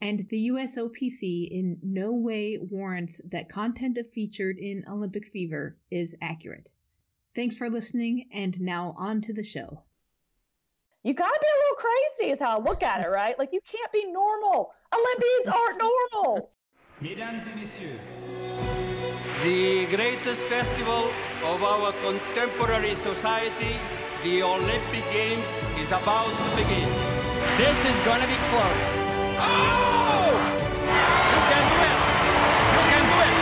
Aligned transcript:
and 0.00 0.26
the 0.28 0.48
USOPC 0.50 1.48
in 1.50 1.78
no 1.82 2.12
way 2.12 2.58
warrants 2.60 3.20
that 3.30 3.48
content 3.48 3.98
featured 4.14 4.58
in 4.58 4.84
Olympic 4.88 5.26
Fever 5.28 5.78
is 5.90 6.14
accurate. 6.20 6.68
Thanks 7.34 7.56
for 7.56 7.68
listening, 7.70 8.28
and 8.32 8.60
now 8.60 8.94
on 8.98 9.20
to 9.22 9.32
the 9.32 9.42
show. 9.42 9.82
You 11.02 11.14
gotta 11.14 11.38
be 11.40 11.46
a 11.46 11.58
little 11.62 11.76
crazy, 11.76 12.32
is 12.32 12.38
how 12.40 12.58
I 12.58 12.62
look 12.62 12.82
at 12.82 13.04
it, 13.04 13.08
right? 13.08 13.38
Like, 13.38 13.50
you 13.52 13.60
can't 13.70 13.92
be 13.92 14.04
normal. 14.10 14.72
Olympians 14.92 15.48
aren't 15.48 15.78
normal. 15.80 16.50
Mesdames 17.00 17.42
et 17.46 17.56
messieurs, 17.56 18.00
The 19.44 19.86
greatest 19.94 20.42
festival 20.44 21.10
of 21.44 21.62
our 21.62 21.92
contemporary 22.02 22.96
society, 22.96 23.76
the 24.24 24.42
Olympic 24.42 25.04
Games, 25.12 25.44
is 25.78 25.88
about 25.88 26.26
to 26.26 26.56
begin. 26.56 26.88
this 27.58 27.78
is 27.84 28.00
gonna 28.04 28.26
be 28.26 28.40
close. 28.50 29.05
You 29.36 29.42
can 31.44 31.64
do 31.68 31.76
it! 31.84 31.98
You 32.72 32.82
can 32.88 33.04
do 33.04 33.16
it! 33.20 33.34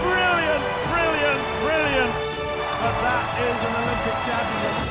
Brilliant, 0.00 0.64
brilliant, 0.88 1.40
brilliant. 1.60 2.12
But 2.80 2.94
that 3.04 3.26
is 3.44 3.58
an 3.66 3.72
Olympic 3.76 4.16
championship. 4.24 4.88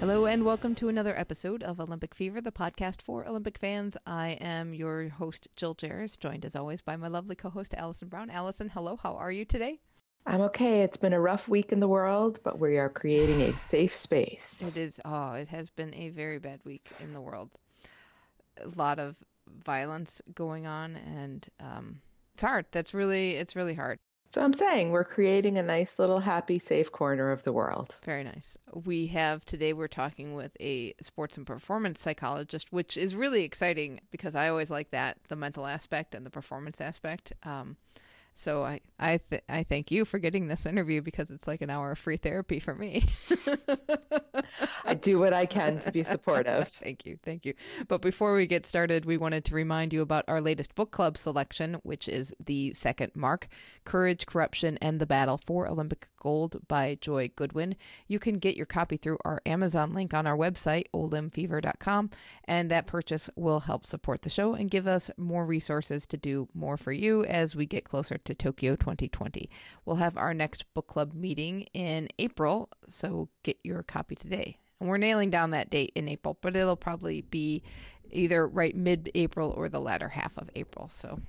Hello 0.00 0.24
and 0.24 0.44
welcome 0.44 0.74
to 0.76 0.88
another 0.88 1.18
episode 1.18 1.62
of 1.62 1.78
Olympic 1.78 2.14
Fever, 2.14 2.40
the 2.40 2.50
podcast 2.50 3.02
for 3.02 3.26
Olympic 3.28 3.58
fans. 3.58 3.98
I 4.06 4.38
am 4.40 4.72
your 4.72 5.10
host, 5.10 5.46
Jill 5.56 5.74
Jaracz, 5.74 6.18
joined 6.18 6.46
as 6.46 6.56
always 6.56 6.80
by 6.80 6.96
my 6.96 7.08
lovely 7.08 7.36
co-host, 7.36 7.74
Allison 7.74 8.08
Brown. 8.08 8.30
Allison, 8.30 8.70
hello, 8.70 8.96
how 8.96 9.14
are 9.14 9.30
you 9.30 9.44
today? 9.44 9.80
I'm 10.26 10.40
okay. 10.42 10.82
It's 10.82 10.96
been 10.96 11.12
a 11.12 11.20
rough 11.20 11.48
week 11.48 11.72
in 11.72 11.80
the 11.80 11.88
world, 11.88 12.40
but 12.42 12.58
we 12.58 12.78
are 12.78 12.88
creating 12.88 13.42
a 13.42 13.52
safe 13.58 13.94
space. 13.94 14.64
It 14.66 14.76
is, 14.76 15.00
oh, 15.04 15.32
it 15.32 15.48
has 15.48 15.70
been 15.70 15.94
a 15.94 16.08
very 16.10 16.38
bad 16.38 16.60
week 16.64 16.88
in 17.00 17.12
the 17.12 17.20
world. 17.20 17.50
A 18.62 18.68
lot 18.76 18.98
of 18.98 19.16
violence 19.64 20.22
going 20.34 20.66
on 20.66 20.96
and 20.96 21.46
um, 21.60 22.00
it's 22.32 22.42
hard. 22.42 22.66
That's 22.72 22.94
really, 22.94 23.32
it's 23.32 23.54
really 23.54 23.74
hard. 23.74 23.98
So 24.30 24.42
I'm 24.42 24.52
saying 24.52 24.90
we're 24.90 25.04
creating 25.04 25.58
a 25.58 25.62
nice 25.62 25.98
little 25.98 26.18
happy, 26.18 26.58
safe 26.58 26.90
corner 26.90 27.30
of 27.30 27.44
the 27.44 27.52
world. 27.52 27.94
Very 28.04 28.24
nice. 28.24 28.56
We 28.72 29.06
have 29.08 29.44
today, 29.44 29.72
we're 29.72 29.86
talking 29.86 30.34
with 30.34 30.56
a 30.60 30.94
sports 31.00 31.36
and 31.36 31.46
performance 31.46 32.00
psychologist, 32.00 32.72
which 32.72 32.96
is 32.96 33.14
really 33.14 33.44
exciting 33.44 34.00
because 34.10 34.34
I 34.34 34.48
always 34.48 34.70
like 34.70 34.90
that 34.90 35.18
the 35.28 35.36
mental 35.36 35.66
aspect 35.66 36.16
and 36.16 36.26
the 36.26 36.30
performance 36.30 36.80
aspect. 36.80 37.32
Um, 37.44 37.76
so 38.34 38.62
I 38.62 38.80
I 38.98 39.18
th- 39.30 39.42
I 39.48 39.62
thank 39.62 39.90
you 39.90 40.04
for 40.04 40.18
getting 40.18 40.48
this 40.48 40.66
interview 40.66 41.00
because 41.02 41.30
it's 41.30 41.46
like 41.46 41.62
an 41.62 41.70
hour 41.70 41.92
of 41.92 41.98
free 41.98 42.16
therapy 42.16 42.58
for 42.58 42.74
me. 42.74 43.04
I 44.84 44.94
do 44.94 45.18
what 45.18 45.32
I 45.32 45.46
can 45.46 45.78
to 45.80 45.92
be 45.92 46.04
supportive. 46.04 46.68
thank 46.68 47.06
you, 47.06 47.18
thank 47.22 47.46
you. 47.46 47.54
But 47.88 48.02
before 48.02 48.34
we 48.34 48.46
get 48.46 48.66
started, 48.66 49.04
we 49.04 49.16
wanted 49.16 49.44
to 49.46 49.54
remind 49.54 49.92
you 49.92 50.02
about 50.02 50.24
our 50.28 50.40
latest 50.40 50.74
book 50.74 50.90
club 50.90 51.16
selection, 51.16 51.74
which 51.82 52.08
is 52.08 52.34
the 52.44 52.74
second 52.74 53.12
mark, 53.14 53.48
"Courage, 53.84 54.26
Corruption, 54.26 54.78
and 54.82 55.00
the 55.00 55.06
Battle 55.06 55.38
for 55.38 55.68
Olympic 55.68 56.08
Gold" 56.16 56.66
by 56.66 56.98
Joy 57.00 57.30
Goodwin. 57.36 57.76
You 58.08 58.18
can 58.18 58.38
get 58.38 58.56
your 58.56 58.66
copy 58.66 58.96
through 58.96 59.18
our 59.24 59.40
Amazon 59.46 59.94
link 59.94 60.12
on 60.12 60.26
our 60.26 60.36
website, 60.36 60.86
olimfever.com, 60.94 62.10
and 62.44 62.70
that 62.70 62.86
purchase 62.86 63.30
will 63.36 63.60
help 63.60 63.86
support 63.86 64.22
the 64.22 64.30
show 64.30 64.54
and 64.54 64.70
give 64.70 64.86
us 64.86 65.10
more 65.16 65.46
resources 65.46 66.06
to 66.06 66.16
do 66.16 66.48
more 66.54 66.76
for 66.76 66.92
you 66.92 67.24
as 67.24 67.54
we 67.54 67.66
get 67.66 67.84
closer 67.84 68.18
to 68.24 68.34
Tokyo 68.34 68.76
2020. 68.76 69.48
We'll 69.84 69.96
have 69.96 70.16
our 70.16 70.34
next 70.34 70.72
book 70.74 70.86
club 70.86 71.12
meeting 71.14 71.62
in 71.74 72.08
April, 72.18 72.68
so 72.88 73.28
get 73.42 73.58
your 73.62 73.82
copy 73.82 74.14
today. 74.14 74.58
And 74.80 74.88
we're 74.88 74.98
nailing 74.98 75.30
down 75.30 75.50
that 75.50 75.70
date 75.70 75.92
in 75.94 76.08
April, 76.08 76.38
but 76.40 76.56
it'll 76.56 76.76
probably 76.76 77.22
be 77.22 77.62
either 78.10 78.46
right 78.46 78.74
mid 78.74 79.10
April 79.14 79.52
or 79.56 79.68
the 79.68 79.80
latter 79.80 80.08
half 80.08 80.36
of 80.36 80.50
April. 80.54 80.88
So 80.88 81.20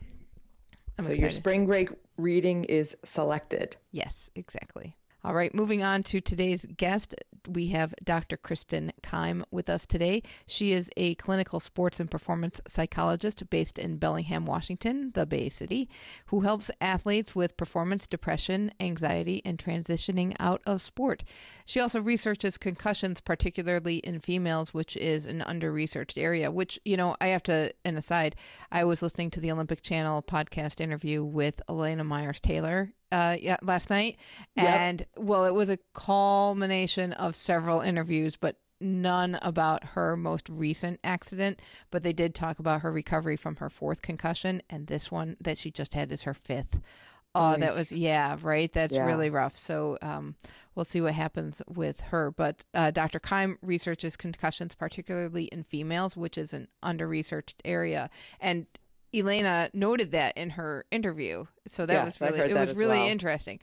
I'm 0.97 1.03
so 1.03 1.11
excited. 1.11 1.21
your 1.21 1.29
spring 1.29 1.65
break 1.65 1.89
reading 2.17 2.65
is 2.65 2.95
selected. 3.03 3.77
Yes, 3.91 4.31
exactly. 4.35 4.95
All 5.23 5.33
right, 5.33 5.53
moving 5.53 5.81
on 5.83 6.03
to 6.03 6.21
today's 6.21 6.65
guest. 6.77 7.15
We 7.47 7.67
have 7.67 7.93
Dr. 8.03 8.37
Kristin 8.37 8.91
Keim 9.03 9.45
with 9.51 9.69
us 9.69 9.85
today. 9.85 10.23
She 10.45 10.71
is 10.71 10.89
a 10.97 11.15
clinical 11.15 11.59
sports 11.59 11.99
and 11.99 12.09
performance 12.09 12.61
psychologist 12.67 13.49
based 13.49 13.77
in 13.77 13.97
Bellingham, 13.97 14.45
Washington, 14.45 15.11
the 15.13 15.25
Bay 15.25 15.49
City, 15.49 15.89
who 16.27 16.41
helps 16.41 16.71
athletes 16.81 17.35
with 17.35 17.57
performance 17.57 18.07
depression, 18.07 18.71
anxiety, 18.79 19.41
and 19.45 19.57
transitioning 19.57 20.35
out 20.39 20.61
of 20.65 20.81
sport. 20.81 21.23
She 21.65 21.79
also 21.79 22.01
researches 22.01 22.57
concussions, 22.57 23.21
particularly 23.21 23.97
in 23.97 24.19
females, 24.19 24.73
which 24.73 24.95
is 24.97 25.25
an 25.25 25.41
under 25.41 25.71
researched 25.71 26.17
area. 26.17 26.51
Which, 26.51 26.79
you 26.85 26.97
know, 26.97 27.15
I 27.19 27.27
have 27.27 27.43
to, 27.43 27.73
an 27.83 27.97
aside, 27.97 28.35
I 28.71 28.83
was 28.83 29.01
listening 29.01 29.31
to 29.31 29.39
the 29.39 29.51
Olympic 29.51 29.81
Channel 29.81 30.23
podcast 30.23 30.79
interview 30.79 31.23
with 31.23 31.61
Elana 31.67 32.05
Meyers 32.05 32.39
Taylor 32.39 32.93
uh, 33.15 33.37
yeah, 33.39 33.57
last 33.61 33.89
night, 33.89 34.17
Yep. 34.55 34.79
and 34.79 35.05
well, 35.15 35.45
it 35.45 35.53
was 35.53 35.69
a 35.69 35.77
culmination 35.93 37.13
of 37.13 37.35
several 37.35 37.79
interviews, 37.81 38.35
but 38.35 38.57
none 38.81 39.39
about 39.41 39.83
her 39.95 40.17
most 40.17 40.49
recent 40.49 40.99
accident. 41.03 41.61
But 41.91 42.03
they 42.03 42.13
did 42.13 42.35
talk 42.35 42.59
about 42.59 42.81
her 42.81 42.91
recovery 42.91 43.37
from 43.37 43.55
her 43.57 43.69
fourth 43.69 44.01
concussion, 44.01 44.61
and 44.69 44.87
this 44.87 45.09
one 45.11 45.37
that 45.39 45.57
she 45.57 45.71
just 45.71 45.93
had 45.93 46.11
is 46.11 46.23
her 46.23 46.33
fifth. 46.33 46.81
Oh, 47.37 47.57
that 47.57 47.75
was 47.75 47.91
yeah, 47.91 48.37
right. 48.41 48.71
That's 48.71 48.95
Yeah. 48.95 49.05
really 49.05 49.29
rough. 49.29 49.57
So 49.57 49.97
um, 50.01 50.35
we'll 50.73 50.85
see 50.85 51.01
what 51.01 51.13
happens 51.13 51.61
with 51.67 51.99
her. 52.11 52.31
But 52.31 52.63
uh, 52.73 52.91
Dr. 52.91 53.19
Keim 53.19 53.57
researches 53.61 54.15
concussions, 54.15 54.73
particularly 54.73 55.45
in 55.45 55.63
females, 55.63 56.15
which 56.15 56.37
is 56.37 56.53
an 56.53 56.69
under-researched 56.81 57.61
area, 57.65 58.09
and 58.39 58.67
Elana 59.15 59.69
noted 59.73 60.11
that 60.11 60.37
in 60.37 60.51
her 60.51 60.85
interview. 60.91 61.45
So 61.67 61.85
that 61.85 61.93
Yes, 61.93 62.19
was 62.19 62.31
really 62.31 62.51
it 62.51 62.53
was 62.53 62.75
really 62.75 62.99
well. 62.99 63.07
interesting. 63.07 63.59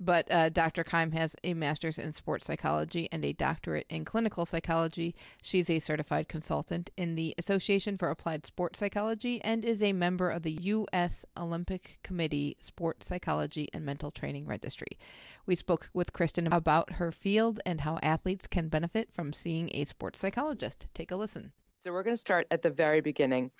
But 0.00 0.26
uh, 0.32 0.48
Dr. 0.48 0.82
Keim 0.82 1.12
has 1.12 1.36
a 1.44 1.54
master's 1.54 1.96
in 1.96 2.12
sports 2.12 2.44
psychology 2.44 3.08
and 3.12 3.24
a 3.24 3.32
doctorate 3.32 3.86
in 3.88 4.04
clinical 4.04 4.44
psychology. 4.44 5.14
She's 5.42 5.70
a 5.70 5.78
certified 5.78 6.28
consultant 6.28 6.90
in 6.96 7.14
the 7.14 7.36
Association 7.38 7.96
for 7.96 8.10
Applied 8.10 8.44
Sports 8.44 8.80
Psychology 8.80 9.40
and 9.44 9.64
is 9.64 9.80
a 9.80 9.92
member 9.92 10.28
of 10.28 10.42
the 10.42 10.58
U.S. 10.62 11.24
Olympic 11.36 12.00
Committee 12.02 12.56
Sports 12.58 13.06
Psychology 13.06 13.68
and 13.72 13.84
Mental 13.84 14.10
Training 14.10 14.44
Registry. 14.46 14.98
We 15.46 15.54
spoke 15.54 15.88
with 15.94 16.12
Kristin 16.12 16.52
about 16.52 16.94
her 16.94 17.12
field 17.12 17.60
and 17.64 17.82
how 17.82 18.00
athletes 18.02 18.48
can 18.48 18.66
benefit 18.68 19.12
from 19.12 19.32
seeing 19.32 19.70
a 19.72 19.84
sports 19.84 20.18
psychologist. 20.18 20.88
Take 20.94 21.12
a 21.12 21.16
listen. 21.16 21.52
So 21.82 21.92
we're 21.92 22.04
going 22.04 22.14
to 22.14 22.20
start 22.20 22.46
at 22.52 22.62
the 22.62 22.70
very 22.70 23.00
beginning 23.00 23.50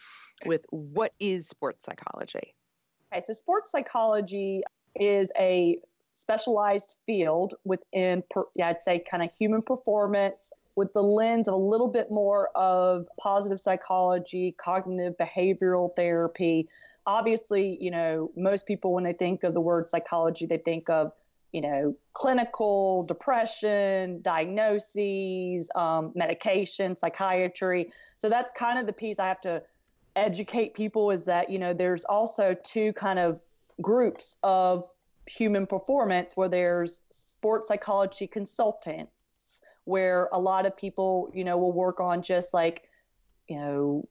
with 0.46 0.64
what 0.70 1.12
is 1.19 1.48
sports 1.48 1.82
psychology? 1.82 2.54
Okay, 3.12 3.20
so 3.26 3.32
sports 3.32 3.72
psychology 3.72 4.62
is 4.94 5.32
a 5.36 5.78
specialized 6.14 6.98
field 7.04 7.54
within, 7.64 8.22
yeah, 8.54 8.69
I'd 8.69 8.80
say, 8.80 9.02
kind 9.10 9.24
of 9.24 9.30
human 9.36 9.60
performance 9.60 10.52
with 10.76 10.92
the 10.92 11.02
lens 11.02 11.48
of 11.48 11.54
a 11.54 11.56
little 11.56 11.88
bit 11.88 12.12
more 12.12 12.56
of 12.56 13.08
positive 13.19 13.58
psychology, 13.58 14.54
cognitive 14.56 15.14
behavioral 15.19 15.90
therapy. 15.96 16.69
Obviously, 17.06 17.76
you 17.80 17.90
know, 17.90 18.30
most 18.36 18.66
people, 18.66 18.92
when 18.92 19.02
they 19.02 19.14
think 19.14 19.42
of 19.42 19.52
the 19.52 19.60
word 19.60 19.90
psychology, 19.90 20.46
they 20.46 20.58
think 20.58 20.88
of 20.88 21.10
you 21.52 21.60
know, 21.60 21.94
clinical 22.14 23.04
depression, 23.04 24.20
diagnoses, 24.22 25.69
um, 25.75 26.12
medication, 26.14 26.96
psychiatry. 26.96 27.93
So 28.19 28.28
that's 28.28 28.50
kind 28.56 28.78
of 28.78 28.87
the 28.87 28.93
piece 28.93 29.19
I 29.19 29.28
have 29.28 29.40
to 29.43 29.62
educate 30.16 30.75
people 30.75 31.10
is 31.10 31.25
that, 31.25 31.50
you 31.50 31.58
know, 31.58 31.75
there's 31.75 32.04
also 32.04 32.56
two 32.64 32.93
kind 32.94 33.19
of 33.19 33.40
groups 33.81 34.37
of 34.43 34.88
human 35.26 35.66
performance 35.66 36.37
where 36.37 36.49
there's 36.49 37.00
sports 37.10 37.69
psychology 37.69 38.26
consultants, 38.26 39.60
where 39.84 40.28
a 40.32 40.38
lot 40.38 40.64
of 40.64 40.76
people, 40.76 41.31
you 41.34 41.44
know, 41.44 41.58
will 41.58 41.72
work 41.72 42.00
on 42.00 42.22
just 42.22 42.55
like, 42.55 42.88
you 43.48 43.56
know, 43.58 44.08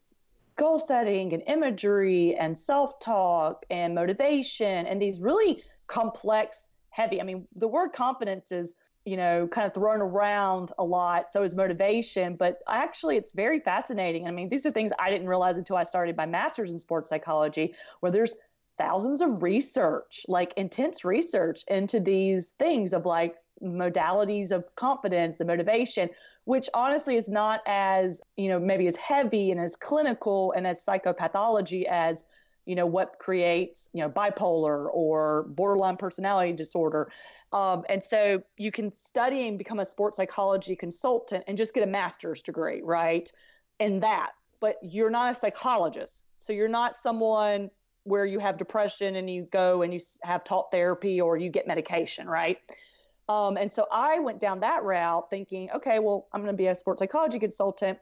goal 0.57 0.77
setting 0.77 1.33
and 1.33 1.41
imagery 1.47 2.35
and 2.35 2.57
self 2.57 2.99
talk 2.99 3.65
and 3.71 3.95
motivation 3.95 4.85
and 4.85 5.01
these 5.01 5.19
really 5.19 5.63
complex 5.87 6.67
heavy. 6.91 7.19
I 7.19 7.23
mean, 7.23 7.47
the 7.55 7.67
word 7.67 7.93
confidence 7.93 8.51
is, 8.51 8.73
you 9.05 9.17
know, 9.17 9.47
kind 9.51 9.65
of 9.65 9.73
thrown 9.73 9.99
around 9.99 10.71
a 10.77 10.83
lot. 10.83 11.33
So 11.33 11.41
is 11.41 11.55
motivation, 11.55 12.35
but 12.35 12.59
actually 12.67 13.17
it's 13.17 13.31
very 13.33 13.59
fascinating. 13.59 14.27
I 14.27 14.31
mean, 14.31 14.47
these 14.47 14.65
are 14.65 14.71
things 14.71 14.91
I 14.99 15.09
didn't 15.09 15.27
realize 15.27 15.57
until 15.57 15.75
I 15.75 15.83
started 15.83 16.15
my 16.15 16.27
master's 16.27 16.69
in 16.69 16.77
sports 16.77 17.09
psychology, 17.09 17.73
where 18.01 18.11
there's 18.11 18.35
thousands 18.77 19.21
of 19.21 19.41
research, 19.41 20.25
like 20.27 20.53
intense 20.55 21.03
research 21.03 21.63
into 21.67 21.99
these 21.99 22.53
things 22.59 22.93
of 22.93 23.05
like 23.05 23.35
modalities 23.63 24.51
of 24.51 24.67
confidence 24.75 25.39
and 25.39 25.47
motivation, 25.47 26.09
which 26.45 26.69
honestly 26.73 27.15
is 27.15 27.29
not 27.29 27.61
as, 27.67 28.21
you 28.35 28.49
know, 28.49 28.59
maybe 28.59 28.87
as 28.87 28.95
heavy 28.95 29.51
and 29.51 29.59
as 29.59 29.75
clinical 29.75 30.51
and 30.53 30.65
as 30.65 30.83
psychopathology 30.83 31.85
as 31.85 32.23
you 32.71 32.75
know 32.75 32.85
what 32.85 33.19
creates 33.19 33.89
you 33.91 34.01
know 34.01 34.09
bipolar 34.09 34.87
or 34.93 35.43
borderline 35.49 35.97
personality 35.97 36.53
disorder. 36.53 37.11
Um, 37.51 37.83
and 37.89 38.01
so 38.01 38.41
you 38.55 38.71
can 38.71 38.93
study 38.93 39.45
and 39.45 39.57
become 39.57 39.81
a 39.81 39.85
sports 39.85 40.15
psychology 40.15 40.77
consultant 40.77 41.43
and 41.49 41.57
just 41.57 41.73
get 41.73 41.83
a 41.83 41.91
master's 41.99 42.41
degree 42.41 42.81
right 42.81 43.29
in 43.81 43.99
that. 43.99 44.29
But 44.61 44.77
you're 44.81 45.09
not 45.09 45.31
a 45.31 45.33
psychologist. 45.33 46.23
So 46.39 46.53
you're 46.53 46.69
not 46.69 46.95
someone 46.95 47.71
where 48.03 48.25
you 48.25 48.39
have 48.39 48.57
depression 48.57 49.17
and 49.17 49.29
you 49.29 49.49
go 49.51 49.81
and 49.81 49.93
you 49.93 49.99
have 50.23 50.45
talk 50.45 50.71
therapy 50.71 51.19
or 51.19 51.35
you 51.35 51.49
get 51.49 51.67
medication 51.67 52.25
right? 52.25 52.57
Um, 53.27 53.57
and 53.57 53.71
so 53.71 53.85
i 53.91 54.19
went 54.19 54.39
down 54.39 54.59
that 54.61 54.83
route 54.83 55.29
thinking 55.29 55.69
okay 55.73 55.99
well 55.99 56.27
i'm 56.33 56.41
going 56.41 56.51
to 56.51 56.57
be 56.57 56.67
a 56.67 56.75
sports 56.75 56.99
psychology 56.99 57.39
consultant 57.39 57.97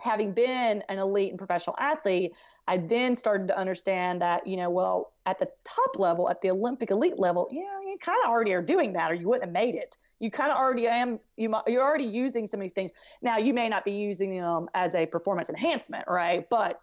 having 0.00 0.32
been 0.32 0.82
an 0.88 0.98
elite 0.98 1.30
and 1.30 1.38
professional 1.38 1.76
athlete, 1.78 2.32
I 2.66 2.78
then 2.78 3.14
started 3.14 3.48
to 3.48 3.58
understand 3.58 4.20
that, 4.22 4.46
you 4.46 4.56
know, 4.56 4.70
well, 4.70 5.12
at 5.26 5.38
the 5.38 5.48
top 5.64 5.98
level, 5.98 6.28
at 6.28 6.40
the 6.40 6.50
Olympic 6.50 6.90
elite 6.90 7.18
level, 7.18 7.48
you 7.50 7.62
know, 7.62 7.80
you 7.80 7.96
kind 8.00 8.18
of 8.24 8.30
already 8.30 8.52
are 8.52 8.62
doing 8.62 8.92
that 8.94 9.10
or 9.10 9.14
you 9.14 9.28
wouldn't 9.28 9.44
have 9.44 9.52
made 9.52 9.74
it. 9.74 9.96
You 10.18 10.30
kind 10.30 10.50
of 10.50 10.56
already 10.56 10.86
am, 10.86 11.20
you, 11.36 11.54
you're 11.66 11.82
already 11.82 12.04
using 12.04 12.46
some 12.46 12.60
of 12.60 12.64
these 12.64 12.72
things. 12.72 12.90
Now, 13.22 13.38
you 13.38 13.54
may 13.54 13.68
not 13.68 13.84
be 13.84 13.92
using 13.92 14.38
them 14.38 14.68
as 14.74 14.94
a 14.94 15.06
performance 15.06 15.48
enhancement, 15.48 16.04
right? 16.08 16.48
But 16.50 16.80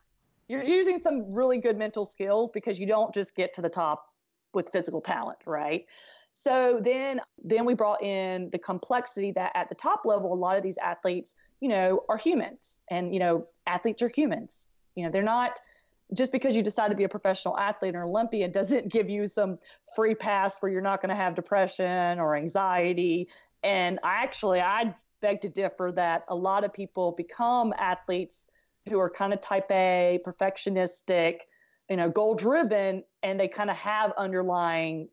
you're 0.48 0.64
using 0.64 1.00
some 1.00 1.32
really 1.32 1.60
good 1.60 1.78
mental 1.78 2.06
skills 2.06 2.50
because 2.52 2.80
you 2.80 2.88
don't 2.88 3.14
just 3.14 3.36
get 3.36 3.54
to 3.56 3.62
the 3.62 3.70
top 3.70 4.08
with 4.54 4.70
physical 4.70 5.02
talent, 5.02 5.40
right? 5.46 5.86
So 6.34 6.80
then 6.84 7.22
then 7.44 7.66
we 7.66 7.74
brought 7.74 8.02
in 8.02 8.50
the 8.52 8.58
complexity 8.58 9.32
that 9.34 9.52
at 9.56 9.70
the 9.70 9.76
top 9.76 10.06
level 10.06 10.34
a 10.34 10.36
lot 10.36 10.58
of 10.58 10.64
these 10.64 10.78
athletes, 10.78 11.36
you 11.60 11.70
know, 11.70 12.04
are 12.10 12.18
humans 12.18 12.78
and 12.90 13.14
you 13.14 13.20
know, 13.20 13.48
athletes 13.68 14.02
are 14.02 14.08
humans. 14.08 14.68
You 14.96 15.06
know, 15.06 15.12
they're 15.12 15.24
not 15.24 15.60
just 16.14 16.32
because 16.32 16.56
you 16.56 16.64
decide 16.64 16.90
to 16.90 16.96
be 16.96 17.06
a 17.06 17.10
professional 17.10 17.58
athlete 17.58 17.96
or 17.96 18.04
Olympian 18.04 18.52
doesn't 18.52 18.90
give 18.90 19.10
you 19.10 19.28
some 19.28 19.58
free 19.96 20.16
pass 20.16 20.58
where 20.60 20.72
you're 20.72 20.82
not 20.82 21.02
going 21.02 21.10
to 21.10 21.16
have 21.16 21.36
depression 21.36 22.20
or 22.20 22.36
anxiety. 22.36 23.30
And 23.64 24.00
I 24.04 24.24
actually 24.24 24.62
I 24.62 24.94
beg 25.22 25.42
to 25.42 25.50
differ 25.50 25.92
that 25.96 26.26
a 26.28 26.36
lot 26.36 26.64
of 26.64 26.74
people 26.74 27.12
become 27.12 27.74
athletes 27.78 28.48
who 28.90 29.00
are 29.00 29.10
kind 29.10 29.34
of 29.34 29.42
type 29.42 29.72
A, 29.72 30.20
perfectionistic, 30.26 31.42
you 31.90 31.98
know, 31.98 32.10
goal 32.10 32.36
driven, 32.36 33.04
and 33.22 33.40
they 33.40 33.48
kind 33.48 33.70
of 33.70 33.76
have 33.78 34.12
underlying 34.18 35.08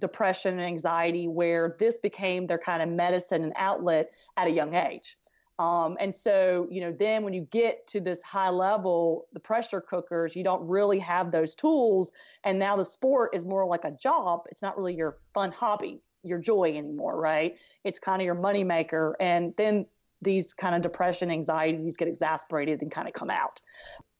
depression 0.00 0.54
and 0.54 0.62
anxiety 0.62 1.28
where 1.28 1.76
this 1.78 1.98
became 1.98 2.46
their 2.46 2.58
kind 2.58 2.82
of 2.82 2.88
medicine 2.88 3.42
and 3.42 3.52
outlet 3.56 4.10
at 4.36 4.46
a 4.46 4.50
young 4.50 4.74
age. 4.74 5.16
Um, 5.58 5.96
and 5.98 6.14
so, 6.14 6.68
you 6.70 6.82
know, 6.82 6.92
then 6.92 7.22
when 7.24 7.32
you 7.32 7.48
get 7.50 7.86
to 7.88 8.00
this 8.00 8.22
high 8.22 8.50
level, 8.50 9.26
the 9.32 9.40
pressure 9.40 9.80
cookers, 9.80 10.36
you 10.36 10.44
don't 10.44 10.66
really 10.68 10.98
have 10.98 11.30
those 11.30 11.54
tools. 11.54 12.12
And 12.44 12.58
now 12.58 12.76
the 12.76 12.84
sport 12.84 13.30
is 13.34 13.46
more 13.46 13.66
like 13.66 13.84
a 13.84 13.92
job. 13.92 14.42
It's 14.50 14.60
not 14.60 14.76
really 14.76 14.94
your 14.94 15.16
fun 15.32 15.52
hobby, 15.52 16.02
your 16.22 16.38
joy 16.38 16.76
anymore, 16.76 17.18
right? 17.18 17.56
It's 17.84 17.98
kind 17.98 18.20
of 18.20 18.26
your 18.26 18.34
moneymaker. 18.34 19.14
And 19.18 19.54
then 19.56 19.86
these 20.20 20.52
kind 20.52 20.74
of 20.74 20.82
depression, 20.82 21.30
anxieties 21.30 21.96
get 21.96 22.08
exasperated 22.08 22.82
and 22.82 22.90
kind 22.90 23.08
of 23.08 23.14
come 23.14 23.30
out 23.30 23.60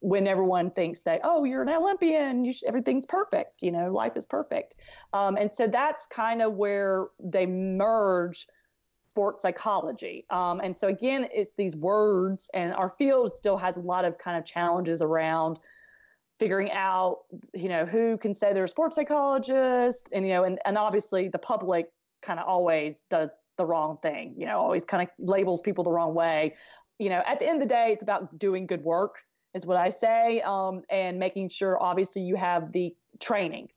when 0.00 0.26
everyone 0.26 0.70
thinks 0.70 1.02
that 1.02 1.20
oh 1.24 1.44
you're 1.44 1.62
an 1.62 1.68
olympian 1.68 2.50
should, 2.52 2.68
everything's 2.68 3.06
perfect 3.06 3.62
you 3.62 3.72
know 3.72 3.92
life 3.92 4.16
is 4.16 4.26
perfect. 4.26 4.76
Um, 5.12 5.36
and 5.36 5.50
so 5.54 5.66
that's 5.66 6.06
kind 6.06 6.42
of 6.42 6.54
where 6.54 7.06
they 7.22 7.46
merge 7.46 8.46
sports 9.08 9.42
psychology. 9.42 10.26
Um, 10.30 10.60
and 10.60 10.76
so 10.76 10.88
again 10.88 11.26
it's 11.32 11.54
these 11.56 11.74
words 11.74 12.50
and 12.52 12.74
our 12.74 12.92
field 12.98 13.34
still 13.34 13.56
has 13.56 13.76
a 13.76 13.80
lot 13.80 14.04
of 14.04 14.18
kind 14.18 14.36
of 14.36 14.44
challenges 14.44 15.00
around 15.00 15.58
figuring 16.38 16.70
out 16.72 17.20
you 17.54 17.68
know 17.68 17.86
who 17.86 18.18
can 18.18 18.34
say 18.34 18.52
they're 18.52 18.64
a 18.64 18.68
sports 18.68 18.94
psychologist 18.94 20.08
and 20.12 20.26
you 20.26 20.34
know 20.34 20.44
and, 20.44 20.58
and 20.66 20.76
obviously 20.76 21.28
the 21.28 21.38
public 21.38 21.86
kind 22.22 22.38
of 22.38 22.46
always 22.46 23.02
does 23.10 23.30
the 23.56 23.64
wrong 23.64 23.96
thing 24.02 24.34
you 24.36 24.44
know 24.44 24.58
always 24.58 24.84
kind 24.84 25.02
of 25.02 25.08
labels 25.18 25.60
people 25.62 25.82
the 25.82 25.90
wrong 25.90 26.14
way. 26.14 26.54
You 26.98 27.08
know 27.08 27.22
at 27.26 27.38
the 27.38 27.46
end 27.48 27.62
of 27.62 27.68
the 27.68 27.74
day 27.74 27.92
it's 27.92 28.02
about 28.02 28.38
doing 28.38 28.66
good 28.66 28.84
work 28.84 29.16
is 29.56 29.64
what 29.64 29.78
I 29.78 29.88
say, 29.88 30.42
um, 30.42 30.82
and 30.90 31.18
making 31.18 31.48
sure 31.48 31.82
obviously 31.82 32.22
you 32.22 32.36
have 32.36 32.72
the 32.72 32.94
training. 33.18 33.68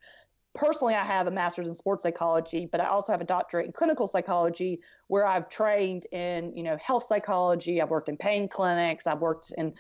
Personally, 0.53 0.93
I 0.93 1.05
have 1.05 1.27
a 1.27 1.31
master's 1.31 1.67
in 1.67 1.75
sports 1.75 2.03
psychology, 2.03 2.67
but 2.69 2.81
I 2.81 2.87
also 2.87 3.13
have 3.13 3.21
a 3.21 3.25
doctorate 3.25 3.65
in 3.65 3.71
clinical 3.71 4.05
psychology 4.05 4.81
where 5.07 5.25
I've 5.25 5.47
trained 5.47 6.05
in, 6.11 6.55
you 6.55 6.63
know, 6.63 6.77
health 6.83 7.05
psychology. 7.07 7.81
I've 7.81 7.91
worked 7.91 8.09
in 8.09 8.17
pain 8.17 8.49
clinics. 8.49 9.07
I've 9.07 9.21
worked 9.21 9.53
in 9.57 9.73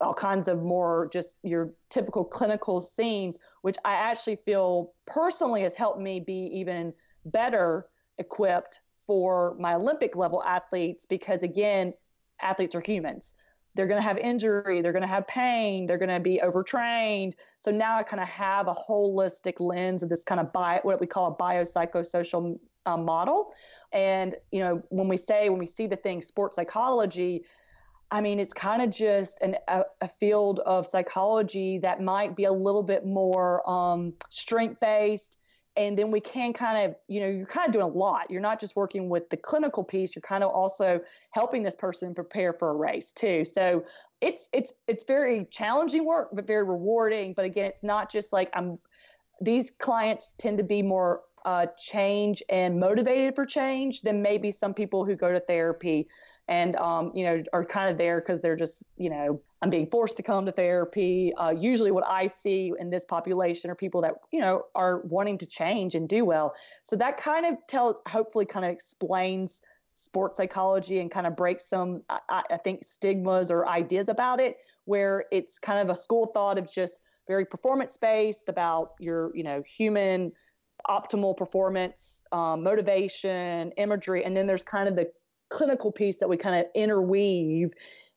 all 0.00 0.12
kinds 0.12 0.48
of 0.48 0.62
more 0.62 1.08
just 1.12 1.36
your 1.42 1.72
typical 1.88 2.24
clinical 2.24 2.80
scenes, 2.80 3.38
which 3.62 3.76
I 3.86 3.94
actually 3.94 4.36
feel 4.44 4.92
personally 5.06 5.62
has 5.62 5.74
helped 5.74 6.00
me 6.00 6.20
be 6.20 6.50
even 6.52 6.92
better 7.24 7.86
equipped 8.18 8.80
for 8.98 9.56
my 9.58 9.74
Olympic 9.74 10.14
level 10.14 10.44
athletes 10.44 11.06
because, 11.06 11.42
again, 11.42 11.94
athletes 12.42 12.74
are 12.74 12.82
humans 12.82 13.34
they're 13.78 13.86
going 13.86 14.02
to 14.02 14.08
have 14.08 14.18
injury, 14.18 14.82
they're 14.82 14.90
going 14.90 15.02
to 15.02 15.08
have 15.08 15.24
pain, 15.28 15.86
they're 15.86 15.98
going 15.98 16.08
to 16.08 16.18
be 16.18 16.40
overtrained. 16.40 17.36
So 17.60 17.70
now 17.70 17.96
I 17.96 18.02
kind 18.02 18.20
of 18.20 18.28
have 18.28 18.66
a 18.66 18.74
holistic 18.74 19.60
lens 19.60 20.02
of 20.02 20.08
this 20.08 20.24
kind 20.24 20.40
of 20.40 20.52
bio, 20.52 20.80
what 20.82 20.98
we 20.98 21.06
call 21.06 21.30
a 21.30 21.36
biopsychosocial 21.40 22.58
uh, 22.86 22.96
model. 22.96 23.52
And, 23.92 24.34
you 24.50 24.58
know, 24.58 24.82
when 24.88 25.06
we 25.06 25.16
say, 25.16 25.48
when 25.48 25.60
we 25.60 25.66
see 25.66 25.86
the 25.86 25.94
thing 25.94 26.22
sports 26.22 26.56
psychology, 26.56 27.44
I 28.10 28.20
mean, 28.20 28.40
it's 28.40 28.52
kind 28.52 28.82
of 28.82 28.90
just 28.90 29.40
an, 29.42 29.54
a, 29.68 29.84
a, 30.00 30.08
field 30.08 30.58
of 30.66 30.84
psychology 30.84 31.78
that 31.78 32.02
might 32.02 32.34
be 32.34 32.46
a 32.46 32.52
little 32.52 32.82
bit 32.82 33.06
more 33.06 33.62
um, 33.70 34.12
strength 34.28 34.80
based 34.80 35.36
and 35.78 35.96
then 35.96 36.10
we 36.10 36.20
can 36.20 36.52
kind 36.52 36.84
of 36.84 36.96
you 37.06 37.20
know 37.20 37.28
you're 37.28 37.46
kind 37.46 37.66
of 37.66 37.72
doing 37.72 37.84
a 37.84 37.88
lot. 37.88 38.30
You're 38.30 38.42
not 38.42 38.60
just 38.60 38.76
working 38.76 39.08
with 39.08 39.30
the 39.30 39.36
clinical 39.36 39.84
piece 39.84 40.14
you're 40.14 40.20
kind 40.20 40.44
of 40.44 40.50
also 40.50 41.00
helping 41.30 41.62
this 41.62 41.76
person 41.76 42.14
prepare 42.14 42.52
for 42.52 42.70
a 42.70 42.74
race 42.74 43.12
too. 43.12 43.44
So 43.44 43.84
it's 44.20 44.48
it's 44.52 44.72
it's 44.88 45.04
very 45.04 45.46
challenging 45.50 46.04
work 46.04 46.30
but 46.32 46.46
very 46.46 46.64
rewarding. 46.64 47.32
But 47.32 47.44
again 47.46 47.66
it's 47.66 47.82
not 47.82 48.10
just 48.10 48.32
like 48.32 48.50
i'm 48.52 48.78
these 49.40 49.70
clients 49.78 50.32
tend 50.36 50.58
to 50.58 50.64
be 50.64 50.82
more 50.82 51.22
uh, 51.44 51.66
change 51.78 52.42
and 52.48 52.80
motivated 52.80 53.36
for 53.36 53.46
change 53.46 54.02
than 54.02 54.20
maybe 54.20 54.50
some 54.50 54.74
people 54.74 55.04
who 55.04 55.14
go 55.14 55.32
to 55.32 55.38
therapy 55.38 56.08
and 56.48 56.76
um, 56.76 57.12
you 57.14 57.24
know 57.24 57.42
are 57.52 57.64
kind 57.64 57.90
of 57.90 57.98
there 57.98 58.20
because 58.20 58.40
they're 58.40 58.56
just 58.56 58.82
you 58.96 59.10
know 59.10 59.40
I'm 59.60 59.70
being 59.70 59.88
forced 59.88 60.16
to 60.18 60.22
come 60.22 60.46
to 60.46 60.52
therapy. 60.52 61.32
Uh, 61.36 61.50
usually, 61.50 61.90
what 61.90 62.04
I 62.06 62.26
see 62.26 62.72
in 62.78 62.90
this 62.90 63.04
population 63.04 63.70
are 63.70 63.74
people 63.74 64.00
that 64.02 64.14
you 64.32 64.40
know 64.40 64.64
are 64.74 65.00
wanting 65.00 65.38
to 65.38 65.46
change 65.46 65.94
and 65.94 66.08
do 66.08 66.24
well. 66.24 66.54
So 66.84 66.96
that 66.96 67.18
kind 67.18 67.46
of 67.46 67.54
tells, 67.66 67.96
hopefully, 68.06 68.46
kind 68.46 68.64
of 68.64 68.70
explains 68.70 69.62
sports 69.94 70.36
psychology 70.36 71.00
and 71.00 71.10
kind 71.10 71.26
of 71.26 71.36
breaks 71.36 71.68
some, 71.68 72.02
I, 72.08 72.42
I 72.50 72.56
think, 72.56 72.84
stigmas 72.84 73.50
or 73.50 73.68
ideas 73.68 74.08
about 74.08 74.38
it, 74.38 74.58
where 74.84 75.24
it's 75.32 75.58
kind 75.58 75.80
of 75.80 75.94
a 75.94 76.00
school 76.00 76.26
thought 76.26 76.56
of 76.56 76.72
just 76.72 77.00
very 77.26 77.44
performance 77.44 77.96
based 77.96 78.48
about 78.48 78.92
your 79.00 79.34
you 79.36 79.42
know 79.42 79.62
human 79.66 80.32
optimal 80.88 81.36
performance, 81.36 82.22
um, 82.32 82.62
motivation, 82.62 83.72
imagery, 83.72 84.24
and 84.24 84.36
then 84.36 84.46
there's 84.46 84.62
kind 84.62 84.88
of 84.88 84.94
the 84.96 85.10
clinical 85.48 85.92
piece 85.92 86.16
that 86.16 86.28
we 86.28 86.36
kind 86.36 86.56
of 86.56 86.66
interweave 86.74 87.70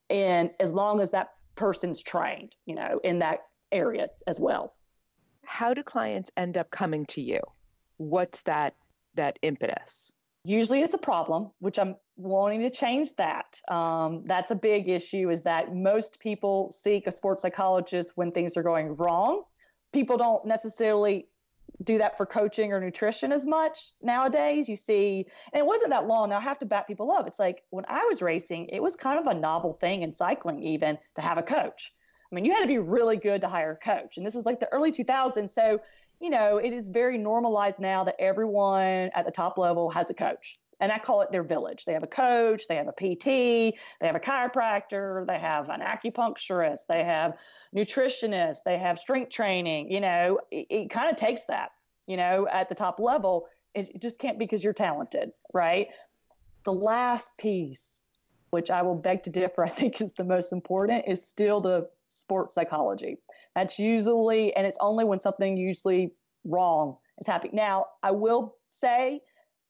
and 0.10 0.50
as 0.60 0.72
long 0.72 1.00
as 1.00 1.12
that 1.12 1.32
person's 1.56 2.02
trained, 2.02 2.56
you 2.66 2.76
know, 2.76 3.00
in 3.04 3.20
that 3.20 3.40
area 3.72 4.08
as 4.28 4.40
well. 4.40 4.74
How 5.46 5.74
do 5.74 5.84
clients 5.84 6.32
end 6.38 6.58
up 6.58 6.70
coming 6.72 7.06
to 7.08 7.22
you? 7.22 7.40
What's 7.98 8.42
that 8.44 8.76
that 9.16 9.38
impetus? 9.42 10.12
Usually 10.44 10.82
it's 10.82 10.96
a 10.96 11.00
problem, 11.00 11.52
which 11.60 11.78
I'm 11.78 11.96
wanting 12.18 12.62
to 12.62 12.70
change 12.70 13.12
that. 13.18 13.60
Um, 13.70 14.24
that's 14.26 14.52
a 14.52 14.56
big 14.56 14.90
issue 14.90 15.30
is 15.30 15.44
that 15.44 15.76
most 15.76 16.20
people 16.20 16.72
seek 16.72 17.06
a 17.08 17.12
sports 17.12 17.42
psychologist 17.42 18.14
when 18.16 18.32
things 18.32 18.58
are 18.58 18.64
going 18.64 18.96
wrong. 18.96 19.44
People 19.94 20.18
don't 20.18 20.46
necessarily 20.46 21.28
do 21.84 21.98
that 21.98 22.18
for 22.18 22.26
coaching 22.26 22.74
or 22.74 22.80
nutrition 22.80 23.32
as 23.32 23.46
much 23.46 23.94
nowadays. 24.02 24.70
You 24.70 24.76
see, 24.76 25.26
and 25.54 25.60
it 25.60 25.66
wasn't 25.66 25.92
that 25.92 26.08
long. 26.08 26.30
Now 26.30 26.38
I 26.38 26.42
have 26.42 26.60
to 26.60 26.66
back 26.66 26.88
people 26.88 27.12
up. 27.12 27.28
It's 27.28 27.40
like 27.40 27.64
when 27.70 27.86
I 27.88 28.06
was 28.10 28.22
racing, 28.22 28.68
it 28.68 28.82
was 28.82 28.96
kind 28.96 29.20
of 29.20 29.28
a 29.28 29.40
novel 29.40 29.74
thing 29.74 30.02
in 30.02 30.14
cycling, 30.14 30.62
even 30.64 30.98
to 31.16 31.22
have 31.22 31.38
a 31.38 31.44
coach. 31.44 31.94
I 32.32 32.36
mean, 32.36 32.46
you 32.46 32.54
had 32.54 32.62
to 32.62 32.68
be 32.68 32.78
really 32.78 33.18
good 33.18 33.42
to 33.42 33.50
hire 33.50 33.72
a 33.72 33.86
coach. 33.86 34.18
And 34.18 34.26
this 34.26 34.36
is 34.36 34.46
like 34.46 34.60
the 34.60 34.72
early 34.72 34.92
2000s. 34.92 35.52
So 35.52 35.82
you 36.22 36.30
know, 36.30 36.58
it 36.58 36.72
is 36.72 36.88
very 36.88 37.18
normalized 37.18 37.80
now 37.80 38.04
that 38.04 38.16
everyone 38.20 39.10
at 39.16 39.26
the 39.26 39.32
top 39.32 39.58
level 39.58 39.90
has 39.90 40.10
a 40.12 40.14
coach. 40.14 40.60
And 40.82 40.92
I 40.92 40.98
call 40.98 41.22
it 41.22 41.32
their 41.32 41.44
village. 41.44 41.86
They 41.86 41.94
have 41.94 42.04
a 42.04 42.08
coach, 42.08 42.64
they 42.68 42.76
have 42.76 42.88
a 42.88 42.92
PT, 42.92 43.26
they 43.26 43.74
have 44.02 44.16
a 44.16 44.20
chiropractor, 44.20 45.26
they 45.28 45.38
have 45.38 45.70
an 45.70 45.80
acupuncturist, 45.80 46.88
they 46.90 47.04
have 47.04 47.36
nutritionists, 47.76 48.64
they 48.66 48.80
have 48.80 48.98
strength 48.98 49.32
training. 49.32 49.92
You 49.92 50.02
know, 50.02 50.40
it, 50.50 50.66
it 50.70 50.90
kind 50.90 51.10
of 51.10 51.16
takes 51.16 51.46
that, 51.46 51.70
you 52.08 52.18
know, 52.18 52.48
at 52.52 52.68
the 52.68 52.76
top 52.76 53.00
level. 53.00 53.48
It 53.76 54.02
just 54.02 54.20
can't 54.20 54.40
be 54.40 54.46
because 54.46 54.64
you're 54.64 54.74
talented, 54.74 55.32
right? 55.54 55.88
The 56.66 56.74
last 56.74 57.38
piece, 57.38 58.02
which 58.50 58.70
I 58.70 58.82
will 58.82 58.96
beg 58.96 59.24
to 59.24 59.30
differ, 59.30 59.64
I 59.66 59.70
think 59.70 60.02
is 60.02 60.14
the 60.14 60.24
most 60.24 60.52
important, 60.52 61.06
is 61.08 61.26
still 61.26 61.62
the 61.62 61.88
sports 62.08 62.56
psychology. 62.56 63.18
That's 63.56 63.80
usually, 63.80 64.54
and 64.56 64.66
it's 64.66 64.78
only 64.82 65.06
when 65.06 65.20
something 65.20 65.58
usually 65.58 66.12
wrong 66.44 66.98
is 67.20 67.28
happening. 67.28 67.56
Now, 67.56 67.86
I 68.04 68.12
will 68.12 68.56
say, 68.70 69.22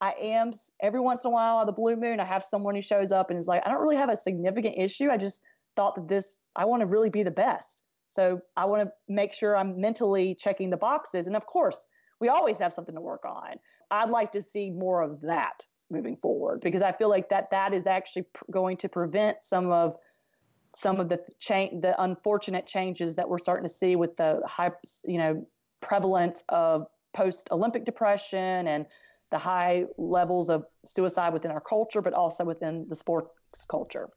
I 0.01 0.15
am 0.19 0.51
every 0.81 0.99
once 0.99 1.23
in 1.23 1.29
a 1.29 1.31
while 1.31 1.57
on 1.57 1.67
the 1.67 1.71
blue 1.71 1.95
moon, 1.95 2.19
I 2.19 2.25
have 2.25 2.43
someone 2.43 2.73
who 2.73 2.81
shows 2.81 3.11
up 3.11 3.29
and 3.29 3.39
is 3.39 3.47
like, 3.47 3.61
I 3.65 3.69
don't 3.69 3.81
really 3.81 3.95
have 3.95 4.09
a 4.09 4.17
significant 4.17 4.75
issue. 4.77 5.09
I 5.11 5.17
just 5.17 5.41
thought 5.75 5.93
that 5.95 6.07
this, 6.07 6.39
I 6.55 6.65
want 6.65 6.81
to 6.81 6.87
really 6.87 7.11
be 7.11 7.21
the 7.21 7.31
best. 7.31 7.83
So 8.09 8.41
I 8.57 8.65
want 8.65 8.83
to 8.83 8.91
make 9.07 9.31
sure 9.31 9.55
I'm 9.55 9.79
mentally 9.79 10.35
checking 10.35 10.71
the 10.71 10.77
boxes. 10.77 11.27
And 11.27 11.35
of 11.35 11.45
course, 11.45 11.85
we 12.19 12.29
always 12.29 12.57
have 12.59 12.73
something 12.73 12.95
to 12.95 13.01
work 13.01 13.23
on. 13.25 13.55
I'd 13.91 14.09
like 14.09 14.31
to 14.33 14.41
see 14.41 14.71
more 14.71 15.01
of 15.01 15.21
that 15.21 15.65
moving 15.91 16.17
forward 16.17 16.61
because 16.61 16.81
I 16.81 16.91
feel 16.91 17.09
like 17.09 17.29
that 17.29 17.51
that 17.51 17.73
is 17.73 17.85
actually 17.85 18.23
pr- 18.33 18.45
going 18.49 18.77
to 18.77 18.89
prevent 18.89 19.41
some 19.41 19.71
of 19.71 19.97
some 20.73 21.01
of 21.01 21.09
the 21.09 21.19
change, 21.37 21.81
the 21.81 22.01
unfortunate 22.01 22.65
changes 22.65 23.15
that 23.15 23.27
we're 23.27 23.37
starting 23.37 23.67
to 23.67 23.73
see 23.73 23.97
with 23.97 24.15
the 24.15 24.41
high, 24.45 24.71
you 25.03 25.17
know, 25.17 25.45
prevalence 25.81 26.45
of 26.47 26.87
post-Olympic 27.13 27.83
depression 27.83 28.67
and 28.67 28.85
the 29.31 29.37
high 29.37 29.85
levels 29.97 30.49
of 30.49 30.65
suicide 30.85 31.33
within 31.33 31.51
our 31.51 31.61
culture, 31.61 32.01
but 32.01 32.13
also 32.13 32.43
within 32.43 32.85
the 32.87 32.95
sports 32.95 33.31
culture. 33.67 34.09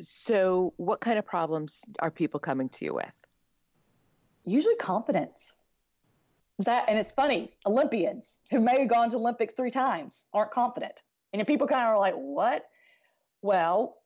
So, 0.00 0.72
what 0.76 1.00
kind 1.00 1.18
of 1.18 1.26
problems 1.26 1.82
are 1.98 2.10
people 2.10 2.40
coming 2.40 2.68
to 2.70 2.84
you 2.84 2.94
with? 2.94 3.14
Usually, 4.44 4.76
confidence. 4.76 5.54
That 6.60 6.84
and 6.88 6.98
it's 6.98 7.12
funny. 7.12 7.50
Olympians 7.66 8.38
who 8.50 8.60
may 8.60 8.80
have 8.80 8.88
gone 8.88 9.10
to 9.10 9.16
Olympics 9.16 9.54
three 9.54 9.70
times 9.70 10.26
aren't 10.32 10.50
confident, 10.50 11.02
and 11.32 11.46
people 11.46 11.66
kind 11.66 11.82
of 11.82 11.88
are 11.88 11.98
like, 11.98 12.14
"What?" 12.14 12.64
Well, 13.40 13.96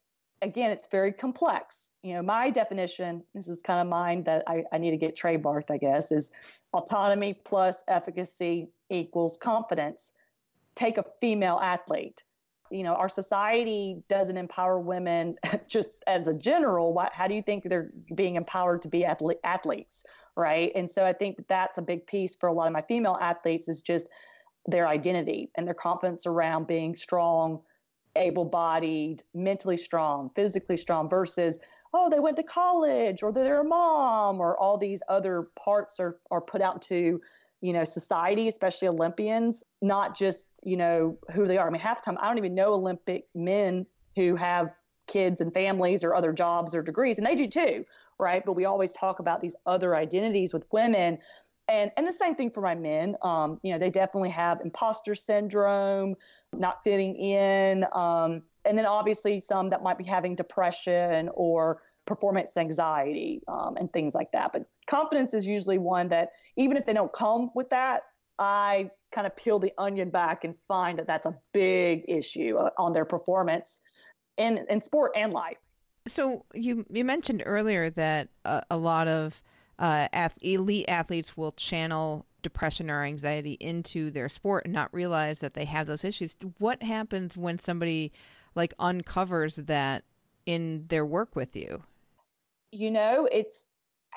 again, 0.43 0.71
it's 0.71 0.87
very 0.89 1.13
complex. 1.13 1.91
You 2.03 2.15
know, 2.15 2.23
my 2.23 2.51
definition, 2.51 3.23
this 3.35 3.49
is 3.49 3.63
kind 3.63 3.81
of 3.81 3.87
mine 3.87 4.25
that 4.25 4.45
I, 4.47 4.65
I 4.73 4.79
need 4.79 4.93
to 4.93 4.97
get 4.97 5.17
trademarked, 5.17 5.71
I 5.71 5.79
guess, 5.79 6.13
is 6.13 6.31
autonomy 6.73 7.35
plus 7.35 7.83
efficacy 7.89 8.69
equals 8.91 9.39
confidence. 9.39 10.13
Take 10.75 10.99
a 10.99 11.05
female 11.21 11.59
athlete. 11.63 12.23
You 12.71 12.83
know, 12.83 12.95
our 12.95 13.09
society 13.09 14.03
doesn't 14.09 14.37
empower 14.37 14.81
women 14.81 15.37
just 15.69 15.93
as 16.07 16.29
a 16.29 16.35
general. 16.35 16.93
Why, 16.93 17.09
how 17.13 17.29
do 17.29 17.35
you 17.35 17.43
think 17.43 17.65
they're 17.65 17.91
being 18.15 18.37
empowered 18.37 18.83
to 18.83 18.89
be 18.89 19.05
athlete, 19.05 19.39
athletes, 19.45 20.05
right? 20.37 20.73
And 20.75 20.91
so 20.91 21.05
I 21.05 21.13
think 21.13 21.37
that 21.37 21.49
that's 21.49 21.79
a 21.79 21.83
big 21.83 22.07
piece 22.07 22.35
for 22.37 22.49
a 22.49 22.53
lot 22.53 22.67
of 22.67 22.73
my 22.73 22.83
female 22.83 23.19
athletes 23.21 23.69
is 23.69 23.83
just 23.83 24.09
their 24.67 24.89
identity 24.89 25.51
and 25.55 25.67
their 25.67 25.75
confidence 25.75 26.27
around 26.27 26.67
being 26.67 26.97
strong, 26.97 27.61
able 28.17 28.45
bodied, 28.45 29.23
mentally 29.35 29.77
strong, 29.77 30.31
physically 30.35 30.77
strong 30.77 31.09
versus, 31.09 31.59
oh, 31.95 32.11
they 32.11 32.19
went 32.19 32.37
to 32.37 32.43
college 32.43 33.23
or 33.23 33.33
they're 33.33 33.61
a 33.61 33.65
mom 33.65 34.41
or 34.41 34.59
all 34.59 34.77
these 34.77 35.03
other 35.09 35.49
parts 35.55 36.01
are, 36.01 36.19
are 36.31 36.41
put 36.41 36.61
out 36.61 36.83
to, 36.83 37.21
you 37.61 37.73
know, 37.73 37.85
society, 37.85 38.49
especially 38.49 38.89
Olympians, 38.89 39.65
not 39.83 40.17
just, 40.17 40.47
you 40.63 40.77
know, 40.77 41.19
who 41.33 41.47
they 41.47 41.57
are. 41.59 41.67
I 41.67 41.71
mean, 41.71 41.81
half 41.81 42.03
the 42.03 42.11
time 42.11 42.19
I 42.21 42.29
don't 42.29 42.39
even 42.39 42.55
know 42.55 42.75
Olympic 42.75 43.25
men 43.35 43.87
who 44.15 44.37
have 44.37 44.71
kids 45.07 45.41
and 45.41 45.53
families 45.53 46.05
or 46.05 46.15
other 46.15 46.33
jobs 46.33 46.75
or 46.75 46.83
degrees, 46.83 47.19
and 47.19 47.27
they 47.27 47.35
do 47.35 47.47
too, 47.47 47.85
right? 48.19 48.45
But 48.45 48.53
we 48.53 48.65
always 48.65 48.93
talk 48.93 49.21
about 49.21 49.41
these 49.41 49.55
other 49.67 49.95
identities 49.97 50.53
with 50.53 50.65
women 50.73 51.19
and 51.69 51.91
and 51.97 52.07
the 52.07 52.13
same 52.13 52.35
thing 52.35 52.51
for 52.51 52.61
my 52.61 52.75
men. 52.75 53.17
Um, 53.23 53.59
you 53.63 53.73
know, 53.73 53.79
they 53.79 53.91
definitely 53.91 54.31
have 54.31 54.61
imposter 54.61 55.15
syndrome, 55.15 56.15
not 56.53 56.85
fitting 56.85 57.17
in, 57.17 57.85
um, 57.93 58.43
and 58.65 58.77
then 58.77 58.87
obviously 58.87 59.41
some 59.41 59.71
that 59.71 59.83
might 59.83 59.99
be 59.99 60.05
having 60.05 60.37
depression 60.37 61.31
or 61.35 61.83
performance 62.07 62.57
anxiety 62.57 63.43
um, 63.49 63.77
and 63.79 63.93
things 63.93 64.15
like 64.15 64.31
that. 64.33 64.53
But 64.53 64.67
confidence 64.87 65.35
is 65.35 65.47
usually 65.47 65.79
one 65.79 66.09
that 66.09 66.31
even 66.57 66.77
if 66.77 66.87
they 66.87 66.93
don't 66.93 67.13
come 67.13 67.51
with 67.55 67.71
that, 67.71 68.03
I 68.39 68.91
kind 69.13 69.27
of 69.27 69.37
peel 69.37 69.59
the 69.59 69.73
onion 69.79 70.11
back 70.11 70.45
and 70.45 70.55
find 70.69 70.99
that 70.99 71.07
that's 71.07 71.27
a 71.27 71.35
big 71.53 72.05
issue 72.09 72.57
uh, 72.57 72.71
on 72.79 72.93
their 72.93 73.05
performance 73.05 73.81
in 74.37 74.65
in 74.69 74.83
sport 74.83 75.13
and 75.17 75.33
life. 75.33 75.57
So 76.07 76.45
you 76.55 76.87
you 76.91 77.05
mentioned 77.05 77.43
earlier 77.47 77.91
that 77.91 78.29
uh, 78.45 78.61
a 78.71 78.77
lot 78.77 79.09
of 79.09 79.43
uh, 79.79 80.09
ath- 80.13 80.39
elite 80.41 80.87
athletes 80.89 81.37
will 81.37 81.53
channel 81.53 82.27
depression 82.43 82.91
or 82.91 83.03
anxiety 83.03 83.55
into 83.55 84.11
their 84.11 84.29
sport 84.29 84.65
and 84.65 84.73
not 84.73 84.93
realize 84.95 85.41
that 85.41 85.55
they 85.55 85.65
have 85.65 85.87
those 85.87 86.05
issues. 86.05 86.37
What 86.59 86.83
happens 86.83 87.37
when 87.37 87.59
somebody 87.59 88.13
like 88.55 88.73
uncovers 88.79 89.57
that 89.57 90.05
in 90.47 90.85
their 90.89 91.05
work 91.05 91.35
with 91.35 91.57
you? 91.57 91.83
You 92.71 92.91
know, 92.91 93.29
it's 93.31 93.65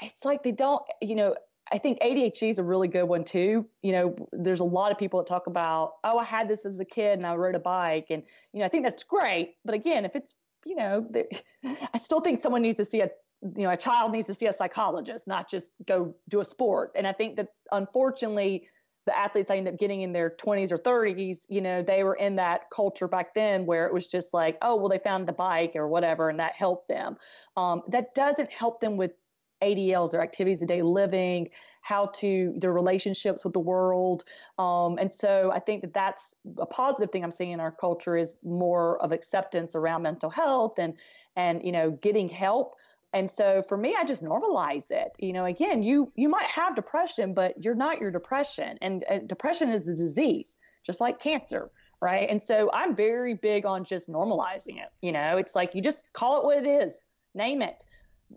it's 0.01 0.25
like 0.25 0.43
they 0.43 0.51
don't, 0.51 0.81
you 1.01 1.15
know, 1.15 1.35
I 1.71 1.77
think 1.77 1.99
ADHD 1.99 2.49
is 2.49 2.59
a 2.59 2.63
really 2.63 2.87
good 2.87 3.03
one 3.03 3.23
too. 3.23 3.65
You 3.83 3.91
know, 3.91 4.27
there's 4.31 4.59
a 4.59 4.65
lot 4.65 4.91
of 4.91 4.97
people 4.97 5.19
that 5.19 5.27
talk 5.27 5.47
about, 5.47 5.93
oh, 6.03 6.17
I 6.17 6.23
had 6.23 6.47
this 6.47 6.65
as 6.65 6.79
a 6.79 6.85
kid 6.85 7.19
and 7.19 7.27
I 7.27 7.35
rode 7.35 7.55
a 7.55 7.59
bike, 7.59 8.07
and 8.09 8.23
you 8.53 8.59
know, 8.59 8.65
I 8.65 8.69
think 8.69 8.83
that's 8.83 9.03
great. 9.03 9.55
But 9.65 9.75
again, 9.75 10.05
if 10.05 10.15
it's, 10.15 10.35
you 10.65 10.75
know, 10.75 11.07
I 11.93 11.97
still 11.99 12.21
think 12.21 12.41
someone 12.41 12.61
needs 12.61 12.77
to 12.77 12.85
see 12.85 13.01
a 13.01 13.09
you 13.41 13.63
know 13.63 13.71
a 13.71 13.77
child 13.77 14.11
needs 14.11 14.27
to 14.27 14.33
see 14.33 14.47
a 14.47 14.53
psychologist 14.53 15.25
not 15.25 15.49
just 15.49 15.71
go 15.87 16.13
do 16.27 16.41
a 16.41 16.45
sport 16.45 16.91
and 16.95 17.07
i 17.07 17.13
think 17.13 17.37
that 17.37 17.47
unfortunately 17.71 18.67
the 19.05 19.17
athletes 19.17 19.49
i 19.49 19.55
end 19.55 19.65
up 19.65 19.79
getting 19.79 20.01
in 20.01 20.11
their 20.11 20.31
20s 20.31 20.73
or 20.73 20.77
30s 20.77 21.45
you 21.47 21.61
know 21.61 21.81
they 21.81 22.03
were 22.03 22.15
in 22.15 22.35
that 22.35 22.69
culture 22.69 23.07
back 23.07 23.33
then 23.33 23.65
where 23.65 23.87
it 23.87 23.93
was 23.93 24.07
just 24.07 24.33
like 24.33 24.57
oh 24.61 24.75
well 24.75 24.89
they 24.89 24.99
found 24.99 25.25
the 25.25 25.31
bike 25.31 25.71
or 25.75 25.87
whatever 25.87 26.29
and 26.29 26.37
that 26.39 26.53
helped 26.53 26.89
them 26.89 27.15
um, 27.55 27.81
that 27.87 28.13
doesn't 28.13 28.51
help 28.51 28.81
them 28.81 28.97
with 28.97 29.11
adls 29.61 30.11
their 30.11 30.21
activities 30.21 30.61
of 30.61 30.67
day 30.67 30.81
living 30.81 31.49
how 31.81 32.07
to 32.07 32.53
their 32.57 32.73
relationships 32.73 33.43
with 33.43 33.53
the 33.53 33.59
world. 33.59 34.23
Um, 34.57 34.97
and 34.97 35.13
so 35.13 35.51
i 35.53 35.59
think 35.59 35.81
that 35.81 35.93
that's 35.93 36.35
a 36.57 36.65
positive 36.65 37.11
thing 37.11 37.23
i'm 37.23 37.31
seeing 37.31 37.51
in 37.51 37.59
our 37.59 37.71
culture 37.71 38.17
is 38.17 38.35
more 38.43 39.01
of 39.01 39.11
acceptance 39.11 39.75
around 39.75 40.03
mental 40.03 40.29
health 40.29 40.77
and 40.77 40.93
and 41.35 41.63
you 41.63 41.71
know 41.71 41.91
getting 41.91 42.29
help. 42.29 42.75
And 43.11 43.29
so 43.29 43.63
for 43.67 43.77
me 43.77 43.95
i 43.99 44.03
just 44.03 44.23
normalize 44.23 44.91
it. 44.91 45.11
You 45.19 45.33
know 45.33 45.45
again 45.45 45.81
you 45.81 46.11
you 46.15 46.29
might 46.29 46.49
have 46.49 46.75
depression 46.75 47.33
but 47.33 47.61
you're 47.63 47.75
not 47.75 47.99
your 47.99 48.11
depression. 48.11 48.77
And 48.81 49.05
uh, 49.09 49.19
depression 49.19 49.69
is 49.71 49.87
a 49.87 49.95
disease 49.95 50.57
just 50.85 51.01
like 51.01 51.19
cancer 51.19 51.69
right? 52.01 52.29
And 52.29 52.41
so 52.41 52.69
i'm 52.73 52.95
very 52.95 53.33
big 53.33 53.65
on 53.65 53.83
just 53.83 54.09
normalizing 54.09 54.77
it. 54.83 54.89
You 55.01 55.11
know 55.11 55.37
it's 55.37 55.55
like 55.55 55.75
you 55.75 55.81
just 55.81 56.03
call 56.13 56.39
it 56.39 56.45
what 56.45 56.57
it 56.57 56.67
is 56.67 56.99
name 57.35 57.61
it 57.61 57.83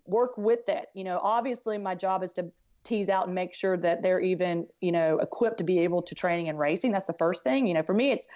work 0.06 0.36
with 0.36 0.68
it 0.68 0.86
you 0.94 1.04
know 1.04 1.18
obviously 1.22 1.78
my 1.78 1.94
job 1.94 2.22
is 2.22 2.32
to 2.32 2.50
tease 2.84 3.08
out 3.08 3.26
and 3.26 3.34
make 3.34 3.54
sure 3.54 3.76
that 3.76 4.02
they're 4.02 4.20
even 4.20 4.66
you 4.80 4.92
know 4.92 5.18
equipped 5.18 5.58
to 5.58 5.64
be 5.64 5.78
able 5.80 6.02
to 6.02 6.14
training 6.14 6.48
and 6.48 6.58
racing 6.58 6.90
that's 6.90 7.06
the 7.06 7.12
first 7.14 7.44
thing 7.44 7.66
you 7.66 7.74
know 7.74 7.82
for 7.82 7.94
me 7.94 8.10
it's 8.10 8.26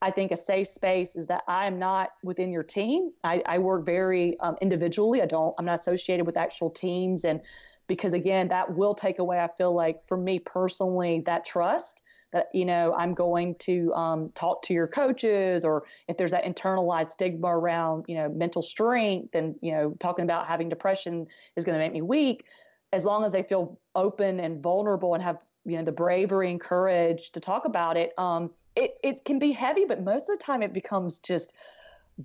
I 0.00 0.10
think 0.10 0.30
a 0.30 0.36
safe 0.36 0.68
space 0.68 1.16
is 1.16 1.26
that 1.26 1.42
I'm 1.48 1.78
not 1.78 2.10
within 2.22 2.52
your 2.52 2.62
team. 2.62 3.10
I, 3.24 3.42
I 3.46 3.58
work 3.58 3.84
very 3.84 4.38
um, 4.40 4.56
individually. 4.60 5.22
I 5.22 5.26
don't. 5.26 5.54
I'm 5.58 5.64
not 5.64 5.80
associated 5.80 6.24
with 6.24 6.36
actual 6.36 6.70
teams, 6.70 7.24
and 7.24 7.40
because 7.88 8.12
again, 8.12 8.48
that 8.48 8.76
will 8.76 8.94
take 8.94 9.18
away. 9.18 9.40
I 9.40 9.48
feel 9.48 9.74
like 9.74 10.06
for 10.06 10.16
me 10.16 10.38
personally, 10.38 11.22
that 11.26 11.44
trust 11.44 12.02
that 12.32 12.48
you 12.52 12.64
know 12.64 12.94
I'm 12.94 13.14
going 13.14 13.54
to 13.60 13.92
um, 13.94 14.30
talk 14.34 14.62
to 14.64 14.74
your 14.74 14.86
coaches, 14.86 15.64
or 15.64 15.84
if 16.08 16.16
there's 16.16 16.32
that 16.32 16.44
internalized 16.44 17.08
stigma 17.08 17.48
around 17.48 18.04
you 18.08 18.16
know 18.16 18.28
mental 18.28 18.62
strength, 18.62 19.34
and 19.34 19.54
you 19.60 19.72
know 19.72 19.94
talking 19.98 20.24
about 20.24 20.46
having 20.46 20.68
depression 20.68 21.26
is 21.56 21.64
going 21.64 21.78
to 21.78 21.84
make 21.84 21.92
me 21.92 22.02
weak. 22.02 22.44
as 22.92 23.04
long 23.04 23.24
as 23.24 23.32
they 23.32 23.42
feel 23.42 23.78
open 23.94 24.40
and 24.40 24.62
vulnerable 24.62 25.14
and 25.14 25.22
have 25.22 25.38
you 25.64 25.76
know 25.76 25.84
the 25.84 25.92
bravery 25.92 26.50
and 26.50 26.60
courage 26.60 27.30
to 27.32 27.40
talk 27.40 27.64
about 27.64 27.96
it 27.96 28.12
um 28.18 28.50
it 28.74 28.96
it 29.02 29.24
can 29.24 29.38
be 29.38 29.52
heavy 29.52 29.84
but 29.84 30.02
most 30.02 30.28
of 30.28 30.38
the 30.38 30.44
time 30.44 30.62
it 30.62 30.72
becomes 30.72 31.18
just 31.18 31.52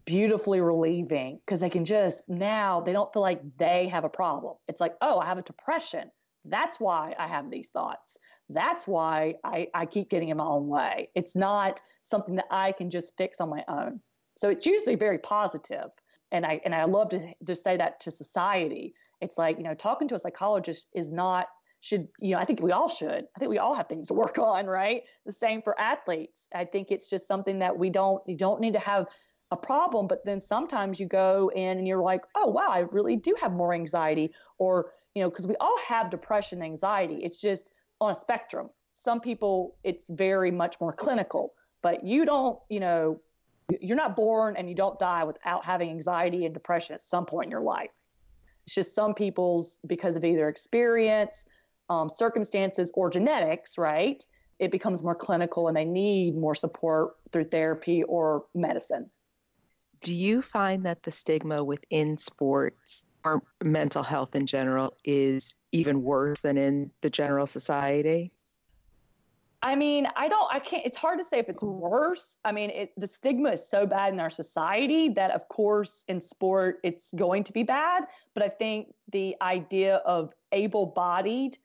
beautifully 0.06 0.60
relieving 0.62 1.40
because 1.46 1.60
they 1.60 1.70
can 1.70 1.86
just 1.86 2.28
now 2.28 2.82
they 2.82 2.94
don't 2.94 3.12
feel 3.14 3.22
like 3.22 3.42
they 3.58 3.88
have 3.88 4.06
a 4.06 4.10
problem 4.10 4.56
it's 4.68 4.80
like 4.80 4.96
oh 5.02 5.20
i 5.20 5.26
have 5.26 5.38
a 5.38 5.44
depression 5.44 6.10
that's 6.46 6.80
why 6.80 7.16
i 7.20 7.28
have 7.28 7.50
these 7.50 7.70
thoughts. 7.70 8.18
That's 8.50 8.86
why 8.88 9.36
i, 9.44 9.68
I 9.74 9.86
keep 9.86 10.10
getting 10.10 10.30
in 10.30 10.38
my 10.38 10.46
own 10.46 10.68
way. 10.68 11.10
It's 11.16 11.36
not 11.36 11.82
something 12.04 12.36
that 12.36 12.48
i 12.52 12.72
can 12.72 12.90
just 12.90 13.16
fix 13.18 13.40
on 13.40 13.50
my 13.50 13.64
own. 13.68 14.00
So 14.38 14.50
it's 14.50 14.66
usually 14.66 14.96
very 14.96 15.20
positive. 15.20 15.90
And 16.32 16.46
i 16.46 16.60
and 16.66 16.74
i 16.76 16.84
love 16.86 17.10
to, 17.10 17.34
to 17.46 17.56
say 17.56 17.78
that 17.78 18.00
to 18.02 18.12
society. 18.12 18.94
It's 19.22 19.38
like 19.38 19.58
you 19.58 19.64
know 19.64 19.74
talking 19.74 20.08
to 20.10 20.16
a 20.16 20.20
psychologist 20.20 20.88
is 20.94 21.12
not 21.12 21.48
should 21.80 22.08
you 22.20 22.32
know 22.36 22.42
i 22.42 22.46
think 22.46 22.62
we 22.62 22.72
all 22.72 22.90
should. 22.90 23.26
I 23.36 23.40
think 23.40 23.50
we 23.50 23.60
all 23.60 23.76
have 23.76 23.88
things 23.88 24.08
to 24.08 24.14
work 24.14 24.38
on 24.52 24.66
right? 24.66 25.04
The 25.26 25.34
same 25.34 25.62
for 25.62 25.80
athletes. 25.80 26.48
I 26.54 26.66
think 26.66 26.90
it's 26.92 27.10
just 27.10 27.28
something 27.28 27.60
that 27.60 27.78
we 27.78 27.90
don't 27.90 28.22
you 28.28 28.38
don't 28.38 28.62
need 28.62 28.74
to 28.74 28.80
have 28.80 29.08
a 29.52 29.58
problem 29.58 30.08
but 30.08 30.26
then 30.26 30.42
sometimes 30.42 31.00
you 31.00 31.08
go 31.08 31.52
in 31.56 31.78
and 31.78 31.88
you're 31.88 32.02
like 32.02 32.24
oh 32.36 32.48
wow 32.48 32.70
i 32.70 32.80
really 32.80 33.16
do 33.16 33.36
have 33.40 33.54
more 33.54 33.72
anxiety 33.72 34.32
or 34.58 34.88
you 35.16 35.22
know 35.22 35.30
because 35.30 35.48
we 35.48 35.56
all 35.60 35.78
have 35.88 36.10
depression 36.10 36.62
anxiety. 36.62 37.20
It's 37.24 37.40
just 37.40 37.70
on 38.02 38.12
a 38.12 38.16
spectrum. 38.16 38.70
Some 38.94 39.20
people 39.20 39.76
it's 39.84 40.10
very 40.10 40.52
much 40.52 40.80
more 40.80 40.94
clinical 40.94 41.54
but 41.84 42.04
you 42.04 42.26
don't 42.26 42.58
you 42.70 42.80
know 42.80 43.22
you're 43.80 43.98
not 43.98 44.16
born 44.16 44.56
and 44.58 44.68
you 44.68 44.76
don't 44.76 44.98
die 44.98 45.24
without 45.24 45.64
having 45.64 45.90
anxiety 45.90 46.46
and 46.46 46.54
depression 46.54 46.96
at 46.96 47.02
some 47.02 47.26
point 47.26 47.46
in 47.46 47.52
your 47.52 47.62
life. 47.62 47.92
It's 48.66 48.74
just 48.74 48.96
some 48.96 49.14
people's 49.14 49.78
because 49.86 50.16
of 50.16 50.26
either 50.26 50.48
experience 50.48 51.46
um, 51.90 52.10
circumstances 52.10 52.92
or 52.96 53.10
genetics 53.10 53.78
right 53.78 54.26
it 54.60 54.72
becomes 54.72 55.04
more 55.04 55.16
clinical 55.16 55.68
and 55.68 55.76
they 55.76 55.86
need 55.86 56.38
more 56.38 56.56
support 56.56 57.16
through 57.32 57.46
therapy 57.46 58.04
or 58.04 58.46
medicine. 58.54 59.10
Do 60.02 60.14
you 60.14 60.42
find 60.42 60.86
that 60.86 61.04
the 61.04 61.12
stigma 61.12 61.64
within 61.64 62.18
sports 62.18 63.04
or 63.24 63.42
mental 63.64 64.04
health 64.04 64.36
in 64.36 64.46
general 64.46 64.96
is 65.04 65.54
even 65.72 66.04
worse 66.04 66.42
than 66.42 66.58
in 66.58 66.92
the 67.02 67.10
general 67.10 67.48
society? 67.48 68.32
I 69.62 69.76
mean, 69.76 70.08
I 70.18 70.28
don't, 70.28 70.54
I 70.54 70.60
can't, 70.60 70.86
it's 70.86 70.98
hard 70.98 71.20
to 71.20 71.24
say 71.24 71.40
if 71.40 71.48
it's 71.48 71.64
worse. 71.64 72.38
I 72.44 72.52
mean, 72.52 72.70
it, 72.70 72.92
the 72.98 73.08
stigma 73.08 73.52
is 73.52 73.66
so 73.66 73.86
bad 73.86 74.12
in 74.12 74.20
our 74.20 74.30
society 74.30 75.08
that, 75.10 75.32
of 75.32 75.48
course, 75.48 76.04
in 76.10 76.20
sport, 76.20 76.80
it's 76.84 77.14
going 77.14 77.46
to 77.46 77.54
be 77.54 77.64
bad. 77.64 78.04
But 78.34 78.44
I 78.44 78.50
think 78.50 78.94
the 79.14 79.38
idea 79.42 79.96
of 80.06 80.34
able 80.52 80.88
bodied 80.88 81.58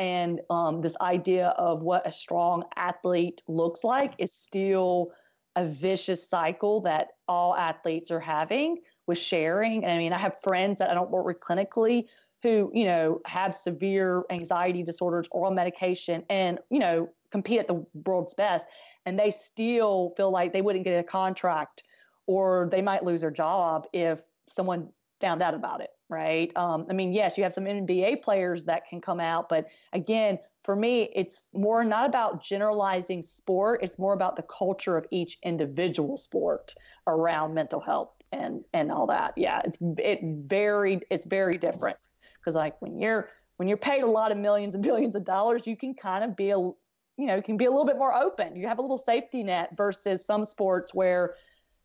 and 0.00 0.40
um, 0.50 0.80
this 0.80 0.96
idea 1.00 1.48
of 1.50 1.84
what 1.84 2.04
a 2.04 2.10
strong 2.10 2.64
athlete 2.74 3.44
looks 3.46 3.84
like 3.84 4.14
is 4.18 4.32
still 4.32 5.12
a 5.54 5.64
vicious 5.64 6.28
cycle 6.28 6.80
that 6.80 7.10
all 7.28 7.54
athletes 7.54 8.10
are 8.10 8.18
having 8.18 8.78
with 9.06 9.18
sharing. 9.18 9.84
I 9.84 9.98
mean, 9.98 10.12
I 10.12 10.18
have 10.18 10.40
friends 10.40 10.78
that 10.78 10.90
I 10.90 10.94
don't 10.94 11.10
work 11.10 11.26
with 11.26 11.40
clinically 11.40 12.06
who, 12.42 12.70
you 12.74 12.84
know, 12.84 13.20
have 13.26 13.54
severe 13.54 14.24
anxiety 14.30 14.82
disorders 14.82 15.28
or 15.30 15.46
on 15.46 15.54
medication 15.54 16.24
and, 16.28 16.58
you 16.70 16.78
know, 16.78 17.08
compete 17.30 17.58
at 17.58 17.66
the 17.66 17.84
world's 18.06 18.34
best 18.34 18.66
and 19.06 19.18
they 19.18 19.30
still 19.30 20.12
feel 20.16 20.30
like 20.30 20.52
they 20.52 20.62
wouldn't 20.62 20.84
get 20.84 20.98
a 20.98 21.02
contract 21.02 21.82
or 22.26 22.68
they 22.70 22.82
might 22.82 23.02
lose 23.02 23.22
their 23.22 23.30
job 23.30 23.86
if 23.92 24.20
someone 24.48 24.88
found 25.20 25.42
out 25.42 25.54
about 25.54 25.80
it, 25.80 25.90
right? 26.08 26.54
Um, 26.56 26.86
I 26.88 26.92
mean, 26.92 27.12
yes, 27.12 27.36
you 27.36 27.44
have 27.44 27.52
some 27.52 27.64
NBA 27.64 28.22
players 28.22 28.64
that 28.64 28.86
can 28.88 29.00
come 29.00 29.20
out, 29.20 29.48
but 29.48 29.66
again, 29.92 30.38
for 30.62 30.74
me, 30.74 31.10
it's 31.14 31.48
more 31.52 31.84
not 31.84 32.08
about 32.08 32.42
generalizing 32.42 33.20
sport. 33.20 33.80
It's 33.82 33.98
more 33.98 34.14
about 34.14 34.36
the 34.36 34.42
culture 34.42 34.96
of 34.96 35.06
each 35.10 35.38
individual 35.42 36.16
sport 36.16 36.74
around 37.06 37.52
mental 37.52 37.80
health 37.80 38.13
and 38.32 38.64
and 38.72 38.90
all 38.90 39.06
that. 39.06 39.34
Yeah, 39.36 39.60
it's 39.64 39.78
it 39.98 40.20
very 40.22 41.00
it's 41.10 41.26
very 41.26 41.58
different 41.58 41.96
because 42.38 42.54
like 42.54 42.80
when 42.80 42.98
you're 42.98 43.28
when 43.56 43.68
you're 43.68 43.78
paid 43.78 44.02
a 44.02 44.06
lot 44.06 44.32
of 44.32 44.38
millions 44.38 44.74
and 44.74 44.82
billions 44.82 45.16
of 45.16 45.24
dollars, 45.24 45.66
you 45.66 45.76
can 45.76 45.94
kind 45.94 46.24
of 46.24 46.36
be 46.36 46.50
a 46.50 46.58
you 46.58 46.76
know 47.16 47.36
you 47.36 47.42
can 47.42 47.56
be 47.56 47.66
a 47.66 47.70
little 47.70 47.86
bit 47.86 47.98
more 47.98 48.14
open. 48.14 48.56
You 48.56 48.66
have 48.66 48.78
a 48.78 48.82
little 48.82 48.98
safety 48.98 49.42
net 49.42 49.70
versus 49.76 50.24
some 50.24 50.44
sports 50.44 50.94
where 50.94 51.34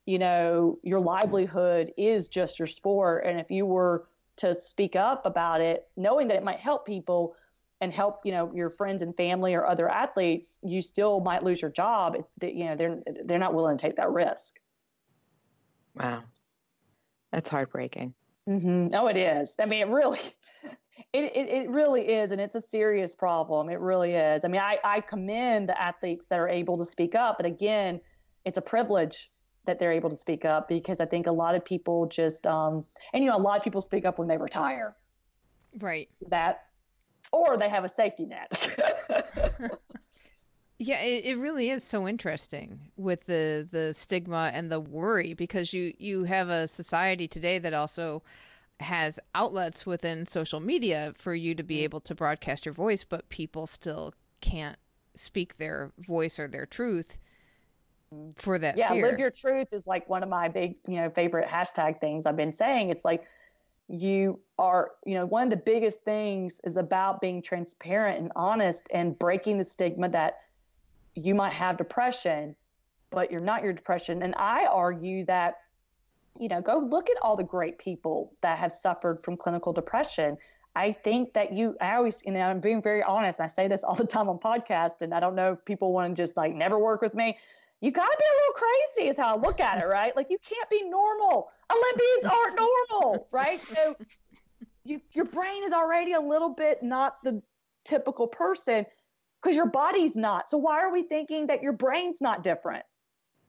you 0.05 0.19
know 0.19 0.79
your 0.83 0.99
livelihood 0.99 1.93
is 1.97 2.29
just 2.29 2.59
your 2.59 2.67
sport, 2.67 3.25
and 3.25 3.39
if 3.39 3.51
you 3.51 3.65
were 3.65 4.07
to 4.37 4.55
speak 4.55 4.95
up 4.95 5.25
about 5.25 5.61
it, 5.61 5.87
knowing 5.97 6.29
that 6.29 6.37
it 6.37 6.43
might 6.43 6.59
help 6.59 6.85
people 6.85 7.35
and 7.81 7.93
help 7.93 8.25
you 8.25 8.31
know 8.31 8.51
your 8.53 8.69
friends 8.69 9.01
and 9.01 9.15
family 9.15 9.53
or 9.53 9.65
other 9.65 9.89
athletes 9.89 10.59
you 10.63 10.81
still 10.81 11.19
might 11.19 11.43
lose 11.43 11.61
your 11.61 11.71
job 11.71 12.15
you 12.41 12.65
know 12.65 12.75
they're 12.75 12.99
they're 13.25 13.39
not 13.39 13.53
willing 13.53 13.77
to 13.77 13.81
take 13.81 13.95
that 13.95 14.11
risk 14.11 14.59
wow 15.95 16.21
that's 17.31 17.49
heartbreaking. 17.49 18.13
Mm-hmm. 18.47 18.87
oh 18.93 19.07
it 19.07 19.17
is. 19.17 19.55
I 19.59 19.65
mean 19.65 19.81
it 19.81 19.89
really 19.89 20.19
it, 21.13 21.35
it, 21.35 21.49
it 21.49 21.69
really 21.69 22.01
is 22.01 22.31
and 22.31 22.41
it's 22.41 22.55
a 22.55 22.61
serious 22.61 23.15
problem. 23.15 23.69
It 23.69 23.79
really 23.79 24.13
is. 24.13 24.43
I 24.43 24.47
mean 24.47 24.61
I, 24.61 24.79
I 24.83 25.01
commend 25.01 25.69
the 25.69 25.81
athletes 25.81 26.27
that 26.27 26.39
are 26.39 26.49
able 26.49 26.77
to 26.77 26.85
speak 26.85 27.15
up 27.15 27.37
but 27.37 27.45
again 27.45 27.99
it's 28.45 28.57
a 28.57 28.61
privilege 28.61 29.29
that 29.65 29.77
they're 29.77 29.91
able 29.91 30.09
to 30.09 30.17
speak 30.17 30.45
up 30.45 30.67
because 30.67 30.99
i 30.99 31.05
think 31.05 31.27
a 31.27 31.31
lot 31.31 31.53
of 31.53 31.63
people 31.63 32.07
just 32.07 32.47
um 32.47 32.83
and 33.13 33.23
you 33.23 33.29
know 33.29 33.35
a 33.35 33.37
lot 33.37 33.57
of 33.57 33.63
people 33.63 33.81
speak 33.81 34.05
up 34.05 34.17
when 34.17 34.27
they 34.27 34.37
retire. 34.37 34.95
Right. 35.79 36.09
That 36.29 36.63
or 37.31 37.57
they 37.57 37.69
have 37.69 37.83
a 37.83 37.89
safety 37.89 38.25
net. 38.25 38.51
yeah, 40.79 41.01
it, 41.01 41.25
it 41.25 41.37
really 41.37 41.69
is 41.69 41.83
so 41.83 42.07
interesting 42.07 42.79
with 42.95 43.25
the 43.25 43.67
the 43.69 43.93
stigma 43.93 44.49
and 44.53 44.71
the 44.71 44.79
worry 44.79 45.33
because 45.33 45.73
you 45.73 45.93
you 45.99 46.23
have 46.23 46.49
a 46.49 46.67
society 46.69 47.27
today 47.27 47.59
that 47.59 47.73
also 47.73 48.23
has 48.79 49.19
outlets 49.35 49.85
within 49.85 50.25
social 50.25 50.61
media 50.61 51.11
for 51.15 51.35
you 51.35 51.53
to 51.53 51.63
be 51.63 51.77
mm-hmm. 51.77 51.83
able 51.83 51.99
to 51.99 52.15
broadcast 52.15 52.65
your 52.65 52.73
voice, 52.73 53.03
but 53.03 53.27
people 53.27 53.67
still 53.67 54.13
can't 54.39 54.77
speak 55.15 55.57
their 55.57 55.91
voice 55.99 56.39
or 56.39 56.47
their 56.47 56.65
truth 56.65 57.17
for 58.35 58.57
that. 58.57 58.77
Yeah, 58.77 58.93
fear. 58.93 59.05
live 59.05 59.19
your 59.19 59.31
truth 59.31 59.67
is 59.73 59.85
like 59.85 60.07
one 60.09 60.23
of 60.23 60.29
my 60.29 60.47
big, 60.47 60.75
you 60.87 60.95
know, 60.95 61.09
favorite 61.09 61.49
hashtag 61.49 61.99
things 61.99 62.25
I've 62.25 62.37
been 62.37 62.53
saying. 62.53 62.89
It's 62.89 63.03
like 63.03 63.23
you 63.89 64.39
are, 64.57 64.91
you 65.05 65.15
know, 65.15 65.25
one 65.25 65.43
of 65.43 65.49
the 65.49 65.57
biggest 65.57 66.03
things 66.03 66.61
is 66.63 66.77
about 66.77 67.19
being 67.19 67.41
transparent 67.41 68.19
and 68.21 68.31
honest 68.37 68.87
and 68.93 69.19
breaking 69.19 69.57
the 69.57 69.65
stigma 69.65 70.07
that 70.09 70.37
you 71.25 71.35
might 71.35 71.53
have 71.53 71.77
depression, 71.77 72.55
but 73.09 73.31
you're 73.31 73.41
not 73.41 73.63
your 73.63 73.73
depression. 73.73 74.23
And 74.23 74.33
I 74.37 74.65
argue 74.65 75.25
that, 75.25 75.55
you 76.39 76.47
know, 76.47 76.61
go 76.61 76.77
look 76.77 77.09
at 77.09 77.17
all 77.21 77.35
the 77.35 77.43
great 77.43 77.77
people 77.77 78.33
that 78.41 78.57
have 78.57 78.73
suffered 78.73 79.21
from 79.23 79.37
clinical 79.37 79.73
depression. 79.73 80.37
I 80.75 80.91
think 80.91 81.33
that 81.33 81.51
you, 81.51 81.75
I 81.81 81.95
always, 81.95 82.21
you 82.25 82.31
know, 82.31 82.41
I'm 82.41 82.59
being 82.59 82.81
very 82.81 83.03
honest. 83.03 83.39
I 83.39 83.47
say 83.47 83.67
this 83.67 83.83
all 83.83 83.95
the 83.95 84.05
time 84.05 84.29
on 84.29 84.37
podcast, 84.37 85.01
and 85.01 85.13
I 85.13 85.19
don't 85.19 85.35
know 85.35 85.53
if 85.53 85.65
people 85.65 85.91
want 85.91 86.15
to 86.15 86.21
just 86.21 86.37
like 86.37 86.53
never 86.53 86.77
work 86.77 87.01
with 87.01 87.13
me. 87.13 87.37
You 87.81 87.91
got 87.91 88.05
to 88.05 88.17
be 88.17 88.25
a 88.25 88.35
little 88.39 88.53
crazy, 88.53 89.09
is 89.09 89.17
how 89.17 89.35
I 89.35 89.39
look 89.39 89.59
at 89.59 89.81
it, 89.81 89.87
right? 89.87 90.15
Like 90.15 90.27
you 90.29 90.37
can't 90.47 90.69
be 90.69 90.83
normal. 90.83 91.49
Olympians 91.71 92.25
aren't 92.25 92.59
normal, 92.59 93.27
right? 93.31 93.59
So 93.59 93.95
you, 94.83 95.01
your 95.13 95.25
brain 95.25 95.63
is 95.63 95.73
already 95.73 96.13
a 96.13 96.19
little 96.19 96.49
bit 96.49 96.83
not 96.83 97.23
the 97.23 97.41
typical 97.83 98.27
person 98.27 98.85
because 99.41 99.55
your 99.55 99.67
body's 99.67 100.15
not. 100.15 100.49
So 100.49 100.57
why 100.57 100.81
are 100.81 100.91
we 100.91 101.03
thinking 101.03 101.47
that 101.47 101.61
your 101.61 101.73
brain's 101.73 102.21
not 102.21 102.43
different? 102.43 102.83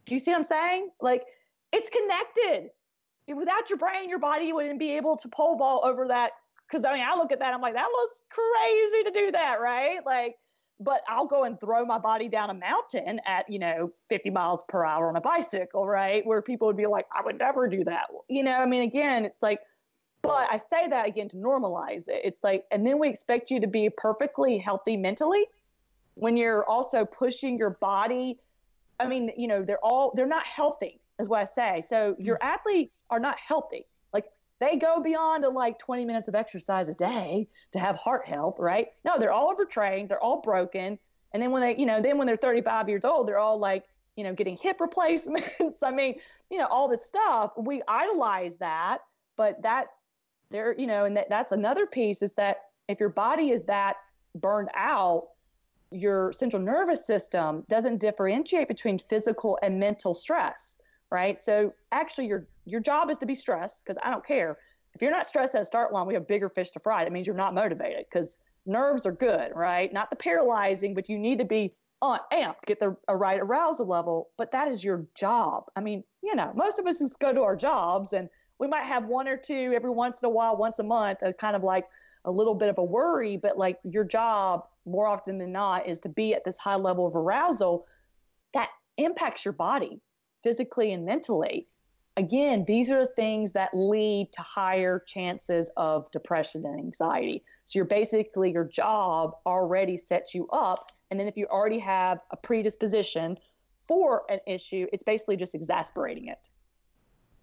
Do 0.07 0.15
you 0.15 0.19
see 0.19 0.31
what 0.31 0.39
I'm 0.39 0.45
saying? 0.45 0.91
Like 1.01 1.25
it's 1.73 1.91
connected. 1.91 2.71
Without 3.35 3.71
your 3.71 3.79
brain, 3.79 4.09
your 4.09 4.19
body 4.19 4.53
wouldn't 4.53 4.79
be 4.79 4.97
able 4.97 5.17
to 5.19 5.29
pole 5.29 5.57
vault 5.57 5.83
over 5.85 6.09
that. 6.09 6.33
Because 6.69 6.85
I 6.85 6.95
mean, 6.95 7.05
I 7.07 7.15
look 7.15 7.33
at 7.33 7.39
that, 7.41 7.55
I'm 7.55 7.61
like, 7.61 7.75
that 7.75 7.89
looks 7.91 8.23
crazy 8.29 9.05
to 9.05 9.11
do 9.11 9.33
that, 9.33 9.61
right? 9.61 9.99
Like 10.05 10.37
but 10.81 11.03
I'll 11.07 11.27
go 11.27 11.45
and 11.45 11.61
throw 11.61 11.85
my 11.85 11.99
body 11.99 12.29
down 12.29 12.49
a 12.49 12.55
mountain 12.55 13.21
at, 13.27 13.49
you 13.51 13.59
know, 13.59 13.93
50 14.09 14.31
miles 14.31 14.63
per 14.67 14.83
hour 14.85 15.11
on 15.11 15.17
a 15.17 15.21
bicycle, 15.21 15.87
right? 15.87 16.25
Where 16.27 16.41
people 16.41 16.67
would 16.69 16.77
be 16.77 16.87
like, 16.87 17.07
I 17.13 17.23
would 17.23 17.39
never 17.39 17.69
do 17.69 17.85
that. 17.85 18.07
You 18.29 18.43
know, 18.43 18.53
I 18.53 18.65
mean, 18.65 18.83
again, 18.83 19.27
it's 19.27 19.43
like, 19.43 19.61
but 20.23 20.49
I 20.51 20.57
say 20.57 20.89
that 20.89 21.07
again 21.07 21.29
to 21.31 21.37
normalize 21.37 22.09
it. 22.09 22.23
It's 22.25 22.43
like, 22.43 22.65
and 22.71 22.87
then 22.87 22.99
we 22.99 23.11
expect 23.11 23.51
you 23.51 23.61
to 23.61 23.67
be 23.67 23.91
perfectly 23.95 24.57
healthy 24.57 24.97
mentally 24.97 25.45
when 26.15 26.37
you're 26.37 26.65
also 26.65 27.05
pushing 27.05 27.59
your 27.59 27.71
body. 27.71 28.39
I 28.99 29.07
mean, 29.07 29.33
you 29.37 29.49
know, 29.49 29.65
they're 29.65 29.85
all, 29.85 30.13
they're 30.15 30.27
not 30.27 30.47
healthy, 30.47 31.01
is 31.19 31.29
what 31.29 31.41
I 31.41 31.45
say. 31.45 31.83
So 31.87 32.17
your 32.19 32.37
mm. 32.37 32.47
athletes 32.47 33.05
are 33.11 33.21
not 33.21 33.39
healthy 33.39 33.87
Like 34.13 34.27
they 34.61 34.77
go 34.77 35.01
beyond 35.03 35.45
like 35.55 35.79
20 35.79 36.05
minutes 36.05 36.29
of 36.29 36.35
exercise 36.35 36.89
a 36.89 36.95
day 36.95 37.49
to 37.73 37.79
have 37.79 37.97
heart 37.97 38.27
health, 38.27 38.59
right? 38.59 38.89
No, 39.05 39.19
they're 39.19 39.33
all 39.33 39.51
overtrained, 39.51 40.09
they're 40.09 40.23
all 40.23 40.43
broken. 40.43 40.99
And 41.33 41.43
then 41.43 41.51
when 41.51 41.63
they, 41.63 41.77
you 41.77 41.87
know, 41.87 42.03
then 42.03 42.19
when 42.19 42.27
they're 42.27 42.37
35 42.37 42.89
years 42.89 43.05
old, 43.05 43.29
they're 43.29 43.39
all 43.39 43.59
like, 43.59 43.85
you 44.17 44.25
know, 44.25 44.35
getting 44.35 44.57
hip 44.57 44.81
replacements. 44.81 45.83
I 45.83 45.91
mean, 45.91 46.17
you 46.51 46.59
know, 46.59 46.67
all 46.67 46.89
this 46.89 47.05
stuff. 47.05 47.53
We 47.57 47.83
idolize 47.89 48.57
that, 48.57 48.99
but 49.37 49.63
that 49.63 49.87
there, 50.51 50.75
you 50.77 50.87
know, 50.87 51.05
and 51.05 51.17
that, 51.17 51.31
that's 51.31 51.53
another 51.53 51.87
piece 51.87 52.21
is 52.23 52.33
that 52.33 52.59
if 52.89 52.99
your 53.01 53.09
body 53.09 53.51
is 53.51 53.63
that 53.65 53.97
burned 54.35 54.69
out, 54.77 55.29
your 55.91 56.33
central 56.33 56.63
nervous 56.63 57.07
system 57.07 57.65
doesn't 57.69 57.99
differentiate 57.99 58.69
between 58.69 58.99
physical 58.99 59.59
and 59.63 59.79
mental 59.79 60.15
stress, 60.15 60.77
right? 61.11 61.39
So 61.39 61.73
actually 61.93 62.27
your 62.27 62.47
your 62.65 62.81
job 62.81 63.11
is 63.11 63.19
to 63.19 63.27
be 63.27 63.35
stressed 63.35 63.83
because 63.85 63.99
I 64.03 64.11
don't 64.11 64.25
care. 64.25 64.59
If 64.95 65.03
you're 65.03 65.11
not 65.11 65.27
stressed 65.27 65.55
at 65.55 65.63
a 65.63 65.65
start 65.65 65.93
line, 65.93 66.07
we 66.07 66.15
have 66.15 66.27
bigger 66.29 66.49
fish 66.49 66.71
to 66.73 66.81
fry. 66.81 67.05
It 67.05 67.13
means 67.13 67.27
you're 67.27 67.37
not 67.37 67.55
motivated 67.55 68.07
because 68.11 68.39
nerves 68.67 69.07
are 69.07 69.13
good, 69.13 69.53
right? 69.55 69.93
Not 69.93 70.11
the 70.11 70.17
paralyzing, 70.17 70.95
but 70.95 71.09
you 71.09 71.19
need 71.19 71.39
to 71.39 71.45
be 71.45 71.75
on 72.03 72.19
amped, 72.33 72.65
get 72.67 72.81
the 72.81 72.97
a 73.09 73.17
right 73.17 73.41
arousal 73.41 73.87
level. 73.87 74.31
But 74.37 74.53
that 74.53 74.69
is 74.69 74.83
your 74.83 75.07
job. 75.15 75.65
I 75.77 75.81
mean, 75.81 76.05
you 76.23 76.35
know, 76.35 76.53
most 76.55 76.79
of 76.79 76.87
us 76.87 76.99
just 76.99 77.19
go 77.19 77.33
to 77.33 77.43
our 77.43 77.57
jobs 77.57 78.13
and 78.13 78.29
we 78.59 78.69
might 78.69 78.85
have 78.85 79.07
one 79.07 79.27
or 79.27 79.37
two 79.37 79.73
every 79.75 79.91
once 79.91 80.21
in 80.23 80.27
a 80.27 80.31
while, 80.31 80.57
once 80.57 80.79
a 80.79 80.85
month, 80.85 81.19
a 81.23 81.33
kind 81.33 81.57
of 81.57 81.63
like 81.63 81.87
a 82.25 82.31
little 82.31 82.55
bit 82.55 82.69
of 82.69 82.79
a 82.79 82.85
worry, 82.85 83.37
but 83.37 83.57
like 83.57 83.79
your 83.85 84.05
job 84.05 84.67
more 84.87 85.07
often 85.07 85.39
than 85.39 85.53
not 85.53 85.89
is 85.89 85.99
to 86.01 86.09
be 86.09 86.35
at 86.35 86.45
this 86.45 86.59
high 86.59 86.77
level 86.77 87.07
of 87.07 87.15
arousal 87.15 87.87
that 88.55 88.71
impacts 88.97 89.45
your 89.45 89.53
body 89.53 90.01
physically 90.43 90.93
and 90.93 91.05
mentally. 91.05 91.67
Again, 92.17 92.65
these 92.67 92.91
are 92.91 93.07
things 93.07 93.53
that 93.53 93.71
lead 93.73 94.33
to 94.33 94.43
higher 94.43 95.03
chances 95.07 95.71
of 95.77 96.11
depression 96.11 96.65
and 96.67 96.79
anxiety. 96.79 97.45
So 97.65 97.79
you're 97.79 97.87
basically 97.87 98.53
your 98.53 98.65
job 98.65 99.37
already 99.47 99.97
sets 99.97 100.35
you 100.35 100.49
up. 100.49 100.93
And 101.11 101.19
then 101.19 101.29
if 101.29 101.37
you 101.37 101.47
already 101.47 101.79
have 101.79 102.19
a 102.31 102.37
predisposition 102.37 103.39
for 103.79 104.25
an 104.29 104.41
issue, 104.47 104.87
it's 104.93 105.05
basically 105.05 105.37
just 105.37 105.55
exasperating 105.55 106.29
it. 106.29 106.49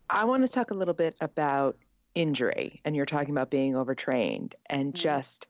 I 0.09 0.25
want 0.25 0.45
to 0.45 0.51
talk 0.51 0.71
a 0.71 0.73
little 0.73 0.93
bit 0.93 1.15
about 1.21 1.77
injury 2.15 2.81
and 2.85 2.95
you're 2.95 3.05
talking 3.05 3.31
about 3.31 3.49
being 3.49 3.75
overtrained 3.75 4.55
and 4.69 4.93
mm-hmm. 4.93 5.01
just 5.01 5.47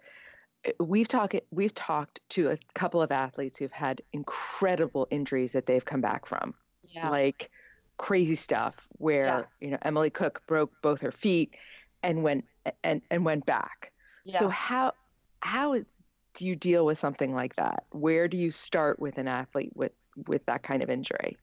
we've 0.80 1.08
talked 1.08 1.36
we've 1.52 1.74
talked 1.74 2.20
to 2.30 2.50
a 2.50 2.58
couple 2.74 3.02
of 3.02 3.12
athletes 3.12 3.58
who've 3.58 3.72
had 3.72 4.02
incredible 4.14 5.08
injuries 5.12 5.52
that 5.54 5.66
they've 5.66 5.86
come 5.86 6.02
back 6.02 6.26
from. 6.26 6.54
Yeah. 6.84 7.10
Like 7.10 7.50
crazy 7.98 8.36
stuff 8.36 8.88
where, 8.94 9.26
yeah. 9.26 9.44
you 9.60 9.72
know, 9.72 9.78
Emily 9.82 10.10
Cook 10.10 10.42
broke 10.48 10.72
both 10.82 11.02
her 11.02 11.12
feet 11.12 11.56
and 12.04 12.24
went 12.24 12.46
and 12.84 13.02
and 13.12 13.26
went 13.26 13.46
back. 13.46 13.92
Yeah. 14.26 14.40
So 14.40 14.50
how 14.50 14.94
how 15.42 15.76
do 16.34 16.46
you 16.46 16.56
deal 16.56 16.86
with 16.86 16.98
something 16.98 17.34
like 17.34 17.56
that? 17.56 17.86
Where 17.92 18.28
do 18.28 18.38
you 18.38 18.52
start 18.52 19.00
with 19.00 19.18
an 19.18 19.28
athlete 19.28 19.72
with 19.76 19.92
with 20.28 20.46
that 20.46 20.64
kind 20.64 20.84
of 20.84 20.90
injury? 20.90 21.38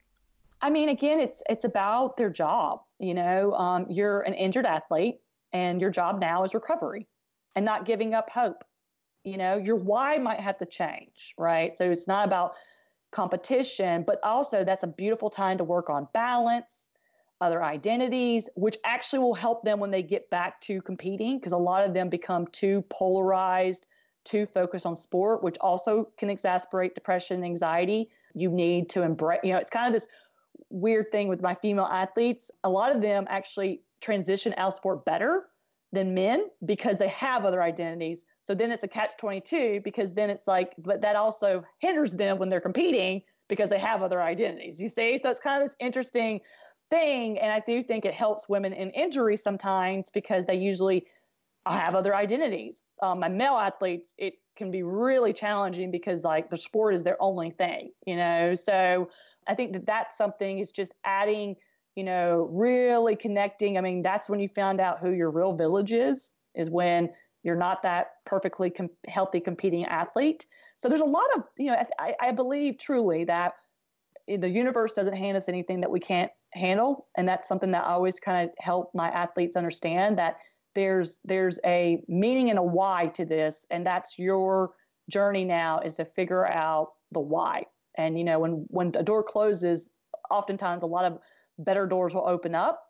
I 0.60 0.70
mean, 0.70 0.88
again, 0.88 1.20
it's 1.20 1.42
it's 1.48 1.64
about 1.64 2.16
their 2.16 2.30
job. 2.30 2.80
You 2.98 3.14
know, 3.14 3.52
um, 3.54 3.86
you're 3.90 4.20
an 4.22 4.34
injured 4.34 4.66
athlete, 4.66 5.16
and 5.52 5.80
your 5.80 5.90
job 5.90 6.20
now 6.20 6.44
is 6.44 6.54
recovery, 6.54 7.06
and 7.54 7.64
not 7.64 7.84
giving 7.84 8.14
up 8.14 8.30
hope. 8.30 8.64
You 9.24 9.38
know, 9.38 9.56
your 9.56 9.76
why 9.76 10.18
might 10.18 10.40
have 10.40 10.58
to 10.58 10.66
change, 10.66 11.34
right? 11.38 11.76
So 11.76 11.90
it's 11.90 12.06
not 12.06 12.26
about 12.26 12.52
competition, 13.10 14.04
but 14.06 14.20
also 14.22 14.64
that's 14.64 14.82
a 14.82 14.86
beautiful 14.86 15.30
time 15.30 15.56
to 15.58 15.64
work 15.64 15.88
on 15.88 16.08
balance, 16.12 16.88
other 17.40 17.62
identities, 17.62 18.50
which 18.54 18.76
actually 18.84 19.20
will 19.20 19.34
help 19.34 19.64
them 19.64 19.80
when 19.80 19.90
they 19.90 20.02
get 20.02 20.28
back 20.28 20.60
to 20.62 20.82
competing, 20.82 21.38
because 21.38 21.52
a 21.52 21.56
lot 21.56 21.86
of 21.86 21.94
them 21.94 22.10
become 22.10 22.46
too 22.48 22.82
polarized, 22.90 23.86
too 24.24 24.46
focused 24.46 24.84
on 24.84 24.94
sport, 24.94 25.42
which 25.42 25.56
also 25.60 26.08
can 26.18 26.28
exasperate 26.28 26.94
depression 26.94 27.36
and 27.36 27.44
anxiety. 27.44 28.10
You 28.34 28.50
need 28.50 28.90
to 28.90 29.02
embrace, 29.02 29.40
you 29.42 29.52
know, 29.52 29.58
it's 29.58 29.70
kind 29.70 29.86
of 29.86 29.92
this 29.98 30.08
weird 30.68 31.10
thing 31.12 31.28
with 31.28 31.40
my 31.40 31.54
female 31.54 31.86
athletes. 31.86 32.50
A 32.64 32.68
lot 32.68 32.94
of 32.94 33.00
them 33.00 33.26
actually 33.30 33.80
transition 34.00 34.52
out 34.58 34.68
of 34.68 34.74
sport 34.74 35.04
better 35.04 35.44
than 35.92 36.12
men 36.12 36.48
because 36.64 36.98
they 36.98 37.08
have 37.08 37.44
other 37.44 37.62
identities. 37.62 38.26
So 38.44 38.54
then 38.54 38.70
it's 38.70 38.82
a 38.82 38.88
catch 38.88 39.16
22 39.18 39.80
because 39.84 40.14
then 40.14 40.30
it's 40.30 40.46
like, 40.46 40.74
but 40.78 41.00
that 41.00 41.16
also 41.16 41.64
hinders 41.78 42.12
them 42.12 42.38
when 42.38 42.48
they're 42.50 42.60
competing 42.60 43.22
because 43.48 43.68
they 43.68 43.78
have 43.78 44.02
other 44.02 44.22
identities. 44.22 44.80
You 44.80 44.88
see? 44.88 45.18
So 45.22 45.30
it's 45.30 45.40
kind 45.40 45.62
of 45.62 45.68
this 45.68 45.76
interesting 45.80 46.40
thing. 46.90 47.38
And 47.38 47.50
I 47.50 47.60
do 47.60 47.82
think 47.82 48.04
it 48.04 48.14
helps 48.14 48.48
women 48.48 48.72
in 48.72 48.90
injury 48.90 49.36
sometimes 49.36 50.10
because 50.12 50.44
they 50.44 50.56
usually 50.56 51.06
have 51.66 51.94
other 51.94 52.14
identities. 52.14 52.82
Um, 53.02 53.20
my 53.20 53.28
male 53.28 53.56
athletes, 53.56 54.14
it 54.18 54.34
can 54.56 54.70
be 54.70 54.82
really 54.82 55.32
challenging 55.32 55.90
because 55.90 56.22
like 56.22 56.50
the 56.50 56.56
sport 56.56 56.94
is 56.94 57.02
their 57.02 57.20
only 57.20 57.50
thing, 57.50 57.90
you 58.06 58.16
know? 58.16 58.54
So 58.54 59.08
I 59.46 59.54
think 59.54 59.72
that 59.72 59.86
that's 59.86 60.16
something 60.16 60.58
is 60.58 60.70
just 60.70 60.92
adding, 61.04 61.56
you 61.96 62.04
know, 62.04 62.48
really 62.52 63.16
connecting. 63.16 63.78
I 63.78 63.80
mean, 63.80 64.02
that's 64.02 64.28
when 64.28 64.40
you 64.40 64.48
found 64.48 64.80
out 64.80 65.00
who 65.00 65.10
your 65.10 65.30
real 65.30 65.54
village 65.54 65.92
is, 65.92 66.30
is 66.54 66.70
when 66.70 67.10
you're 67.44 67.56
not 67.56 67.82
that 67.82 68.12
perfectly 68.26 68.70
com- 68.70 68.90
healthy 69.06 69.38
competing 69.38 69.84
athlete. 69.84 70.46
So 70.78 70.88
there's 70.88 71.00
a 71.00 71.04
lot 71.04 71.26
of, 71.36 71.44
you 71.56 71.70
know, 71.70 71.76
I, 71.98 72.14
I 72.20 72.32
believe 72.32 72.78
truly 72.78 73.24
that 73.24 73.54
the 74.26 74.48
universe 74.48 74.94
doesn't 74.94 75.14
hand 75.14 75.36
us 75.36 75.48
anything 75.48 75.80
that 75.80 75.90
we 75.90 76.00
can't 76.00 76.32
handle. 76.54 77.06
And 77.16 77.28
that's 77.28 77.46
something 77.46 77.70
that 77.72 77.84
I 77.84 77.92
always 77.92 78.18
kind 78.18 78.48
of 78.48 78.54
help 78.58 78.90
my 78.94 79.08
athletes 79.08 79.56
understand 79.56 80.18
that 80.18 80.38
there's 80.74 81.18
there's 81.24 81.58
a 81.64 82.02
meaning 82.08 82.50
and 82.50 82.58
a 82.58 82.62
why 82.62 83.06
to 83.14 83.24
this 83.24 83.64
and 83.70 83.86
that's 83.86 84.18
your 84.18 84.72
journey 85.08 85.44
now 85.44 85.78
is 85.78 85.94
to 85.94 86.04
figure 86.04 86.48
out 86.48 86.88
the 87.12 87.20
why 87.20 87.64
and 87.96 88.18
you 88.18 88.24
know, 88.24 88.38
when 88.38 88.66
when 88.68 88.92
a 88.96 89.02
door 89.02 89.22
closes, 89.22 89.88
oftentimes 90.30 90.82
a 90.82 90.86
lot 90.86 91.04
of 91.04 91.18
better 91.58 91.86
doors 91.86 92.14
will 92.14 92.26
open 92.26 92.54
up. 92.54 92.82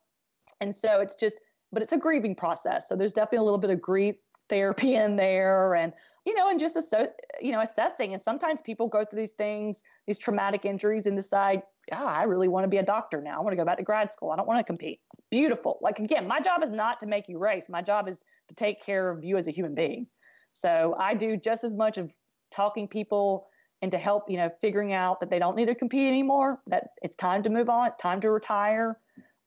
And 0.61 0.75
so 0.75 1.01
it's 1.01 1.14
just, 1.14 1.37
but 1.73 1.83
it's 1.83 1.93
a 1.93 1.99
grieving 1.99 2.35
process. 2.35 2.88
So 2.88 2.97
there's 2.97 3.12
definitely 3.12 3.38
a 3.38 3.43
little 3.43 3.59
bit 3.59 3.71
of 3.71 3.81
grief 3.81 4.17
therapy 4.49 4.95
in 4.95 5.17
there 5.17 5.75
and 5.75 5.93
you 6.25 6.35
know 6.35 6.49
and 6.49 6.61
just 6.61 6.75
so 6.91 7.09
you 7.41 7.53
know 7.53 7.61
assessing. 7.61 8.13
And 8.13 8.23
sometimes 8.23 8.63
people 8.63 8.89
go 8.89 9.05
through 9.05 9.21
these 9.21 9.33
things 9.33 9.83
these 10.07 10.19
traumatic 10.19 10.65
injuries 10.65 11.07
and 11.07 11.17
decide 11.17 11.63
oh, 11.93 12.07
i 12.07 12.23
really 12.23 12.49
want 12.49 12.65
to 12.65 12.69
be 12.69 12.79
a 12.79 12.83
doctor 12.83 13.21
now. 13.21 13.39
I 13.39 13.43
want 13.43 13.53
to 13.53 13.57
go 13.57 13.65
back 13.65 13.79
to 13.79 13.85
grad 13.85 14.13
school. 14.13 14.31
I 14.31 14.37
don't 14.37 14.47
want 14.47 14.61
to 14.61 14.65
compete. 14.65 15.01
Beautiful. 15.31 15.79
Like 15.81 15.99
again 15.99 16.27
my 16.29 16.41
job 16.41 16.63
is 16.63 16.71
not 16.71 17.01
to 17.01 17.07
make 17.07 17.29
you 17.29 17.39
race. 17.39 17.67
My 17.69 17.83
job 17.83 18.09
is 18.09 18.21
to 18.49 18.55
take 18.55 18.83
care 18.83 19.11
of 19.11 19.25
you 19.25 19.37
as 19.37 19.47
a 19.47 19.51
human 19.51 19.75
being. 19.75 20.07
So 20.53 20.97
i 20.99 21.15
do 21.15 21.37
just 21.37 21.65
as 21.65 21.75
much 21.75 21.99
of 21.99 22.11
talking 22.51 22.87
people 22.87 23.49
and 23.83 23.93
to 23.93 23.99
help, 23.99 24.31
you 24.31 24.39
know, 24.39 24.51
figuring 24.63 24.95
out 24.95 25.21
that 25.21 25.29
they 25.29 25.39
don't 25.39 25.57
need 25.57 25.67
to 25.67 25.75
compete 25.75 26.09
anymore, 26.09 26.59
that 26.69 26.85
it's 27.03 27.17
time 27.17 27.43
to 27.43 27.51
move 27.51 27.69
on, 27.69 27.87
it's 27.87 27.99
time 27.99 28.19
to 28.21 28.31
retire, 28.31 28.99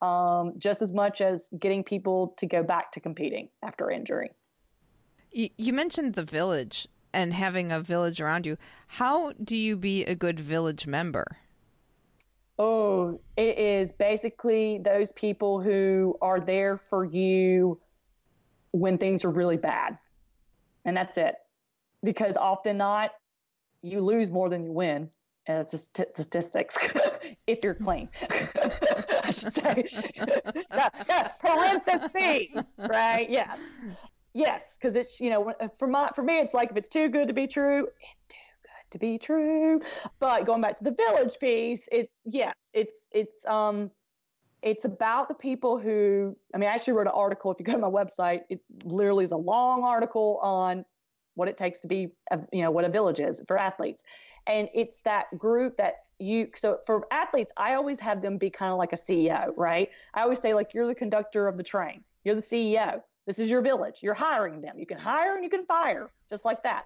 um, 0.03 0.53
just 0.59 0.83
as 0.83 0.93
much 0.93 1.21
as 1.21 1.49
getting 1.59 1.83
people 1.83 2.35
to 2.37 2.45
go 2.45 2.61
back 2.61 2.91
to 2.91 2.99
competing 2.99 3.49
after 3.63 3.89
injury. 3.89 4.29
You 5.37 5.71
mentioned 5.71 6.15
the 6.15 6.23
village 6.23 6.87
and 7.13 7.31
having 7.31 7.71
a 7.71 7.79
village 7.79 8.19
around 8.19 8.47
you. 8.47 8.57
How 8.87 9.33
do 9.33 9.55
you 9.55 9.77
be 9.77 10.03
a 10.03 10.15
good 10.15 10.39
village 10.39 10.87
member? 10.87 11.37
Oh, 12.57 13.21
it 13.35 13.59
is 13.59 13.91
basically 13.91 14.79
those 14.83 15.11
people 15.11 15.61
who 15.61 16.17
are 16.23 16.39
there 16.39 16.75
for 16.75 17.05
you 17.05 17.79
when 18.71 18.97
things 18.97 19.23
are 19.23 19.29
really 19.29 19.57
bad. 19.57 19.99
And 20.85 20.97
that's 20.97 21.19
it. 21.19 21.35
Because 22.03 22.35
often 22.35 22.77
not, 22.77 23.11
you 23.83 24.01
lose 24.01 24.31
more 24.31 24.49
than 24.49 24.65
you 24.65 24.71
win. 24.71 25.07
And 25.45 25.59
it's 25.59 25.71
just 25.71 25.93
t- 25.93 26.05
statistics 26.15 26.79
if 27.45 27.59
you're 27.63 27.75
clean. 27.75 28.09
I 29.23 29.29
should 29.29 29.53
say. 29.53 29.85
yeah, 30.73 30.89
yeah, 31.07 31.27
parentheses, 31.39 32.65
right? 32.79 33.29
Yes. 33.29 33.59
Yes, 34.37 34.77
because 34.79 34.95
it's, 34.95 35.19
you 35.19 35.29
know, 35.29 35.53
for, 35.79 35.87
my, 35.87 36.11
for 36.15 36.23
me, 36.23 36.39
it's 36.39 36.53
like 36.53 36.71
if 36.71 36.77
it's 36.77 36.89
too 36.89 37.09
good 37.09 37.27
to 37.27 37.33
be 37.33 37.47
true, 37.47 37.87
it's 37.87 38.27
too 38.29 38.37
good 38.63 38.91
to 38.91 38.99
be 38.99 39.17
true. 39.17 39.81
But 40.19 40.45
going 40.45 40.61
back 40.61 40.77
to 40.79 40.83
the 40.83 40.91
village 40.91 41.37
piece, 41.39 41.83
it's, 41.91 42.19
yes, 42.25 42.55
it's, 42.73 43.07
it's, 43.11 43.45
um, 43.45 43.91
it's 44.63 44.85
about 44.85 45.27
the 45.27 45.35
people 45.35 45.77
who 45.77 46.35
i 46.55 46.57
mean 46.57 46.67
i 46.67 46.73
actually 46.73 46.93
wrote 46.93 47.05
an 47.05 47.13
article 47.13 47.51
if 47.51 47.59
you 47.59 47.63
go 47.63 47.73
to 47.73 47.77
my 47.77 47.87
website 47.87 48.41
it 48.49 48.59
literally 48.85 49.23
is 49.23 49.31
a 49.31 49.37
long 49.37 49.83
article 49.83 50.39
on 50.41 50.83
what 51.37 51.47
it 51.47 51.55
takes 51.55 51.79
to 51.81 51.87
be, 51.87 52.09
a, 52.31 52.39
you 52.51 52.63
know, 52.63 52.71
what 52.71 52.83
a 52.83 52.89
village 52.89 53.19
is 53.19 53.41
for 53.47 53.57
athletes. 53.57 54.03
And 54.47 54.67
it's 54.73 54.99
that 55.05 55.25
group 55.37 55.77
that 55.77 56.05
you, 56.19 56.49
so 56.55 56.79
for 56.85 57.05
athletes, 57.11 57.51
I 57.57 57.75
always 57.75 57.99
have 57.99 58.21
them 58.21 58.37
be 58.37 58.49
kind 58.49 58.71
of 58.71 58.77
like 58.79 58.91
a 58.91 58.97
CEO, 58.97 59.51
right? 59.55 59.89
I 60.15 60.21
always 60.21 60.39
say, 60.39 60.53
like, 60.53 60.73
you're 60.73 60.87
the 60.87 60.95
conductor 60.95 61.47
of 61.47 61.57
the 61.57 61.63
train, 61.63 62.03
you're 62.23 62.35
the 62.35 62.41
CEO. 62.41 63.01
This 63.27 63.37
is 63.37 63.49
your 63.49 63.61
village. 63.61 63.99
You're 64.01 64.15
hiring 64.15 64.61
them. 64.61 64.79
You 64.79 64.87
can 64.87 64.97
hire 64.97 65.35
and 65.35 65.43
you 65.43 65.49
can 65.49 65.65
fire, 65.65 66.09
just 66.29 66.45
like 66.45 66.63
that. 66.63 66.85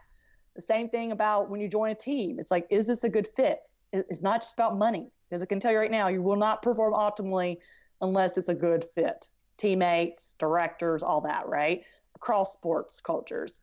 The 0.56 0.62
same 0.62 0.90
thing 0.90 1.14
about 1.14 1.50
when 1.50 1.62
you 1.62 1.70
join 1.70 1.92
a 1.92 1.96
team. 1.96 2.38
It's 2.40 2.52
like, 2.52 2.68
is 2.70 2.86
this 2.86 3.06
a 3.06 3.10
good 3.10 3.28
fit? 3.28 3.60
It's 3.94 4.22
not 4.22 4.42
just 4.42 4.56
about 4.56 4.78
money, 4.78 5.12
because 5.30 5.42
I 5.42 5.46
can 5.46 5.60
tell 5.60 5.72
you 5.72 5.78
right 5.78 5.92
now, 5.92 6.10
you 6.10 6.22
will 6.22 6.36
not 6.36 6.62
perform 6.62 6.94
optimally 6.94 7.58
unless 8.02 8.38
it's 8.38 8.50
a 8.50 8.56
good 8.56 8.86
fit. 8.94 9.30
Teammates, 9.58 10.36
directors, 10.40 11.04
all 11.04 11.22
that, 11.22 11.48
right? 11.48 11.84
Across 12.16 12.54
sports 12.54 13.00
cultures 13.00 13.62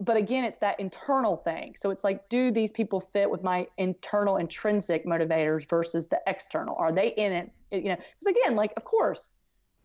but 0.00 0.16
again, 0.16 0.44
it's 0.44 0.58
that 0.58 0.78
internal 0.78 1.36
thing. 1.36 1.74
So 1.76 1.90
it's 1.90 2.04
like, 2.04 2.28
do 2.28 2.50
these 2.50 2.70
people 2.70 3.00
fit 3.00 3.28
with 3.28 3.42
my 3.42 3.66
internal 3.78 4.36
intrinsic 4.36 5.04
motivators 5.04 5.68
versus 5.68 6.06
the 6.06 6.20
external? 6.26 6.76
Are 6.76 6.92
they 6.92 7.08
in 7.08 7.32
it? 7.32 7.50
You 7.72 7.90
know, 7.90 7.96
because 7.96 8.36
again, 8.36 8.54
like, 8.54 8.72
of 8.76 8.84
course, 8.84 9.30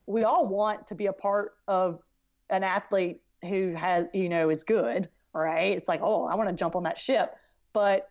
we 0.06 0.23
all 0.23 0.47
want 0.47 0.88
to 0.88 0.95
be 0.95 1.08
a 1.08 1.13
part 1.13 1.53
of 1.67 1.99
an 2.53 2.63
athlete 2.63 3.21
who 3.41 3.73
has, 3.73 4.05
you 4.13 4.29
know, 4.29 4.49
is 4.49 4.63
good. 4.63 5.09
right? 5.33 5.75
It's 5.75 5.87
like, 5.87 6.01
oh, 6.03 6.25
I 6.25 6.35
want 6.35 6.49
to 6.49 6.55
jump 6.55 6.75
on 6.75 6.83
that 6.83 6.97
ship. 6.97 7.35
But, 7.73 8.09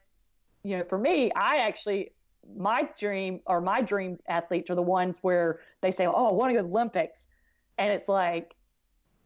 you 0.63 0.77
know, 0.77 0.85
for 0.85 0.99
me, 0.99 1.31
I 1.35 1.59
actually, 1.59 2.13
my 2.57 2.89
dream 2.99 3.41
or 3.47 3.61
my 3.61 3.81
dream 3.81 4.19
athletes 4.29 4.71
are 4.71 4.75
the 4.75 4.83
ones 4.83 5.19
where 5.23 5.61
they 5.81 5.91
say, 5.91 6.07
oh, 6.07 6.27
I 6.27 6.33
want 6.33 6.51
to 6.51 6.55
go 6.55 6.63
to 6.63 6.69
the 6.69 6.75
Olympics. 6.75 7.27
And 7.79 7.93
it's 7.93 8.09
like, 8.09 8.55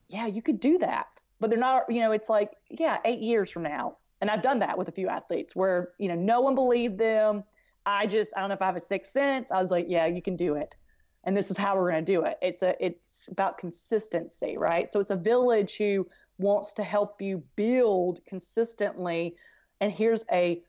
yeah, 0.09 0.26
you 0.26 0.42
could 0.42 0.61
do 0.61 0.79
that. 0.79 1.07
But 1.40 1.50
they're 1.50 1.59
not, 1.59 1.85
you 1.90 2.00
know, 2.00 2.12
it's 2.12 2.29
like, 2.29 2.52
yeah, 2.70 2.98
eight 3.05 3.20
years 3.20 3.50
from 3.50 3.62
now. 3.62 3.96
And 4.20 4.31
I've 4.31 4.42
done 4.42 4.61
that 4.61 4.79
with 4.79 4.88
a 4.88 4.92
few 4.92 5.09
athletes 5.09 5.55
where, 5.55 5.90
you 5.98 6.09
know, 6.09 6.14
no 6.14 6.40
one 6.40 6.55
believed 6.55 6.98
them. 6.98 7.44
I 7.85 8.07
just, 8.07 8.33
I 8.37 8.40
don't 8.40 8.48
know 8.48 8.55
if 8.55 8.62
I 8.62 8.66
have 8.66 8.76
a 8.76 8.81
sixth 8.81 9.12
sense. 9.12 9.50
I 9.50 9.61
was 9.61 9.70
like, 9.70 9.87
yeah, 9.88 10.07
you 10.07 10.22
can 10.22 10.37
do 10.37 10.55
it. 10.55 10.74
And 11.27 11.37
this 11.37 11.51
is 11.51 11.57
how 11.57 11.77
we're 11.77 11.91
going 11.91 12.05
to 12.05 12.12
do 12.12 12.23
it. 12.23 12.39
It's 12.41 12.62
a, 12.62 12.75
it's 12.83 13.29
about 13.29 13.59
consistency, 13.59 14.57
right? 14.57 14.91
So 14.93 15.01
it's 15.01 15.11
a 15.11 15.17
village 15.17 15.77
who 15.77 16.09
wants 16.39 16.73
to 16.75 16.85
help 16.85 17.21
you 17.21 17.43
build 17.57 18.21
consistently. 18.27 19.35
And 19.81 19.93
here's 19.93 20.25
a 20.33 20.62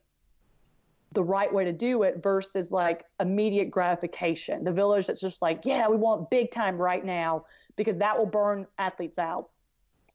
the 1.14 1.24
right 1.24 1.52
way 1.54 1.64
to 1.64 1.72
do 1.72 2.04
it 2.04 2.22
versus 2.22 2.70
like 2.70 3.06
immediate 3.20 3.72
gratification. 3.72 4.64
The 4.64 4.74
village 4.74 5.08
that's 5.08 5.22
just 5.22 5.42
like, 5.42 5.62
yeah, 5.64 5.88
we 5.88 5.96
want 5.96 6.30
big 6.30 6.52
time 6.52 6.78
right 6.78 7.06
now 7.06 7.46
because 7.76 7.96
that 7.98 8.18
will 8.18 8.26
burn 8.26 8.68
athletes 8.78 9.18
out. 9.18 9.50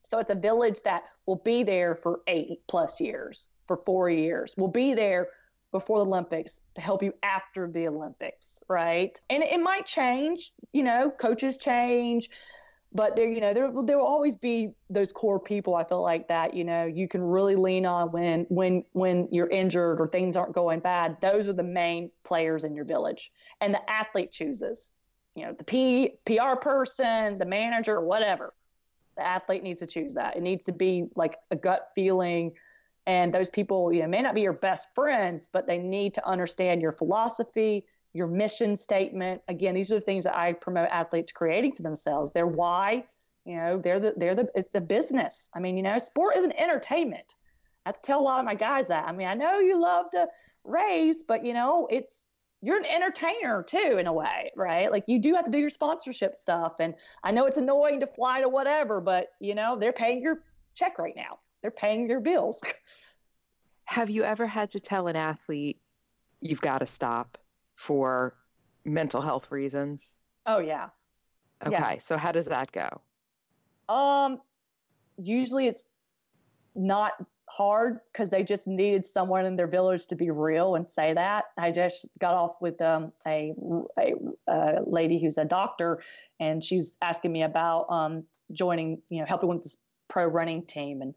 So 0.03 0.19
it's 0.19 0.31
a 0.31 0.35
village 0.35 0.83
that 0.85 1.05
will 1.27 1.37
be 1.37 1.63
there 1.63 1.95
for 1.95 2.21
eight 2.27 2.61
plus 2.69 3.01
years, 3.01 3.49
for 3.67 3.77
four 3.77 4.11
years, 4.11 4.55
will 4.59 4.69
be 4.69 4.93
there 4.93 5.29
before 5.73 5.99
the 5.99 6.05
Olympics 6.05 6.61
to 6.75 6.81
help 6.81 7.03
you 7.03 7.13
after 7.23 7.69
the 7.69 7.89
Olympics, 7.89 8.61
right? 8.69 9.19
And 9.31 9.43
it 9.43 9.61
might 9.61 9.87
change, 9.87 10.53
you 10.73 10.83
know, 10.83 11.11
coaches 11.11 11.59
change, 11.59 12.29
but 12.95 13.17
there 13.17 13.29
you 13.29 13.41
know 13.41 13.55
there 13.55 13.71
there 13.85 13.99
will 13.99 14.07
always 14.07 14.37
be 14.37 14.71
those 14.91 15.13
core 15.13 15.41
people 15.41 15.75
i 15.75 15.85
feel 15.85 16.03
like 16.03 16.29
that 16.29 16.55
you 16.55 16.65
know 16.65 16.85
you 16.85 17.09
can 17.09 17.23
really 17.23 17.57
lean 17.57 17.87
on 17.87 18.11
when 18.13 18.45
when 18.49 18.85
when 18.93 19.29
you're 19.31 19.49
injured 19.49 20.01
or 20.01 20.09
things 20.09 20.37
aren't 20.37 20.53
going 20.53 20.81
bad. 20.81 21.17
Those 21.21 21.49
are 21.49 21.53
the 21.53 21.63
main 21.63 22.11
players 22.25 22.65
in 22.65 22.75
your 22.75 22.85
village. 22.85 23.33
And 23.61 23.73
the 23.73 23.91
athlete 23.91 24.31
chooses 24.31 24.93
you 25.35 25.47
know 25.47 25.55
the 25.57 25.65
P, 25.65 26.15
pr 26.25 26.57
person 26.61 27.39
the 27.39 27.47
manager 27.47 28.01
whatever. 28.01 28.53
The 29.17 29.27
athlete 29.27 29.63
needs 29.63 29.81
to 29.81 29.87
choose 29.87 30.15
that. 30.15 30.37
It 30.37 30.43
needs 30.43 30.65
to 30.65 30.73
be 30.73 31.07
like 31.15 31.37
a 31.51 31.57
gut 31.57 31.89
feeling 31.95 32.53
and 33.07 33.33
those 33.33 33.51
people 33.51 33.93
you 33.93 34.01
know 34.03 34.09
may 34.09 34.23
not 34.23 34.35
be 34.35 34.43
your 34.43 34.53
best 34.53 34.89
friends 34.95 35.49
but 35.53 35.67
they 35.67 35.79
need 35.79 36.15
to 36.15 36.27
understand 36.27 36.81
your 36.81 36.93
philosophy 36.93 37.85
your 38.13 38.27
mission 38.27 38.77
statement. 38.77 39.41
Again, 39.49 39.75
these 39.75 39.91
are 39.91 39.97
the 39.97 40.05
things 40.05 40.25
that 40.25 40.37
I 40.37 40.53
promote 40.53 40.89
athletes 40.91 41.33
creating 41.33 41.73
for 41.73 41.83
themselves. 41.83 42.31
Their 42.33 42.47
why, 42.47 43.05
you 43.45 43.57
know, 43.57 43.81
they're 43.83 44.01
the 44.01 44.15
they're 44.17 44.35
the 44.35 44.49
it's 44.55 44.71
the 44.71 44.81
business. 44.81 45.49
I 45.55 45.61
mean, 45.61 45.77
you 45.77 45.83
know, 45.83 45.99
sport 45.99 46.37
is 46.37 46.45
an 46.45 46.53
entertainment. 46.59 47.35
I 47.85 47.89
have 47.89 47.97
to 47.97 48.07
tell 48.07 48.21
a 48.21 48.23
lot 48.23 48.39
of 48.39 48.45
my 48.45 48.55
guys 48.55 48.89
that. 48.89 49.07
I 49.07 49.13
mean, 49.13 49.27
I 49.27 49.35
know 49.35 49.59
you 49.59 49.81
love 49.81 50.11
to 50.13 50.27
race, 50.65 51.25
but 51.27 51.45
you 51.45 51.55
know, 51.55 51.89
it's 51.91 52.27
you're 52.61 52.79
an 52.79 52.87
entertainer 52.87 53.63
too 53.63 53.97
in 53.99 54.07
a 54.07 54.13
way, 54.13 54.53
right? 54.55 54.93
Like 54.93 55.05
you 55.09 55.19
do 55.19 55.35
have 55.35 55.47
to 55.47 55.51
do 55.51 55.59
your 55.59 55.71
sponsorship 55.71 56.37
stuff. 56.37 56.75
And 56.79 56.95
I 57.25 57.33
know 57.33 57.47
it's 57.47 57.57
annoying 57.57 58.01
to 58.01 58.07
fly 58.07 58.41
to 58.41 58.49
whatever, 58.49 59.01
but 59.01 59.29
you 59.41 59.55
know, 59.55 59.77
they're 59.79 59.93
paying 59.93 60.23
your 60.23 60.43
check 60.75 60.99
right 60.99 61.17
now. 61.17 61.39
They're 61.63 61.71
paying 61.71 62.09
your 62.09 62.21
bills. 62.21 62.61
Have 63.85 64.11
you 64.11 64.25
ever 64.25 64.47
had 64.47 64.73
to 64.73 64.81
tell 64.81 65.07
an 65.07 65.17
athlete 65.17 65.81
you've 66.41 66.61
got 66.61 66.79
to 66.79 66.87
stop? 66.87 67.39
for 67.83 68.35
mental 68.85 69.21
health 69.21 69.51
reasons? 69.51 70.19
Oh 70.47 70.59
yeah. 70.59 70.89
Okay, 71.65 71.73
yeah. 71.73 71.99
so 71.99 72.17
how 72.17 72.33
does 72.33 72.47
that 72.47 72.73
go? 72.73 73.01
Um, 73.93 74.39
usually 75.17 75.67
it's 75.67 75.85
not 76.75 77.13
hard 77.49 77.99
because 78.13 78.31
they 78.31 78.43
just 78.43 78.67
needed 78.67 79.05
someone 79.05 79.45
in 79.45 79.57
their 79.57 79.67
village 79.67 80.07
to 80.07 80.17
be 80.17 80.31
real 80.31 80.77
and 80.77 80.89
say 80.89 81.13
that. 81.13 81.45
I 81.59 81.71
just 81.71 82.09
got 82.19 82.35
off 82.35 82.55
with 82.61 82.81
um, 82.81 83.13
a, 83.27 83.53
a, 83.99 84.13
a 84.49 84.81
lady 84.87 85.21
who's 85.21 85.39
a 85.39 85.45
doctor, 85.45 86.03
and 86.41 86.63
she's 86.63 86.97
asking 87.03 87.33
me 87.33 87.43
about 87.43 87.87
um, 87.91 88.25
joining, 88.53 89.03
you 89.09 89.21
know, 89.21 89.27
helping 89.27 89.49
with 89.49 89.63
this 89.65 89.77
pro 90.09 90.27
running 90.27 90.65
team, 90.67 91.03
and 91.03 91.15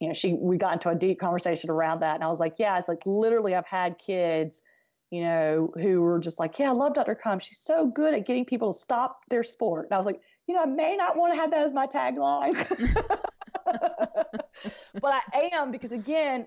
you 0.00 0.08
know, 0.08 0.14
she 0.14 0.34
we 0.34 0.56
got 0.56 0.74
into 0.74 0.88
a 0.90 0.94
deep 0.94 1.18
conversation 1.18 1.70
around 1.70 2.00
that, 2.00 2.14
and 2.16 2.24
I 2.24 2.28
was 2.28 2.40
like, 2.40 2.56
yeah, 2.58 2.78
it's 2.78 2.88
like 2.88 3.02
literally 3.06 3.54
I've 3.54 3.66
had 3.66 3.98
kids 3.98 4.62
you 5.10 5.22
know, 5.22 5.72
who 5.80 6.00
were 6.00 6.18
just 6.18 6.38
like, 6.38 6.58
yeah, 6.58 6.70
I 6.70 6.72
love 6.72 6.94
Dr. 6.94 7.14
Krum. 7.14 7.40
She's 7.40 7.58
so 7.58 7.86
good 7.86 8.12
at 8.14 8.26
getting 8.26 8.44
people 8.44 8.72
to 8.72 8.78
stop 8.78 9.20
their 9.28 9.44
sport. 9.44 9.86
And 9.86 9.94
I 9.94 9.98
was 9.98 10.06
like, 10.06 10.20
you 10.46 10.54
know, 10.54 10.62
I 10.62 10.66
may 10.66 10.96
not 10.96 11.16
want 11.16 11.34
to 11.34 11.40
have 11.40 11.50
that 11.52 11.64
as 11.64 11.72
my 11.72 11.86
tagline, 11.86 12.54
but 15.00 15.22
I 15.32 15.50
am 15.52 15.70
because, 15.70 15.92
again, 15.92 16.46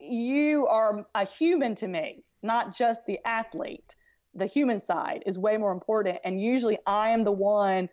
you 0.00 0.66
are 0.66 1.06
a 1.14 1.24
human 1.24 1.74
to 1.76 1.88
me, 1.88 2.24
not 2.42 2.76
just 2.76 3.06
the 3.06 3.18
athlete. 3.24 3.94
The 4.34 4.46
human 4.46 4.80
side 4.80 5.22
is 5.26 5.38
way 5.38 5.56
more 5.56 5.72
important. 5.72 6.18
And 6.24 6.40
usually 6.40 6.78
I 6.86 7.10
am 7.10 7.24
the 7.24 7.32
one 7.32 7.88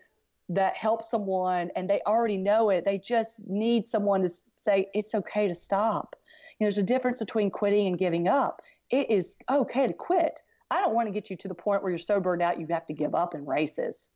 that 0.48 0.76
helps 0.76 1.10
someone 1.10 1.70
and 1.74 1.90
they 1.90 2.00
already 2.06 2.36
know 2.36 2.70
it. 2.70 2.84
They 2.84 2.98
just 2.98 3.40
need 3.46 3.88
someone 3.88 4.22
to 4.22 4.30
say, 4.56 4.88
it's 4.94 5.14
okay 5.14 5.48
to 5.48 5.54
stop. 5.54 6.16
You 6.58 6.64
know, 6.64 6.66
there's 6.66 6.78
a 6.78 6.82
difference 6.82 7.18
between 7.18 7.50
quitting 7.50 7.86
and 7.86 7.98
giving 7.98 8.28
up 8.28 8.62
it 8.90 9.10
is 9.10 9.36
okay 9.50 9.86
to 9.86 9.92
quit. 9.92 10.42
I 10.70 10.80
don't 10.80 10.94
want 10.94 11.08
to 11.08 11.12
get 11.12 11.30
you 11.30 11.36
to 11.36 11.48
the 11.48 11.54
point 11.54 11.82
where 11.82 11.90
you're 11.90 11.98
so 11.98 12.20
burned 12.20 12.42
out 12.42 12.60
you 12.60 12.66
have 12.70 12.86
to 12.86 12.92
give 12.92 13.14
up 13.14 13.34
in 13.34 13.46
races, 13.46 14.10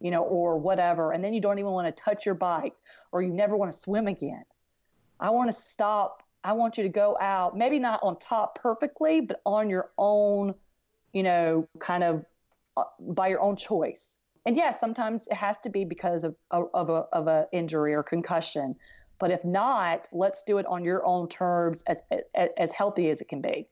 you 0.00 0.10
know, 0.10 0.22
or 0.22 0.58
whatever. 0.58 1.12
And 1.12 1.22
then 1.22 1.32
you 1.32 1.40
don't 1.40 1.58
even 1.58 1.70
want 1.70 1.94
to 1.94 2.02
touch 2.02 2.26
your 2.26 2.34
bike 2.34 2.74
or 3.12 3.22
you 3.22 3.32
never 3.32 3.56
want 3.56 3.72
to 3.72 3.78
swim 3.78 4.08
again. 4.08 4.44
I 5.20 5.30
want 5.30 5.54
to 5.54 5.60
stop. 5.60 6.22
I 6.42 6.52
want 6.54 6.76
you 6.76 6.82
to 6.82 6.88
go 6.88 7.16
out, 7.20 7.56
maybe 7.56 7.78
not 7.78 8.00
on 8.02 8.18
top 8.18 8.60
perfectly, 8.60 9.20
but 9.20 9.40
on 9.46 9.70
your 9.70 9.90
own, 9.96 10.54
you 11.12 11.22
know, 11.22 11.68
kind 11.78 12.02
of 12.02 12.24
uh, 12.76 12.84
by 12.98 13.28
your 13.28 13.40
own 13.40 13.54
choice. 13.54 14.18
And 14.44 14.56
yes, 14.56 14.80
sometimes 14.80 15.26
it 15.28 15.34
has 15.34 15.58
to 15.58 15.70
be 15.70 15.84
because 15.84 16.24
of, 16.24 16.34
of, 16.50 16.88
a, 16.88 17.04
of 17.12 17.28
a 17.28 17.46
injury 17.52 17.94
or 17.94 18.02
concussion. 18.02 18.74
But 19.18 19.30
if 19.30 19.44
not, 19.44 20.08
let's 20.12 20.42
do 20.42 20.58
it 20.58 20.66
on 20.66 20.84
your 20.84 21.06
own 21.06 21.28
terms 21.28 21.84
as, 21.86 22.02
as, 22.34 22.48
as 22.56 22.72
healthy 22.72 23.08
as 23.10 23.20
it 23.20 23.28
can 23.28 23.40
be. 23.40 23.68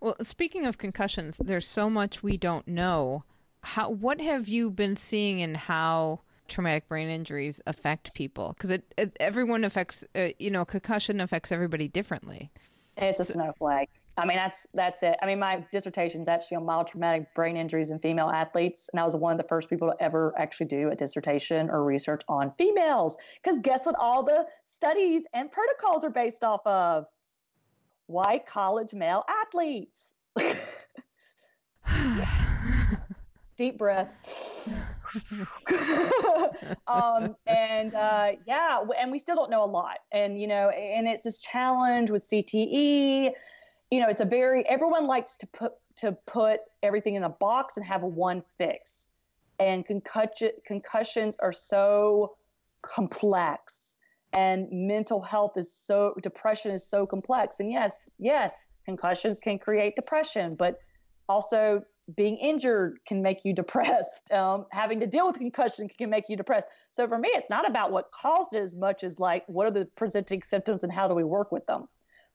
Well, 0.00 0.16
speaking 0.22 0.64
of 0.64 0.78
concussions, 0.78 1.38
there's 1.38 1.66
so 1.66 1.90
much 1.90 2.22
we 2.22 2.36
don't 2.36 2.66
know. 2.66 3.24
How 3.62 3.90
what 3.90 4.20
have 4.20 4.48
you 4.48 4.70
been 4.70 4.96
seeing 4.96 5.40
in 5.40 5.54
how 5.56 6.20
traumatic 6.46 6.88
brain 6.88 7.08
injuries 7.08 7.60
affect 7.66 8.14
people? 8.14 8.54
Because 8.56 8.70
it, 8.70 8.94
it, 8.96 9.16
everyone 9.18 9.64
affects 9.64 10.04
uh, 10.14 10.28
you 10.38 10.50
know 10.50 10.64
concussion 10.64 11.20
affects 11.20 11.50
everybody 11.50 11.88
differently. 11.88 12.50
It's 12.96 13.18
a 13.18 13.24
so, 13.24 13.32
snowflake. 13.34 13.90
I 14.18 14.26
mean 14.26 14.36
that's 14.36 14.66
that's 14.74 15.02
it. 15.04 15.16
I 15.22 15.26
mean 15.26 15.38
my 15.38 15.64
dissertation 15.70 16.22
is 16.22 16.28
actually 16.28 16.56
on 16.56 16.66
mild 16.66 16.88
traumatic 16.88 17.32
brain 17.34 17.56
injuries 17.56 17.90
in 17.90 18.00
female 18.00 18.28
athletes, 18.28 18.90
and 18.92 19.00
I 19.00 19.04
was 19.04 19.14
one 19.14 19.32
of 19.32 19.38
the 19.38 19.46
first 19.46 19.70
people 19.70 19.90
to 19.90 20.02
ever 20.02 20.34
actually 20.36 20.66
do 20.66 20.90
a 20.90 20.96
dissertation 20.96 21.70
or 21.70 21.84
research 21.84 22.22
on 22.28 22.52
females. 22.58 23.16
Because 23.42 23.60
guess 23.60 23.86
what? 23.86 23.94
All 23.98 24.24
the 24.24 24.44
studies 24.70 25.22
and 25.32 25.50
protocols 25.50 26.04
are 26.04 26.10
based 26.10 26.42
off 26.42 26.66
of 26.66 27.06
white 28.06 28.46
college 28.46 28.92
male 28.92 29.24
athletes. 29.28 30.12
Deep 33.56 33.78
breath. 33.78 34.08
um, 36.86 37.36
and 37.46 37.94
uh, 37.94 38.32
yeah, 38.46 38.80
and 38.98 39.10
we 39.10 39.18
still 39.18 39.36
don't 39.36 39.50
know 39.50 39.64
a 39.64 39.66
lot. 39.66 39.98
And, 40.12 40.40
you 40.40 40.46
know, 40.46 40.68
and 40.70 41.08
it's 41.08 41.24
this 41.24 41.38
challenge 41.38 42.10
with 42.10 42.28
CTE. 42.28 43.32
You 43.90 44.00
know, 44.00 44.08
it's 44.08 44.20
a 44.20 44.26
very, 44.26 44.66
everyone 44.66 45.06
likes 45.06 45.36
to 45.36 45.46
put, 45.46 45.72
to 45.96 46.12
put 46.26 46.60
everything 46.82 47.14
in 47.14 47.24
a 47.24 47.28
box 47.28 47.76
and 47.76 47.86
have 47.86 48.02
one 48.02 48.42
fix. 48.58 49.06
And 49.58 49.84
concussion, 49.84 50.50
concussions 50.66 51.36
are 51.40 51.52
so 51.52 52.36
complex 52.82 53.96
and 54.32 54.68
mental 54.70 55.22
health 55.22 55.52
is 55.56 55.72
so 55.72 56.14
depression 56.22 56.70
is 56.72 56.86
so 56.86 57.06
complex. 57.06 57.56
And 57.60 57.70
yes 57.70 57.98
yes 58.18 58.52
concussions 58.84 59.38
can 59.38 59.58
create 59.58 59.96
depression 59.96 60.54
but 60.54 60.78
also 61.28 61.82
being 62.16 62.38
injured 62.38 62.98
can 63.06 63.22
make 63.22 63.44
you 63.44 63.52
depressed. 63.52 64.30
Um, 64.32 64.66
having 64.70 65.00
to 65.00 65.06
deal 65.06 65.26
with 65.26 65.38
concussion 65.38 65.88
can 65.88 66.10
make 66.10 66.24
you 66.28 66.36
depressed. 66.36 66.68
So 66.92 67.08
for 67.08 67.18
me 67.18 67.30
it's 67.32 67.50
not 67.50 67.68
about 67.68 67.90
what 67.90 68.10
caused 68.12 68.54
it 68.54 68.62
as 68.62 68.76
much 68.76 69.02
as 69.04 69.18
like 69.18 69.44
what 69.46 69.66
are 69.66 69.70
the 69.70 69.86
presenting 69.96 70.42
symptoms 70.42 70.84
and 70.84 70.92
how 70.92 71.08
do 71.08 71.14
we 71.14 71.24
work 71.24 71.50
with 71.50 71.66
them 71.66 71.88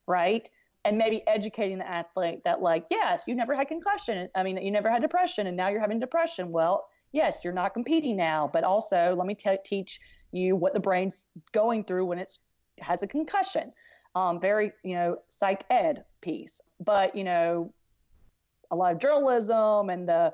right 0.07 0.49
and 0.85 0.97
maybe 0.97 1.21
educating 1.27 1.77
the 1.77 1.89
athlete 1.89 2.41
that 2.43 2.61
like 2.61 2.85
yes 2.89 3.23
you 3.27 3.35
never 3.35 3.55
had 3.55 3.67
concussion 3.67 4.27
i 4.35 4.43
mean 4.43 4.57
you 4.57 4.71
never 4.71 4.89
had 4.89 5.01
depression 5.01 5.47
and 5.47 5.55
now 5.55 5.69
you're 5.69 5.79
having 5.79 5.99
depression 5.99 6.51
well 6.51 6.85
yes 7.11 7.41
you're 7.43 7.53
not 7.53 7.73
competing 7.73 8.15
now 8.15 8.49
but 8.51 8.63
also 8.63 9.15
let 9.17 9.25
me 9.25 9.35
t- 9.35 9.57
teach 9.63 9.99
you 10.33 10.55
what 10.55 10.73
the 10.73 10.79
brain's 10.79 11.25
going 11.51 11.83
through 11.83 12.05
when 12.05 12.17
it 12.17 12.37
has 12.79 13.03
a 13.03 13.07
concussion. 13.07 13.71
Um, 14.15 14.39
very, 14.39 14.71
you 14.83 14.95
know, 14.95 15.17
psych 15.29 15.65
ed 15.69 16.03
piece. 16.21 16.61
But, 16.83 17.15
you 17.15 17.23
know, 17.23 17.73
a 18.71 18.75
lot 18.75 18.91
of 18.91 18.99
journalism 18.99 19.89
and 19.89 20.07
the 20.07 20.33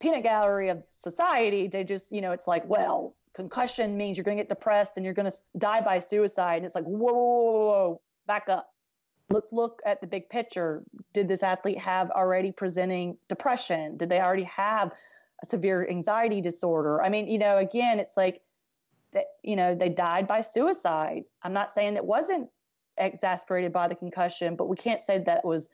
peanut 0.00 0.22
gallery 0.22 0.68
of 0.68 0.82
society, 0.90 1.68
they 1.68 1.84
just, 1.84 2.12
you 2.12 2.20
know, 2.20 2.32
it's 2.32 2.46
like, 2.46 2.68
well, 2.68 3.14
concussion 3.34 3.96
means 3.96 4.16
you're 4.16 4.24
going 4.24 4.36
to 4.36 4.42
get 4.42 4.48
depressed 4.48 4.92
and 4.96 5.04
you're 5.04 5.14
going 5.14 5.30
to 5.30 5.36
die 5.58 5.80
by 5.80 5.98
suicide. 5.98 6.56
And 6.56 6.66
it's 6.66 6.74
like, 6.74 6.84
whoa, 6.84 7.12
whoa, 7.12 7.52
whoa, 7.52 7.66
whoa, 7.66 8.00
back 8.26 8.48
up. 8.48 8.68
Let's 9.28 9.52
look 9.52 9.80
at 9.84 10.00
the 10.00 10.06
big 10.06 10.28
picture. 10.28 10.84
Did 11.12 11.28
this 11.28 11.42
athlete 11.42 11.78
have 11.78 12.10
already 12.10 12.52
presenting 12.52 13.16
depression? 13.28 13.96
Did 13.96 14.08
they 14.08 14.20
already 14.20 14.44
have 14.44 14.92
a 15.42 15.46
severe 15.46 15.88
anxiety 15.88 16.40
disorder? 16.40 17.02
I 17.02 17.08
mean, 17.08 17.26
you 17.26 17.38
know, 17.38 17.58
again, 17.58 17.98
it's 17.98 18.16
like 18.16 18.40
that, 19.12 19.24
you 19.42 19.56
know, 19.56 19.74
they 19.74 19.88
died 19.88 20.28
by 20.28 20.40
suicide. 20.40 21.24
I'm 21.42 21.52
not 21.52 21.72
saying 21.72 21.96
it 21.96 22.04
wasn't 22.04 22.48
exasperated 22.98 23.72
by 23.72 23.88
the 23.88 23.94
concussion, 23.94 24.54
but 24.56 24.68
we 24.68 24.76
can't 24.76 25.02
say 25.02 25.18
that 25.18 25.44
was 25.44 25.68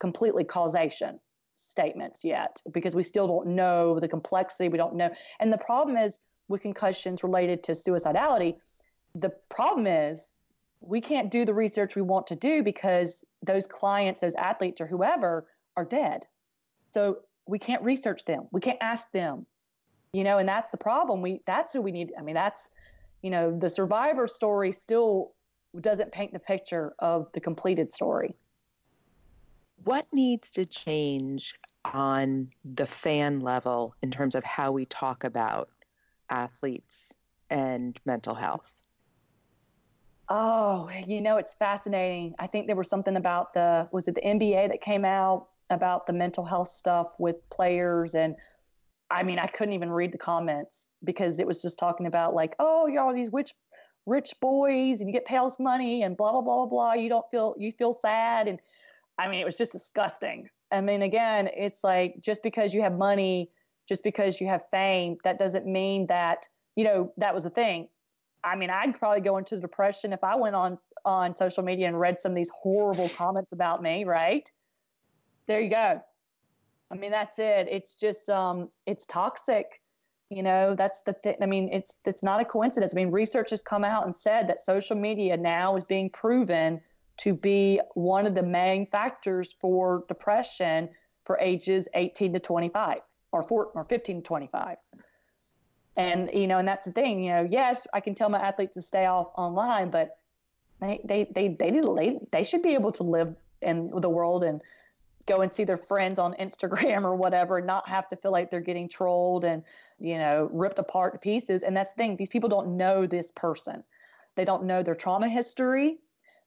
completely 0.00 0.44
causation 0.44 1.18
statements 1.56 2.24
yet 2.24 2.62
because 2.72 2.94
we 2.94 3.02
still 3.02 3.26
don't 3.26 3.48
know 3.48 3.98
the 3.98 4.08
complexity. 4.08 4.68
We 4.68 4.78
don't 4.78 4.94
know. 4.94 5.10
And 5.40 5.52
the 5.52 5.58
problem 5.58 5.96
is 5.96 6.20
with 6.48 6.62
concussions 6.62 7.22
related 7.22 7.64
to 7.64 7.72
suicidality, 7.72 8.56
the 9.14 9.30
problem 9.48 9.86
is 9.86 10.28
we 10.80 11.00
can't 11.00 11.30
do 11.30 11.44
the 11.44 11.54
research 11.54 11.96
we 11.96 12.02
want 12.02 12.28
to 12.28 12.36
do 12.36 12.62
because 12.62 13.24
those 13.42 13.66
clients, 13.66 14.20
those 14.20 14.34
athletes, 14.34 14.80
or 14.80 14.86
whoever 14.86 15.46
are 15.76 15.84
dead. 15.84 16.26
So 16.94 17.18
we 17.46 17.58
can't 17.58 17.82
research 17.82 18.24
them. 18.24 18.48
We 18.52 18.60
can't 18.60 18.78
ask 18.80 19.10
them. 19.12 19.46
You 20.12 20.24
know, 20.24 20.38
and 20.38 20.48
that's 20.48 20.70
the 20.70 20.78
problem. 20.78 21.20
We 21.20 21.42
that's 21.46 21.72
who 21.72 21.82
we 21.82 21.92
need. 21.92 22.12
I 22.18 22.22
mean, 22.22 22.34
that's 22.34 22.68
you 23.22 23.30
know, 23.30 23.56
the 23.56 23.68
survivor 23.68 24.26
story 24.28 24.72
still 24.72 25.32
doesn't 25.80 26.12
paint 26.12 26.32
the 26.32 26.38
picture 26.38 26.94
of 26.98 27.30
the 27.32 27.40
completed 27.40 27.92
story. 27.92 28.34
What 29.84 30.06
needs 30.12 30.50
to 30.52 30.64
change 30.64 31.54
on 31.84 32.48
the 32.64 32.86
fan 32.86 33.40
level 33.40 33.94
in 34.02 34.10
terms 34.10 34.34
of 34.34 34.44
how 34.44 34.72
we 34.72 34.86
talk 34.86 35.24
about 35.24 35.68
athletes 36.30 37.12
and 37.50 37.98
mental 38.04 38.34
health? 38.34 38.72
Oh, 40.30 40.90
you 41.06 41.22
know, 41.22 41.38
it's 41.38 41.54
fascinating. 41.54 42.34
I 42.38 42.46
think 42.46 42.66
there 42.66 42.76
was 42.76 42.90
something 42.90 43.16
about 43.16 43.54
the, 43.54 43.88
was 43.92 44.08
it 44.08 44.14
the 44.14 44.20
NBA 44.20 44.68
that 44.68 44.82
came 44.82 45.04
out 45.04 45.48
about 45.70 46.06
the 46.06 46.12
mental 46.12 46.44
health 46.44 46.68
stuff 46.68 47.14
with 47.18 47.36
players? 47.50 48.14
And 48.14 48.36
I 49.10 49.22
mean, 49.22 49.38
I 49.38 49.46
couldn't 49.46 49.72
even 49.74 49.90
read 49.90 50.12
the 50.12 50.18
comments 50.18 50.88
because 51.02 51.38
it 51.38 51.46
was 51.46 51.62
just 51.62 51.78
talking 51.78 52.06
about, 52.06 52.34
like, 52.34 52.54
oh, 52.58 52.86
you're 52.86 53.02
all 53.02 53.14
these 53.14 53.32
rich, 53.32 53.54
rich 54.04 54.34
boys 54.42 55.00
and 55.00 55.08
you 55.08 55.14
get 55.14 55.24
paid 55.24 55.40
money 55.58 56.02
and 56.02 56.14
blah, 56.14 56.32
blah, 56.32 56.42
blah, 56.42 56.56
blah, 56.56 56.66
blah. 56.66 56.92
You 56.92 57.08
don't 57.08 57.26
feel, 57.30 57.54
you 57.56 57.72
feel 57.72 57.94
sad. 57.94 58.48
And 58.48 58.60
I 59.18 59.28
mean, 59.28 59.40
it 59.40 59.46
was 59.46 59.56
just 59.56 59.72
disgusting. 59.72 60.50
I 60.70 60.82
mean, 60.82 61.00
again, 61.00 61.48
it's 61.56 61.82
like 61.82 62.16
just 62.20 62.42
because 62.42 62.74
you 62.74 62.82
have 62.82 62.92
money, 62.92 63.50
just 63.88 64.04
because 64.04 64.42
you 64.42 64.46
have 64.48 64.60
fame, 64.70 65.16
that 65.24 65.38
doesn't 65.38 65.64
mean 65.64 66.06
that, 66.08 66.48
you 66.76 66.84
know, 66.84 67.14
that 67.16 67.32
was 67.34 67.44
the 67.44 67.50
thing. 67.50 67.88
I 68.44 68.56
mean, 68.56 68.70
I'd 68.70 68.98
probably 68.98 69.20
go 69.20 69.36
into 69.38 69.56
depression 69.58 70.12
if 70.12 70.22
I 70.22 70.36
went 70.36 70.54
on 70.54 70.78
on 71.04 71.36
social 71.36 71.62
media 71.62 71.86
and 71.88 71.98
read 71.98 72.20
some 72.20 72.32
of 72.32 72.36
these 72.36 72.50
horrible 72.50 73.08
comments 73.10 73.52
about 73.52 73.82
me, 73.82 74.04
right? 74.04 74.50
There 75.46 75.60
you 75.60 75.70
go. 75.70 76.00
I 76.90 76.94
mean, 76.94 77.10
that's 77.10 77.38
it. 77.38 77.68
It's 77.70 77.96
just 77.96 78.28
um 78.30 78.68
it's 78.86 79.06
toxic. 79.06 79.80
You 80.30 80.42
know, 80.42 80.74
that's 80.76 81.02
the 81.02 81.14
thing. 81.14 81.36
I 81.42 81.46
mean, 81.46 81.70
it's 81.72 81.96
it's 82.04 82.22
not 82.22 82.40
a 82.40 82.44
coincidence. 82.44 82.92
I 82.94 82.96
mean, 82.96 83.10
research 83.10 83.50
has 83.50 83.62
come 83.62 83.84
out 83.84 84.06
and 84.06 84.16
said 84.16 84.48
that 84.48 84.62
social 84.62 84.96
media 84.96 85.36
now 85.36 85.76
is 85.76 85.84
being 85.84 86.10
proven 86.10 86.80
to 87.18 87.34
be 87.34 87.80
one 87.94 88.26
of 88.26 88.34
the 88.34 88.42
main 88.42 88.86
factors 88.86 89.54
for 89.60 90.04
depression 90.08 90.88
for 91.24 91.38
ages 91.40 91.88
18 91.94 92.32
to 92.34 92.38
25 92.38 92.98
or 93.32 93.42
4 93.42 93.66
or 93.74 93.84
15 93.84 94.16
to 94.16 94.22
25. 94.22 94.76
And 95.98 96.30
you 96.32 96.46
know, 96.46 96.58
and 96.58 96.68
that's 96.68 96.86
the 96.86 96.92
thing. 96.92 97.24
You 97.24 97.32
know, 97.32 97.48
yes, 97.50 97.86
I 97.92 97.98
can 98.00 98.14
tell 98.14 98.28
my 98.28 98.38
athletes 98.38 98.74
to 98.74 98.82
stay 98.82 99.06
off 99.06 99.32
online, 99.36 99.90
but 99.90 100.16
they 100.80 101.00
they 101.04 101.28
they 101.34 101.48
they 101.48 101.72
need 101.72 101.84
they, 101.96 102.20
they 102.30 102.44
should 102.44 102.62
be 102.62 102.74
able 102.74 102.92
to 102.92 103.02
live 103.02 103.34
in 103.60 103.90
the 104.00 104.08
world 104.08 104.44
and 104.44 104.62
go 105.26 105.40
and 105.40 105.52
see 105.52 105.64
their 105.64 105.76
friends 105.76 106.20
on 106.20 106.34
Instagram 106.40 107.02
or 107.02 107.16
whatever, 107.16 107.58
and 107.58 107.66
not 107.66 107.88
have 107.88 108.08
to 108.10 108.16
feel 108.16 108.30
like 108.30 108.48
they're 108.48 108.60
getting 108.60 108.88
trolled 108.88 109.44
and 109.44 109.64
you 109.98 110.18
know 110.18 110.48
ripped 110.52 110.78
apart 110.78 111.14
to 111.14 111.18
pieces. 111.18 111.64
And 111.64 111.76
that's 111.76 111.90
the 111.92 111.96
thing; 111.96 112.16
these 112.16 112.30
people 112.30 112.48
don't 112.48 112.76
know 112.76 113.04
this 113.04 113.32
person. 113.32 113.82
They 114.36 114.44
don't 114.44 114.64
know 114.64 114.84
their 114.84 114.94
trauma 114.94 115.28
history. 115.28 115.98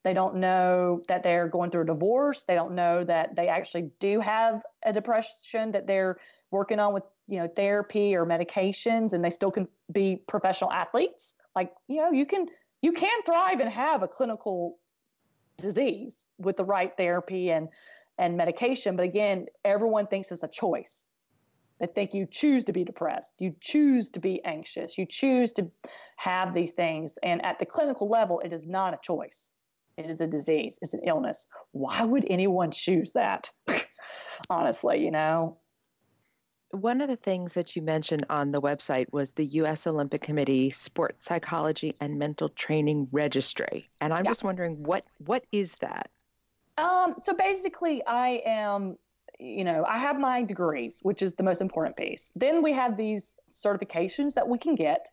They 0.04 0.14
don't 0.14 0.36
know 0.36 1.04
that 1.10 1.24
they're 1.24 1.50
going 1.50 1.72
through 1.72 1.84
a 1.84 1.88
divorce. 1.88 2.44
They 2.44 2.56
don't 2.56 2.74
know 2.74 3.04
that 3.04 3.36
they 3.36 3.50
actually 3.50 3.92
do 4.00 4.22
have 4.22 4.64
a 4.84 4.94
depression 4.94 5.74
that 5.74 5.88
they're 5.88 6.18
working 6.52 6.80
on 6.80 6.94
with 6.94 7.04
you 7.28 7.40
know 7.40 7.48
therapy 7.48 8.16
or 8.16 8.26
medications 8.26 9.14
and 9.14 9.24
they 9.24 9.30
still 9.30 9.52
can 9.52 9.68
be 9.92 10.22
professional 10.28 10.72
athletes 10.72 11.34
like 11.56 11.72
you 11.88 11.98
know 11.98 12.12
you 12.12 12.26
can 12.26 12.46
you 12.82 12.92
can 12.92 13.22
thrive 13.24 13.60
and 13.60 13.70
have 13.70 14.04
a 14.04 14.08
clinical 14.08 14.78
disease 15.58 16.26
with 16.38 16.58
the 16.58 16.66
right 16.66 16.92
therapy 16.98 17.52
and 17.52 17.70
and 18.18 18.38
medication. 18.38 18.96
But 18.96 19.06
again 19.06 19.46
everyone 19.64 20.08
thinks 20.08 20.32
it's 20.32 20.44
a 20.44 20.48
choice. 20.48 21.06
They 21.80 21.88
think 21.88 22.14
you 22.14 22.28
choose 22.30 22.64
to 22.66 22.74
be 22.74 22.84
depressed. 22.84 23.34
You 23.40 23.56
choose 23.60 24.12
to 24.12 24.20
be 24.20 24.44
anxious. 24.44 24.98
You 24.98 25.08
choose 25.08 25.54
to 25.54 25.72
have 26.18 26.54
these 26.54 26.72
things. 26.72 27.18
And 27.24 27.44
at 27.44 27.58
the 27.60 27.66
clinical 27.66 28.10
level 28.10 28.40
it 28.44 28.54
is 28.54 28.68
not 28.68 28.94
a 28.94 29.00
choice. 29.02 29.52
It 29.98 30.06
is 30.06 30.22
a 30.22 30.28
disease. 30.28 30.80
It's 30.82 30.94
an 30.94 31.02
illness. 31.06 31.48
Why 31.72 32.04
would 32.04 32.26
anyone 32.30 32.72
choose 32.72 33.12
that? 33.14 33.50
Honestly 34.50 35.04
you 35.04 35.12
know 35.12 35.58
one 36.72 37.02
of 37.02 37.10
the 37.10 37.16
things 37.16 37.54
that 37.54 37.76
you 37.76 37.82
mentioned 37.82 38.26
on 38.30 38.52
the 38.52 38.62
website 38.62 39.08
was 39.12 39.32
the 39.32 39.46
U.S. 39.46 39.88
Olympic 39.88 40.22
Committee 40.22 40.70
Sports 40.72 41.26
Psychology 41.26 41.96
and 42.00 42.18
Mental 42.18 42.50
Training 42.50 43.10
Registry, 43.12 43.90
and 44.00 44.14
I'm 44.14 44.26
yeah. 44.26 44.32
just 44.32 44.44
wondering 44.44 44.84
what 44.84 45.06
what 45.20 45.44
is 45.52 45.76
that? 45.76 46.10
Um, 46.78 47.16
so 47.24 47.34
basically, 47.34 48.06
I 48.06 48.42
am, 48.46 48.98
you 49.40 49.64
know, 49.64 49.86
I 49.88 50.00
have 50.00 50.20
my 50.20 50.44
degrees, 50.44 51.00
which 51.04 51.22
is 51.22 51.34
the 51.34 51.44
most 51.44 51.62
important 51.62 51.98
piece. 51.98 52.32
Then 52.36 52.64
we 52.64 52.74
have 52.74 52.98
these 52.98 53.36
certifications 53.52 54.34
that 54.34 54.48
we 54.48 54.58
can 54.58 54.76
get. 54.76 55.10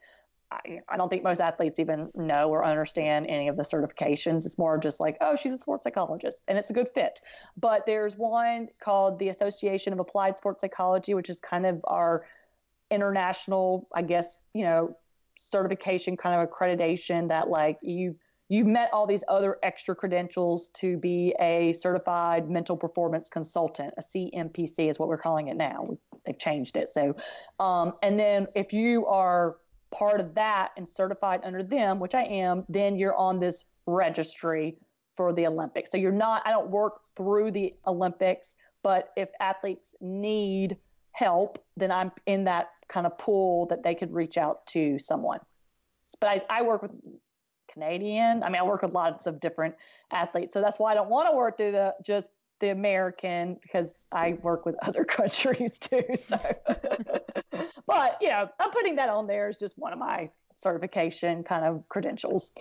I, 0.50 0.80
I 0.88 0.96
don't 0.96 1.08
think 1.08 1.22
most 1.22 1.40
athletes 1.40 1.78
even 1.78 2.11
know 2.14 2.48
or 2.48 2.64
understand 2.64 3.26
any 3.28 3.48
of 3.48 3.56
the 3.56 3.62
certifications. 3.62 4.46
It's 4.46 4.58
more 4.58 4.78
just 4.78 5.00
like, 5.00 5.16
oh, 5.20 5.37
she's 5.37 5.52
a 5.52 5.58
sports 5.58 5.84
psychologist, 5.84 6.42
and 6.48 6.56
it's 6.56 6.70
a 6.70 6.72
good 6.72 6.88
fit. 6.94 7.20
But 7.56 7.84
there's 7.87 8.16
one 8.16 8.68
called 8.82 9.18
the 9.18 9.28
Association 9.28 9.92
of 9.92 9.98
Applied 9.98 10.38
Sports 10.38 10.61
Psychology, 10.62 11.14
which 11.14 11.28
is 11.28 11.40
kind 11.40 11.66
of 11.66 11.80
our 11.84 12.24
international, 12.90 13.88
I 13.94 14.02
guess, 14.02 14.40
you 14.54 14.64
know, 14.64 14.96
certification 15.38 16.16
kind 16.16 16.40
of 16.40 16.48
accreditation 16.48 17.28
that 17.28 17.48
like 17.48 17.78
you've 17.82 18.18
you've 18.48 18.66
met 18.66 18.90
all 18.92 19.06
these 19.06 19.22
other 19.28 19.58
extra 19.62 19.94
credentials 19.94 20.70
to 20.70 20.96
be 20.96 21.34
a 21.40 21.72
certified 21.72 22.50
mental 22.50 22.76
performance 22.76 23.30
consultant 23.30 23.94
a 23.96 24.02
cmpc 24.02 24.90
is 24.90 24.98
what 24.98 25.08
we're 25.08 25.16
calling 25.16 25.46
it 25.46 25.56
now 25.56 25.88
they've 26.26 26.38
changed 26.38 26.76
it 26.76 26.88
so 26.88 27.14
um, 27.61 27.92
and 28.02 28.18
then 28.18 28.48
if 28.56 28.72
you 28.72 29.06
are 29.06 29.56
part 29.90 30.20
of 30.20 30.35
that 30.35 30.70
and 30.77 30.88
certified 30.88 31.40
under 31.44 31.62
them, 31.62 31.98
which 31.98 32.14
I 32.14 32.24
am, 32.24 32.64
then 32.68 32.96
you're 32.96 33.16
on 33.16 33.40
this 33.40 33.64
registry 33.87 34.77
for 35.16 35.33
the 35.33 35.46
Olympics. 35.46 35.90
So 35.90 35.96
you're 35.96 36.12
not, 36.12 36.42
I 36.46 36.51
don't 36.51 36.70
work 36.70 37.01
through 37.16 37.51
the 37.51 37.74
Olympics, 37.87 38.57
but 38.83 39.11
if 39.16 39.31
athletes 39.40 39.94
need 40.01 40.77
help, 41.12 41.64
then 41.77 41.90
I'm 41.90 42.12
in 42.27 42.44
that 42.44 42.70
kind 42.88 43.07
of 43.07 43.18
pool 43.18 43.66
that 43.66 43.83
they 43.83 43.94
could 43.94 44.12
reach 44.12 44.38
out 44.38 44.66
to 44.68 44.98
someone. 44.98 45.40
But 46.20 46.29
I, 46.29 46.42
I 46.59 46.62
work 46.62 46.83
with 46.83 46.92
Canadian. 47.72 48.42
I 48.42 48.48
mean, 48.48 48.61
I 48.61 48.64
work 48.64 48.83
with 48.83 48.92
lots 48.92 49.27
of 49.27 49.40
different 49.40 49.74
athletes. 50.11 50.55
So 50.55 50.61
that's 50.61 50.79
why 50.79 50.92
I 50.92 50.94
don't 50.94 51.11
want 51.11 51.29
to 51.29 51.37
work 51.37 51.57
through 51.57 51.72
the 51.72 51.94
just 52.05 52.29
the 52.61 52.71
American 52.71 53.57
because 53.62 54.07
I 54.12 54.38
work 54.42 54.66
with 54.66 54.77
other 54.83 55.05
countries 55.05 55.79
too. 55.79 56.05
So 56.16 56.38
but 57.87 58.18
you 58.21 58.29
know, 58.29 58.49
I'm 58.59 58.71
putting 58.71 58.97
that 58.97 59.09
on 59.09 59.27
there 59.27 59.49
as 59.49 59.57
just 59.57 59.79
one 59.79 59.92
of 59.92 59.99
my 59.99 60.31
certification 60.57 61.44
kind 61.44 61.64
of 61.64 61.88
credentials. 61.88 62.53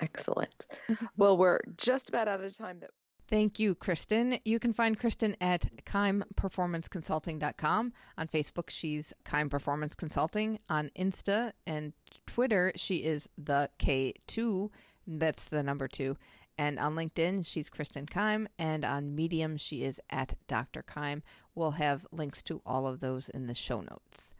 Excellent. 0.00 0.66
Mm-hmm. 0.88 1.06
Well, 1.16 1.36
we're 1.36 1.60
just 1.76 2.08
about 2.08 2.28
out 2.28 2.42
of 2.42 2.56
time. 2.56 2.78
That 2.80 2.90
Thank 3.28 3.58
you, 3.58 3.74
Kristin. 3.74 4.40
You 4.44 4.58
can 4.58 4.74
find 4.74 4.98
Kristin 4.98 5.36
at 5.40 5.66
keimperformanceconsulting.com. 5.86 7.92
On 8.18 8.28
Facebook, 8.28 8.68
she's 8.68 9.14
Keim 9.24 9.48
Performance 9.48 9.94
Consulting. 9.94 10.58
On 10.68 10.90
Insta 10.98 11.52
and 11.66 11.94
Twitter, 12.26 12.72
she 12.76 12.96
is 12.96 13.30
the 13.38 13.70
K2. 13.78 14.68
That's 15.06 15.44
the 15.44 15.62
number 15.62 15.88
two. 15.88 16.18
And 16.58 16.78
on 16.78 16.94
LinkedIn, 16.94 17.46
she's 17.46 17.70
Kristin 17.70 18.08
Keim. 18.08 18.48
And 18.58 18.84
on 18.84 19.14
Medium, 19.14 19.56
she 19.56 19.84
is 19.84 20.00
at 20.10 20.34
Dr. 20.46 20.82
Keim. 20.82 21.22
We'll 21.54 21.72
have 21.72 22.06
links 22.12 22.42
to 22.44 22.60
all 22.64 22.86
of 22.86 23.00
those 23.00 23.28
in 23.28 23.46
the 23.46 23.54
show 23.54 23.80
notes. 23.80 24.34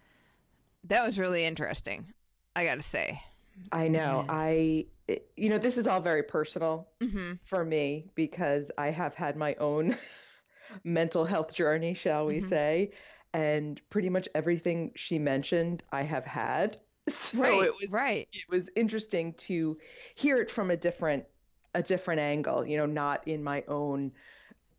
That 0.84 1.04
was 1.04 1.18
really 1.18 1.44
interesting, 1.44 2.12
I 2.56 2.64
got 2.64 2.76
to 2.76 2.82
say. 2.82 3.22
I 3.70 3.88
know. 3.88 4.24
I, 4.28 4.86
you 5.36 5.50
know, 5.50 5.58
this 5.58 5.78
is 5.78 5.86
all 5.86 6.00
very 6.00 6.22
personal 6.22 6.88
mm-hmm. 7.00 7.34
for 7.44 7.64
me 7.64 8.10
because 8.14 8.70
I 8.78 8.90
have 8.90 9.14
had 9.14 9.36
my 9.36 9.54
own 9.56 9.96
mental 10.84 11.24
health 11.24 11.54
journey, 11.54 11.94
shall 11.94 12.26
we 12.26 12.38
mm-hmm. 12.38 12.46
say. 12.46 12.90
And 13.34 13.80
pretty 13.90 14.10
much 14.10 14.28
everything 14.34 14.92
she 14.94 15.18
mentioned, 15.18 15.82
I 15.92 16.02
have 16.02 16.24
had. 16.24 16.78
So 17.08 17.38
right, 17.38 17.64
it 17.64 17.74
was 17.80 17.90
right. 17.90 18.28
it 18.32 18.48
was 18.48 18.70
interesting 18.76 19.32
to 19.48 19.76
hear 20.14 20.36
it 20.36 20.48
from 20.48 20.70
a 20.70 20.76
different 20.76 21.24
a 21.74 21.82
different 21.82 22.20
angle, 22.20 22.66
you 22.66 22.76
know, 22.76 22.86
not 22.86 23.26
in 23.26 23.42
my 23.42 23.64
own 23.68 24.12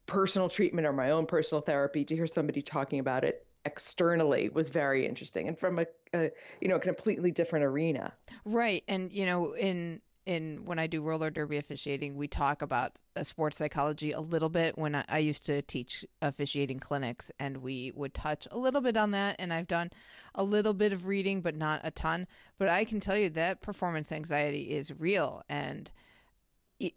personal 0.06 0.50
treatment 0.50 0.86
or 0.86 0.94
my 0.94 1.12
own 1.12 1.26
personal 1.26 1.62
therapy 1.62 2.04
to 2.06 2.16
hear 2.16 2.28
somebody 2.28 2.62
talking 2.62 3.00
about 3.00 3.24
it 3.24 3.46
externally 3.66 4.50
was 4.50 4.70
very 4.70 5.06
interesting 5.06 5.48
and 5.48 5.58
from 5.58 5.80
a, 5.80 5.86
a 6.14 6.30
you 6.60 6.68
know 6.68 6.76
a 6.76 6.80
completely 6.80 7.32
different 7.32 7.66
arena. 7.66 8.14
Right. 8.46 8.84
And 8.88 9.12
you 9.12 9.26
know, 9.26 9.54
in 9.54 10.02
in 10.26 10.64
when 10.66 10.80
I 10.80 10.88
do 10.88 11.02
roller 11.02 11.30
derby 11.30 11.58
officiating, 11.58 12.16
we 12.16 12.28
talk 12.28 12.62
about 12.62 13.00
uh, 13.16 13.24
sports 13.24 13.58
psychology 13.58 14.12
a 14.12 14.22
little 14.22 14.50
bit. 14.50 14.78
When 14.78 14.96
I, 14.96 15.06
I 15.10 15.18
used 15.20 15.46
to 15.48 15.62
teach 15.62 16.06
officiating 16.22 16.80
clinics, 16.80 17.32
and 17.40 17.58
we 17.58 17.92
would 17.96 18.14
touch 18.14 18.48
a 18.52 18.58
little 18.58 18.82
bit 18.82 18.96
on 18.96 19.12
that. 19.12 19.36
And 19.40 19.54
I've 19.54 19.68
done 19.68 19.92
a 20.36 20.44
little 20.44 20.74
bit 20.74 20.94
of 20.94 21.08
reading, 21.08 21.42
but 21.42 21.56
not 21.56 21.82
a 21.84 21.92
ton. 21.92 22.28
But 22.58 22.70
I 22.70 22.86
can 22.86 23.00
tell 23.00 23.18
you 23.18 23.30
that 23.32 23.62
performance 23.62 24.12
anxiety 24.12 24.72
is 24.72 24.98
real, 24.98 25.44
and 25.50 25.92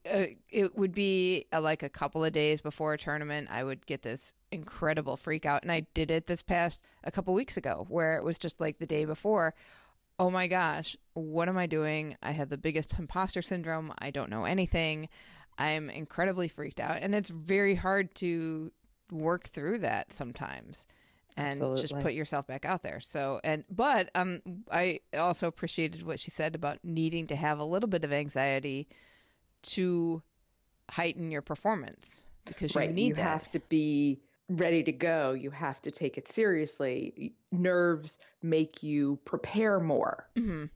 it, 0.05 0.37
uh, 0.65 0.69
would 0.75 0.95
be 0.95 1.47
uh, 1.53 1.61
like 1.61 1.83
a 1.83 1.89
couple 1.89 2.25
of 2.25 2.33
days 2.33 2.61
before 2.61 2.95
a 2.95 2.99
tournament. 2.99 3.49
I 3.51 3.65
would 3.65 3.87
get 3.87 4.03
this 4.03 4.35
incredible 4.51 5.17
freak 5.17 5.47
out, 5.47 5.63
and 5.63 5.71
I 5.71 5.87
did 5.95 6.11
it 6.11 6.27
this 6.27 6.43
past 6.43 6.83
a 7.05 7.11
couple 7.11 7.35
weeks 7.35 7.57
ago, 7.57 7.87
where 7.89 8.17
it 8.17 8.25
was 8.25 8.39
just 8.39 8.61
like 8.61 8.79
the 8.79 8.87
day 8.87 9.05
before 9.05 9.55
oh 10.19 10.31
my 10.31 10.47
gosh, 10.47 10.97
what 11.15 11.49
am 11.49 11.59
I 11.59 11.67
doing? 11.67 12.17
I 12.23 12.33
have 12.33 12.49
the 12.49 12.59
biggest 12.59 12.99
imposter 12.99 13.43
syndrome. 13.43 13.93
I 13.99 14.11
don't 14.11 14.31
know 14.31 14.45
anything. 14.45 15.09
I'm 15.59 15.91
incredibly 15.91 16.49
freaked 16.49 16.81
out. 16.81 16.99
And 17.01 17.15
it's 17.15 17.31
very 17.31 17.75
hard 17.75 18.15
to 18.17 18.73
work 19.11 19.49
through 19.49 19.79
that 19.79 20.13
sometimes 20.13 20.87
and 21.37 21.61
just 21.77 21.99
put 22.01 22.15
yourself 22.15 22.47
back 22.47 22.65
out 22.65 22.83
there. 22.83 23.01
So, 23.01 23.41
and, 23.45 23.65
but, 23.71 24.11
um, 24.15 24.41
I 24.73 25.01
also 25.17 25.49
appreciated 25.49 26.03
what 26.03 26.19
she 26.19 26.31
said 26.31 26.55
about 26.55 26.79
needing 26.83 27.27
to 27.27 27.37
have 27.37 27.59
a 27.59 27.65
little 27.65 27.89
bit 27.89 28.05
of 28.05 28.13
anxiety 28.13 28.89
to 29.67 30.23
heighten 30.91 31.31
your 31.31 31.43
performance 31.43 32.27
because 32.45 32.75
you 32.75 32.81
right. 32.81 32.93
need 32.93 33.09
you 33.09 33.15
that. 33.15 33.23
have 33.23 33.51
to 33.51 33.61
be 33.69 34.21
ready 34.49 34.83
to 34.85 34.93
go. 34.93 35.33
You 35.33 35.51
have 35.51 35.83
to 35.83 35.91
take 35.91 36.17
it 36.19 36.29
seriously. 36.29 37.35
Nerves 37.51 38.19
make 38.43 38.83
you 38.83 39.19
prepare 39.25 39.81
more, 39.81 40.29
Mhm. 40.37 40.71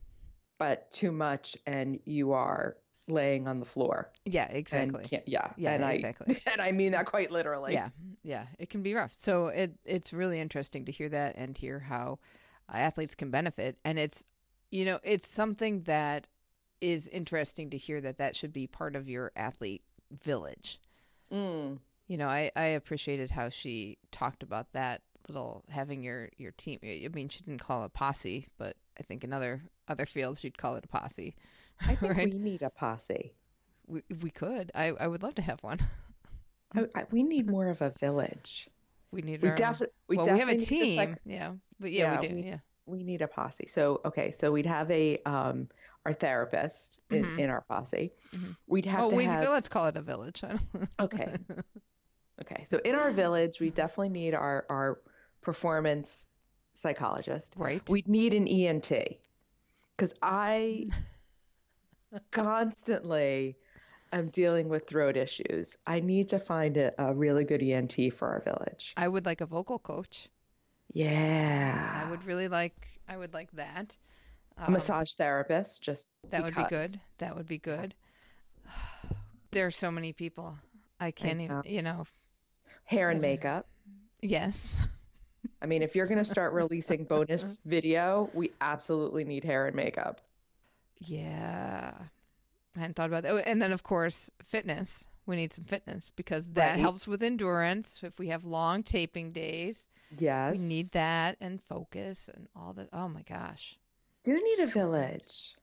but 0.57 0.91
too 0.91 1.11
much 1.11 1.55
and 1.65 1.99
you 2.05 2.33
are 2.33 2.75
laying 3.07 3.47
on 3.47 3.59
the 3.59 3.65
floor. 3.65 4.11
Yeah, 4.25 4.47
exactly. 4.51 5.05
yeah. 5.25 5.51
Yeah, 5.57 5.71
and 5.73 5.83
I, 5.85 5.93
exactly. 5.93 6.37
And 6.51 6.61
I 6.61 6.71
mean 6.71 6.91
that 6.91 7.05
quite 7.05 7.31
literally. 7.31 7.73
yeah 7.73 7.89
yeah 8.23 8.45
it 8.59 8.69
can 8.69 8.83
be 8.83 8.93
rough 8.93 9.15
so 9.17 9.47
it 9.47 9.73
it's 9.83 10.13
really 10.13 10.39
interesting 10.39 10.85
to 10.85 10.91
hear 10.91 11.09
that 11.09 11.35
and 11.37 11.57
hear 11.57 11.79
how 11.79 12.19
athletes 12.71 13.15
can 13.15 13.31
benefit 13.31 13.79
and 13.83 13.97
it's 13.97 14.23
you 14.69 14.85
know 14.85 14.99
it's 15.03 15.27
something 15.27 15.81
that 15.83 16.27
is 16.81 17.07
interesting 17.07 17.69
to 17.69 17.77
hear 17.77 18.01
that 18.01 18.17
that 18.17 18.35
should 18.35 18.51
be 18.51 18.67
part 18.67 18.95
of 18.95 19.07
your 19.07 19.31
athlete 19.35 19.83
village. 20.23 20.79
Mm. 21.31 21.77
you 22.07 22.17
know 22.17 22.27
i 22.27 22.51
i 22.57 22.65
appreciated 22.65 23.31
how 23.31 23.47
she 23.47 23.97
talked 24.11 24.43
about 24.43 24.73
that 24.73 25.01
little 25.29 25.63
having 25.69 26.03
your 26.03 26.27
your 26.37 26.51
team. 26.51 26.77
I 26.83 27.07
mean 27.13 27.29
she 27.29 27.41
didn't 27.43 27.61
call 27.61 27.83
it 27.83 27.85
a 27.85 27.89
posse 27.89 28.47
but 28.57 28.75
i 28.99 29.03
think 29.03 29.23
in 29.23 29.31
other 29.31 29.61
other 29.87 30.05
fields 30.05 30.41
she'd 30.41 30.57
call 30.57 30.75
it 30.75 30.83
a 30.83 30.87
posse. 30.89 31.35
I 31.87 31.95
think 31.95 32.13
right? 32.17 32.29
we 32.33 32.37
need 32.39 32.61
a 32.63 32.69
posse. 32.69 33.33
we, 33.87 34.01
we 34.21 34.29
could. 34.29 34.71
I 34.75 34.87
i 34.99 35.07
would 35.07 35.23
love 35.23 35.35
to 35.35 35.41
have 35.41 35.63
one. 35.63 35.79
I, 36.75 36.85
I, 36.95 37.05
we 37.11 37.23
need 37.23 37.49
more 37.49 37.67
of 37.67 37.81
a 37.81 37.91
village. 37.91 38.67
we 39.11 39.21
need 39.21 39.41
We 39.41 39.51
definitely 39.51 39.93
we 40.09 40.17
well 40.17 40.31
we 40.33 40.39
have 40.39 40.49
a 40.49 40.57
team. 40.57 40.97
psych- 40.97 41.21
yeah. 41.25 41.51
But 41.79 41.91
yeah, 41.93 42.19
we 42.19 42.27
do. 42.27 42.35
we- 42.35 42.43
yeah. 42.43 42.57
we 42.85 43.03
need 43.03 43.21
a 43.21 43.27
posse. 43.27 43.67
So 43.67 44.01
okay, 44.05 44.31
so 44.31 44.51
we'd 44.51 44.65
have 44.65 44.89
a 44.91 45.17
um 45.25 45.69
our 46.05 46.13
therapist 46.13 46.99
in, 47.09 47.23
Mhm. 47.23 47.39
in 47.39 47.49
our 47.49 47.61
posse. 47.61 48.11
Mhm. 48.33 48.55
We'd 48.67 48.85
have 48.85 49.01
oh, 49.03 49.09
to 49.11 49.15
we 49.15 49.25
have 49.25 49.47
let's 49.49 49.69
call 49.69 49.87
it 49.87 49.95
a 49.97 50.01
village. 50.01 50.43
I 50.43 50.57
okay. 50.99 51.37
Okay, 52.41 52.63
so 52.63 52.79
in 52.83 52.95
our 52.95 53.11
village, 53.23 53.59
we 53.59 53.69
definitely 53.69 54.09
need 54.09 54.33
our 54.33 54.65
our 54.69 55.01
performance 55.41 56.27
psychologist. 56.73 57.53
right. 57.57 57.87
We'd 57.89 58.07
need 58.07 58.33
an 58.33 58.47
ENT 58.47 58.91
because 59.95 60.13
I 60.23 60.87
constantly 62.31 63.57
am 64.11 64.29
dealing 64.29 64.69
with 64.69 64.87
throat 64.87 65.17
issues. 65.17 65.77
I 65.85 65.99
need 65.99 66.29
to 66.29 66.39
find 66.39 66.77
a, 66.77 66.93
a 66.97 67.13
really 67.13 67.43
good 67.43 67.61
ENT 67.61 68.13
for 68.13 68.27
our 68.29 68.41
village. 68.41 68.93
I 68.97 69.07
would 69.07 69.25
like 69.25 69.41
a 69.41 69.45
vocal 69.45 69.79
coach. 69.79 70.29
Yeah, 70.93 72.03
I 72.05 72.09
would 72.09 72.25
really 72.25 72.47
like. 72.47 72.87
I 73.07 73.17
would 73.17 73.33
like 73.33 73.51
that. 73.53 73.97
A 74.57 74.65
Um, 74.67 74.73
massage 74.73 75.13
therapist. 75.13 75.81
Just 75.81 76.05
that 76.29 76.43
would 76.43 76.55
be 76.55 76.63
good. 76.69 76.91
That 77.19 77.35
would 77.35 77.47
be 77.47 77.57
good. 77.57 77.95
There 79.51 79.67
are 79.67 79.71
so 79.71 79.91
many 79.91 80.13
people. 80.13 80.57
I 80.99 81.11
can't 81.11 81.41
even. 81.41 81.57
know. 81.57 81.63
You 81.65 81.81
know. 81.81 82.05
Hair 82.85 83.09
and 83.09 83.21
makeup. 83.21 83.67
Yes. 84.21 84.87
I 85.61 85.65
mean, 85.65 85.81
if 85.81 85.93
you're 85.95 86.05
going 86.07 86.19
to 86.19 86.23
start 86.23 86.53
releasing 86.53 87.03
bonus 87.03 87.57
video, 87.65 88.29
we 88.33 88.51
absolutely 88.61 89.25
need 89.25 89.43
hair 89.43 89.67
and 89.67 89.75
makeup. 89.75 90.21
Yeah. 90.99 91.93
I 92.75 92.79
hadn't 92.79 92.95
thought 92.95 93.07
about 93.09 93.23
that. 93.23 93.33
Oh, 93.33 93.37
And 93.39 93.61
then, 93.61 93.71
of 93.73 93.83
course, 93.83 94.31
fitness. 94.43 95.05
We 95.25 95.35
need 95.35 95.51
some 95.53 95.65
fitness 95.65 96.11
because 96.15 96.47
that 96.53 96.71
Right. 96.71 96.79
helps 96.79 97.07
with 97.07 97.21
endurance. 97.21 97.99
If 98.03 98.19
we 98.19 98.27
have 98.29 98.43
long 98.45 98.83
taping 98.83 99.31
days, 99.31 99.87
Yes. 100.17 100.61
we 100.61 100.67
need 100.67 100.85
that 100.93 101.37
and 101.41 101.61
focus 101.63 102.29
and 102.33 102.47
all 102.55 102.73
that. 102.73 102.89
Oh 102.93 103.07
my 103.07 103.23
gosh. 103.23 103.77
Do 104.23 104.33
need 104.33 104.59
a 104.59 104.67
village. 104.67 105.55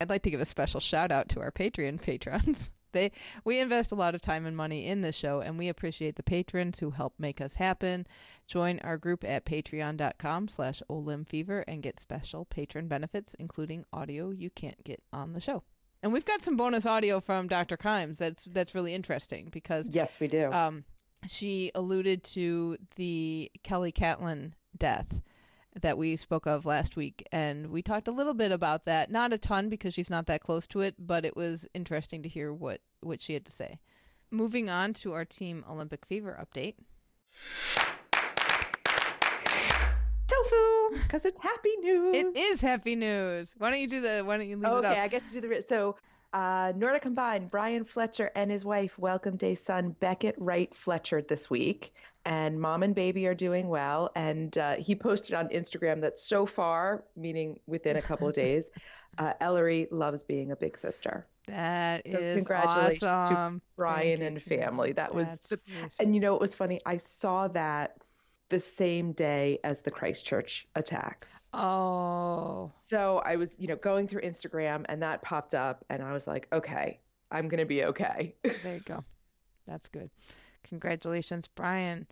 I'd 0.00 0.08
like 0.10 0.22
to 0.22 0.30
give 0.30 0.40
a 0.40 0.44
special 0.46 0.80
shout 0.80 1.10
out 1.12 1.28
to 1.30 1.40
our 1.40 1.52
Patreon 1.52 2.00
patrons. 2.02 2.72
They 2.92 3.12
we 3.44 3.60
invest 3.60 3.92
a 3.92 3.94
lot 3.94 4.16
of 4.16 4.20
time 4.20 4.46
and 4.46 4.56
money 4.56 4.84
in 4.84 5.00
this 5.00 5.14
show 5.14 5.38
and 5.40 5.56
we 5.56 5.68
appreciate 5.68 6.16
the 6.16 6.24
patrons 6.24 6.80
who 6.80 6.90
help 6.90 7.14
make 7.20 7.40
us 7.40 7.54
happen. 7.54 8.04
Join 8.48 8.80
our 8.80 8.98
group 8.98 9.22
at 9.22 9.44
patreon.com 9.44 10.48
slash 10.48 10.82
olymfever 10.90 11.60
and 11.68 11.84
get 11.84 12.00
special 12.00 12.46
patron 12.46 12.88
benefits, 12.88 13.34
including 13.38 13.84
audio 13.92 14.30
you 14.30 14.50
can't 14.50 14.82
get 14.82 15.00
on 15.12 15.34
the 15.34 15.40
show. 15.40 15.62
And 16.02 16.12
we've 16.12 16.24
got 16.24 16.42
some 16.42 16.56
bonus 16.56 16.84
audio 16.84 17.20
from 17.20 17.46
Dr. 17.46 17.76
Keim's 17.76 18.18
that's 18.18 18.46
that's 18.46 18.74
really 18.74 18.92
interesting 18.92 19.50
because 19.52 19.88
Yes, 19.92 20.18
we 20.18 20.26
do. 20.26 20.50
um, 20.50 20.82
she 21.28 21.70
alluded 21.76 22.24
to 22.24 22.76
the 22.96 23.52
Kelly 23.62 23.92
Catlin 23.92 24.56
death 24.76 25.06
that 25.80 25.98
we 25.98 26.16
spoke 26.16 26.46
of 26.46 26.66
last 26.66 26.96
week, 26.96 27.26
and 27.30 27.68
we 27.70 27.82
talked 27.82 28.08
a 28.08 28.12
little 28.12 28.34
bit 28.34 28.52
about 28.52 28.84
that. 28.86 29.10
Not 29.10 29.32
a 29.32 29.38
ton 29.38 29.68
because 29.68 29.94
she's 29.94 30.10
not 30.10 30.26
that 30.26 30.40
close 30.40 30.66
to 30.68 30.80
it, 30.80 30.94
but 30.98 31.24
it 31.24 31.36
was 31.36 31.66
interesting 31.74 32.22
to 32.22 32.28
hear 32.28 32.52
what 32.52 32.80
what 33.00 33.20
she 33.20 33.34
had 33.34 33.44
to 33.46 33.52
say. 33.52 33.78
Moving 34.30 34.68
on 34.68 34.92
to 34.94 35.12
our 35.12 35.24
Team 35.24 35.64
Olympic 35.68 36.06
Fever 36.06 36.38
update. 36.40 36.74
Tofu, 40.26 41.02
because 41.02 41.24
it's 41.24 41.40
happy 41.40 41.76
news. 41.80 42.16
It 42.16 42.36
is 42.36 42.60
happy 42.60 42.96
news. 42.96 43.54
Why 43.58 43.70
don't 43.70 43.80
you 43.80 43.88
do 43.88 44.00
the? 44.00 44.22
Why 44.24 44.36
don't 44.36 44.48
you 44.48 44.56
leave 44.56 44.64
it 44.64 44.76
okay, 44.76 44.88
up? 44.88 44.98
I 44.98 45.08
get 45.08 45.22
to 45.24 45.40
do 45.40 45.48
the 45.48 45.62
so. 45.62 45.96
Uh, 46.32 46.72
Nordic 46.76 47.02
combined, 47.02 47.50
Bryan 47.50 47.84
Fletcher 47.84 48.30
and 48.34 48.50
his 48.50 48.64
wife 48.64 48.98
welcomed 48.98 49.42
a 49.42 49.54
son, 49.54 49.90
Beckett 49.98 50.36
Wright 50.38 50.72
Fletcher, 50.72 51.22
this 51.22 51.50
week, 51.50 51.92
and 52.24 52.60
mom 52.60 52.82
and 52.82 52.94
baby 52.94 53.26
are 53.26 53.34
doing 53.34 53.68
well. 53.68 54.10
And 54.14 54.56
uh, 54.56 54.76
he 54.76 54.94
posted 54.94 55.34
on 55.34 55.48
Instagram 55.48 56.02
that 56.02 56.18
so 56.18 56.46
far, 56.46 57.04
meaning 57.16 57.58
within 57.66 57.96
a 57.96 58.02
couple 58.02 58.28
of 58.28 58.34
days, 58.46 58.70
uh, 59.18 59.32
Ellery 59.40 59.88
loves 59.90 60.22
being 60.22 60.52
a 60.52 60.56
big 60.56 60.78
sister. 60.78 61.26
That 61.48 62.04
So 62.04 62.16
is 62.18 62.36
congratulations 62.36 63.00
to. 63.00 63.60
Brian 63.76 64.22
and 64.22 64.40
family. 64.40 64.92
That 64.92 65.14
was 65.14 65.26
That's 65.26 65.48
the, 65.48 65.60
really 65.66 65.90
and 65.98 66.14
you 66.14 66.20
know 66.20 66.34
it 66.36 66.40
was 66.40 66.54
funny. 66.54 66.80
I 66.86 66.98
saw 66.98 67.48
that 67.48 67.96
the 68.50 68.60
same 68.60 69.12
day 69.12 69.58
as 69.64 69.80
the 69.80 69.90
Christchurch 69.90 70.66
attacks. 70.74 71.48
Oh, 71.54 72.70
So 72.74 73.22
I 73.24 73.36
was, 73.36 73.56
you 73.58 73.68
know, 73.68 73.76
going 73.76 74.06
through 74.06 74.22
Instagram 74.22 74.84
and 74.88 75.02
that 75.02 75.22
popped 75.22 75.54
up 75.54 75.84
and 75.88 76.02
I 76.02 76.12
was 76.12 76.26
like, 76.26 76.48
okay, 76.52 77.00
I'm 77.30 77.48
going 77.48 77.60
to 77.60 77.66
be 77.66 77.84
okay. 77.84 78.34
There 78.62 78.74
you 78.74 78.80
go. 78.80 79.04
That's 79.66 79.88
good. 79.88 80.10
Congratulations, 80.64 81.48
Bryan. 81.48 82.06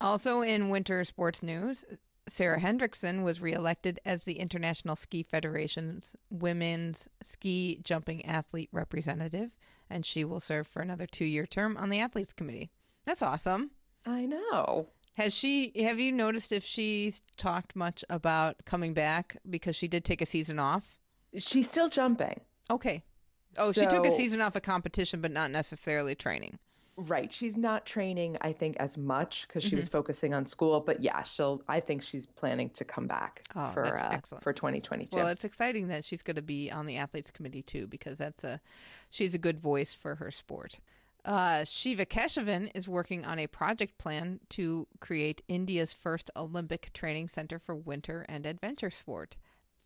Also, 0.00 0.40
in 0.40 0.70
winter 0.70 1.04
sports 1.04 1.42
news, 1.42 1.84
Sarah 2.28 2.60
Hendrickson 2.60 3.22
was 3.22 3.40
reelected 3.40 4.00
as 4.04 4.24
the 4.24 4.38
International 4.38 4.96
Ski 4.96 5.22
Federation's 5.22 6.16
women's 6.30 7.08
ski 7.22 7.80
jumping 7.84 8.24
athlete 8.24 8.68
representative, 8.72 9.50
and 9.90 10.06
she 10.06 10.24
will 10.24 10.40
serve 10.40 10.66
for 10.66 10.80
another 10.82 11.06
two 11.06 11.24
year 11.24 11.46
term 11.46 11.76
on 11.76 11.90
the 11.90 12.00
athletes 12.00 12.32
committee. 12.32 12.70
That's 13.04 13.22
awesome. 13.22 13.72
I 14.06 14.24
know. 14.26 14.88
Has 15.14 15.34
she? 15.34 15.72
Have 15.82 16.00
you 16.00 16.10
noticed 16.12 16.52
if 16.52 16.64
she's 16.64 17.22
talked 17.36 17.76
much 17.76 18.04
about 18.08 18.64
coming 18.64 18.94
back 18.94 19.36
because 19.48 19.76
she 19.76 19.88
did 19.88 20.04
take 20.04 20.22
a 20.22 20.26
season 20.26 20.58
off? 20.58 20.98
She's 21.36 21.68
still 21.68 21.88
jumping. 21.88 22.40
Okay. 22.70 23.02
Oh, 23.58 23.72
she 23.72 23.84
took 23.86 24.06
a 24.06 24.10
season 24.10 24.40
off 24.40 24.56
of 24.56 24.62
competition, 24.62 25.20
but 25.20 25.30
not 25.30 25.50
necessarily 25.50 26.14
training. 26.14 26.58
Right. 26.96 27.30
She's 27.32 27.56
not 27.58 27.84
training, 27.86 28.36
I 28.42 28.52
think, 28.52 28.76
as 28.78 28.96
much 28.98 29.46
because 29.48 29.64
she 29.64 29.74
was 29.76 29.86
Mm-hmm. 29.86 29.92
focusing 29.92 30.34
on 30.34 30.46
school. 30.46 30.80
But 30.80 31.02
yeah, 31.02 31.22
she'll. 31.22 31.62
I 31.68 31.80
think 31.80 32.02
she's 32.02 32.24
planning 32.26 32.70
to 32.70 32.84
come 32.84 33.06
back 33.06 33.42
Oh, 33.54 33.68
for 33.70 33.98
uh, 33.98 34.20
for 34.40 34.52
2022. 34.54 35.14
Well, 35.16 35.28
it's 35.28 35.44
exciting 35.44 35.88
that 35.88 36.04
she's 36.04 36.22
going 36.22 36.36
to 36.36 36.42
be 36.42 36.70
on 36.70 36.86
the 36.86 36.96
athletes 36.96 37.30
committee 37.30 37.62
too, 37.62 37.86
because 37.86 38.16
that's 38.18 38.44
a 38.44 38.60
she's 39.10 39.34
a 39.34 39.38
good 39.38 39.58
voice 39.58 39.92
for 39.94 40.14
her 40.14 40.30
sport. 40.30 40.78
Uh, 41.24 41.64
Shiva 41.64 42.04
Keshavan 42.04 42.70
is 42.74 42.88
working 42.88 43.24
on 43.24 43.38
a 43.38 43.46
project 43.46 43.96
plan 43.98 44.40
to 44.50 44.88
create 45.00 45.42
India's 45.46 45.92
first 45.92 46.30
Olympic 46.36 46.92
training 46.92 47.28
center 47.28 47.58
for 47.58 47.74
winter 47.76 48.26
and 48.28 48.44
adventure 48.44 48.90
sport. 48.90 49.36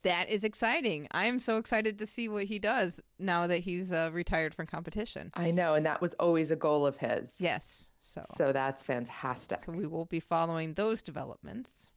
That 0.02 0.30
is 0.30 0.44
exciting. 0.44 1.08
I 1.10 1.26
am 1.26 1.40
so 1.40 1.58
excited 1.58 1.98
to 1.98 2.06
see 2.06 2.28
what 2.28 2.44
he 2.44 2.58
does 2.58 3.00
now 3.18 3.48
that 3.48 3.58
he's 3.58 3.92
uh, 3.92 4.10
retired 4.12 4.54
from 4.54 4.66
competition. 4.66 5.30
I 5.34 5.50
know, 5.50 5.74
and 5.74 5.84
that 5.84 6.00
was 6.00 6.14
always 6.14 6.50
a 6.50 6.56
goal 6.56 6.86
of 6.86 6.96
his. 6.96 7.40
Yes, 7.40 7.88
so 7.98 8.22
So 8.36 8.52
that's 8.52 8.82
fantastic. 8.82 9.60
so 9.64 9.72
we 9.72 9.86
will 9.86 10.04
be 10.04 10.20
following 10.20 10.74
those 10.74 11.02
developments. 11.02 11.90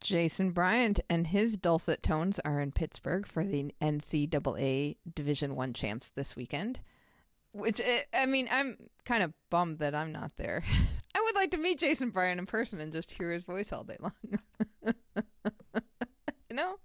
Jason 0.00 0.52
Bryant 0.52 1.00
and 1.10 1.26
his 1.26 1.56
dulcet 1.56 2.02
tones 2.02 2.38
are 2.44 2.60
in 2.60 2.70
Pittsburgh 2.70 3.26
for 3.26 3.44
the 3.44 3.74
NCAA 3.82 4.96
Division 5.12 5.56
One 5.56 5.72
champs 5.74 6.10
this 6.10 6.36
weekend. 6.36 6.80
Which 7.52 7.80
eh, 7.80 8.02
I 8.14 8.26
mean, 8.26 8.48
I'm 8.50 8.76
kind 9.04 9.22
of 9.22 9.32
bummed 9.50 9.78
that 9.78 9.94
I'm 9.94 10.12
not 10.12 10.32
there. 10.36 10.62
I 11.14 11.20
would 11.20 11.34
like 11.34 11.50
to 11.52 11.56
meet 11.56 11.78
Jason 11.78 12.10
Bryant 12.10 12.38
in 12.38 12.46
person 12.46 12.80
and 12.80 12.92
just 12.92 13.10
hear 13.10 13.32
his 13.32 13.44
voice 13.44 13.72
all 13.72 13.84
day 13.84 13.96
long. 14.00 14.12
you 16.50 16.56
know? 16.56 16.76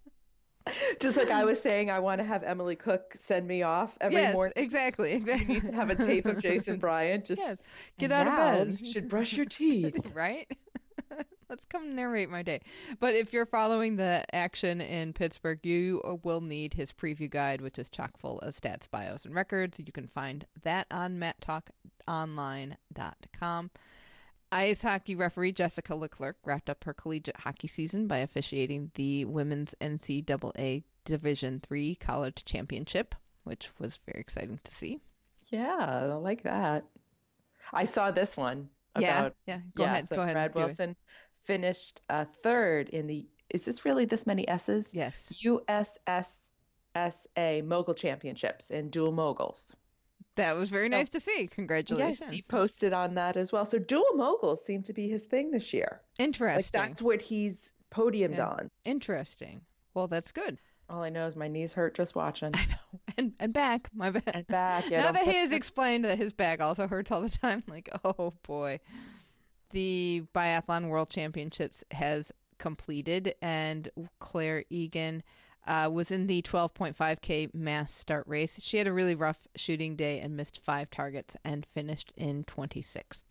Just 0.99 1.17
like 1.17 1.29
I 1.29 1.43
was 1.43 1.61
saying, 1.61 1.91
I 1.91 1.99
want 1.99 2.19
to 2.19 2.23
have 2.23 2.41
Emily 2.43 2.77
Cook 2.77 3.13
send 3.15 3.45
me 3.45 3.63
off 3.63 3.97
every 3.99 4.21
yes, 4.21 4.33
morning. 4.33 4.53
exactly, 4.55 5.11
exactly. 5.11 5.59
to 5.59 5.71
have 5.73 5.89
a 5.89 5.95
tape 5.95 6.25
of 6.25 6.39
Jason 6.39 6.77
Bryant. 6.79 7.25
Just 7.25 7.41
yes, 7.41 7.61
get 7.99 8.11
"And 8.11 8.13
out 8.13 8.27
of 8.27 8.67
bed. 8.67 8.77
You 8.79 8.91
should 8.91 9.09
brush 9.09 9.33
your 9.33 9.45
teeth. 9.45 10.13
right? 10.15 10.49
Let's 11.53 11.65
come 11.65 11.95
narrate 11.95 12.31
my 12.31 12.41
day. 12.41 12.61
But 12.99 13.13
if 13.13 13.31
you're 13.31 13.45
following 13.45 13.95
the 13.95 14.25
action 14.33 14.81
in 14.81 15.13
Pittsburgh, 15.13 15.63
you 15.63 16.01
will 16.23 16.41
need 16.41 16.73
his 16.73 16.91
preview 16.91 17.29
guide, 17.29 17.61
which 17.61 17.77
is 17.77 17.91
chock 17.91 18.17
full 18.17 18.39
of 18.39 18.55
stats, 18.55 18.89
bios, 18.89 19.23
and 19.23 19.35
records. 19.35 19.77
You 19.77 19.91
can 19.91 20.07
find 20.07 20.47
that 20.63 20.87
on 20.89 21.19
mattalkonline.com. 21.19 23.69
Ice 24.51 24.81
hockey 24.81 25.15
referee 25.15 25.51
Jessica 25.51 25.95
Leclerc 25.95 26.37
wrapped 26.43 26.71
up 26.71 26.83
her 26.85 26.93
collegiate 26.95 27.41
hockey 27.41 27.67
season 27.67 28.07
by 28.07 28.17
officiating 28.17 28.89
the 28.95 29.25
women's 29.25 29.75
NCAA 29.79 30.81
Division 31.05 31.61
III 31.71 31.93
college 31.97 32.45
championship, 32.45 33.13
which 33.43 33.69
was 33.77 33.99
very 34.07 34.19
exciting 34.19 34.59
to 34.63 34.71
see. 34.71 35.01
Yeah, 35.51 35.75
I 35.77 36.05
like 36.15 36.41
that. 36.41 36.85
I 37.71 37.83
saw 37.83 38.09
this 38.09 38.35
one 38.35 38.69
yeah, 38.99 39.19
about 39.19 39.35
yeah. 39.47 39.59
Go 39.75 39.83
yeah, 39.83 39.91
ahead. 39.91 40.07
so 40.07 40.15
go 40.15 40.21
ahead. 40.21 40.33
Brad. 40.33 40.55
Wilson 40.55 40.95
finished 41.43 42.01
uh, 42.09 42.25
third 42.43 42.89
in 42.89 43.07
the. 43.07 43.27
Is 43.49 43.65
this 43.65 43.85
really 43.85 44.05
this 44.05 44.25
many 44.25 44.47
S's? 44.47 44.91
Yes. 44.93 45.31
USSSA 45.43 46.49
Mogul 47.65 47.93
Championships 47.93 48.71
in 48.71 48.89
dual 48.89 49.11
moguls. 49.11 49.75
That 50.35 50.55
was 50.55 50.71
very 50.71 50.89
nice 50.89 51.09
to 51.11 51.19
see. 51.19 51.45
Congratulations. 51.47 52.21
Yes, 52.21 52.29
he 52.31 52.41
posted 52.41 52.91
on 52.91 53.13
that 53.15 53.37
as 53.37 53.51
well. 53.51 53.67
So 53.67 53.77
dual 53.77 54.15
moguls 54.15 54.65
seem 54.65 54.81
to 54.83 54.93
be 54.93 55.07
his 55.07 55.25
thing 55.25 55.51
this 55.51 55.73
year. 55.73 56.01
Like 56.17 56.25
Interesting. 56.25 56.81
that's 56.81 57.03
what 57.03 57.21
he's 57.21 57.71
podiumed 57.93 58.37
Yeah. 58.37 58.47
on. 58.47 58.71
Interesting. 58.83 59.61
Well, 59.93 60.07
that's 60.07 60.31
good. 60.31 60.57
All 60.89 61.03
I 61.03 61.09
know 61.09 61.27
is 61.27 61.35
my 61.35 61.47
knees 61.47 61.73
hurt 61.73 61.93
just 61.93 62.15
watching. 62.15 62.49
I 62.55 62.65
know. 62.65 62.99
And 63.15 63.33
and 63.39 63.53
back, 63.53 63.89
my 63.93 64.09
bad. 64.09 64.23
And 64.33 64.47
back. 64.47 64.89
Yeah, 64.89 65.03
now 65.03 65.11
that 65.11 65.25
he 65.25 65.35
has 65.35 65.51
explained 65.51 66.03
that 66.05 66.17
his 66.17 66.33
back 66.33 66.61
also 66.61 66.87
hurts 66.87 67.11
all 67.11 67.21
the 67.21 67.29
time, 67.29 67.61
like, 67.67 67.87
oh 68.03 68.33
boy. 68.41 68.79
The 69.73 70.23
Biathlon 70.35 70.87
World 70.87 71.09
Championships 71.09 71.83
has 71.91 72.31
completed, 72.59 73.35
and 73.41 73.89
Clare 74.19 74.63
Egan 74.69 75.23
uh, 75.65 75.89
was 75.91 76.11
in 76.11 76.27
the 76.27 76.43
12.5K 76.43 77.53
mass 77.55 77.91
start 77.91 78.27
race. 78.27 78.59
She 78.61 78.77
had 78.77 78.85
a 78.85 78.93
really 78.93 79.15
rough 79.15 79.47
shooting 79.55 79.95
day 79.95 80.19
and 80.19 80.37
missed 80.37 80.59
five 80.63 80.91
targets 80.91 81.35
and 81.43 81.65
finished 81.65 82.13
in 82.15 82.43
26th. 82.43 83.23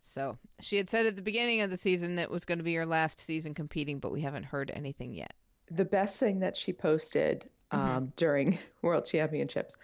So 0.00 0.38
she 0.60 0.78
had 0.78 0.88
said 0.88 1.06
at 1.06 1.16
the 1.16 1.22
beginning 1.22 1.60
of 1.60 1.70
the 1.70 1.76
season 1.76 2.14
that 2.16 2.24
it 2.24 2.30
was 2.30 2.44
going 2.44 2.58
to 2.58 2.64
be 2.64 2.74
her 2.74 2.86
last 2.86 3.20
season 3.20 3.52
competing, 3.52 3.98
but 3.98 4.12
we 4.12 4.22
haven't 4.22 4.44
heard 4.44 4.70
anything 4.74 5.12
yet. 5.14 5.34
the 5.70 5.84
best 5.84 6.18
thing 6.18 6.40
that 6.40 6.56
she 6.56 6.72
posted 6.72 7.50
um, 7.70 8.12
during 8.16 8.58
World 8.82 9.04
Championships 9.04 9.76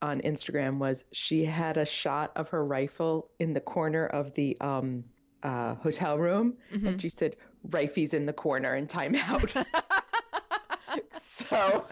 on 0.00 0.20
Instagram 0.20 0.78
was 0.78 1.04
she 1.12 1.44
had 1.44 1.76
a 1.76 1.86
shot 1.86 2.32
of 2.36 2.50
her 2.50 2.64
rifle 2.64 3.30
in 3.38 3.52
the 3.54 3.60
corner 3.60 4.06
of 4.06 4.32
the 4.34 4.56
um, 4.60 5.04
uh, 5.42 5.74
hotel 5.76 6.18
room, 6.18 6.54
and 6.86 7.00
she 7.00 7.08
said, 7.08 7.36
"Rifey's 7.70 8.14
in 8.14 8.26
the 8.26 8.32
corner 8.32 8.74
in 8.74 8.86
timeout." 8.86 9.64
so 11.20 11.86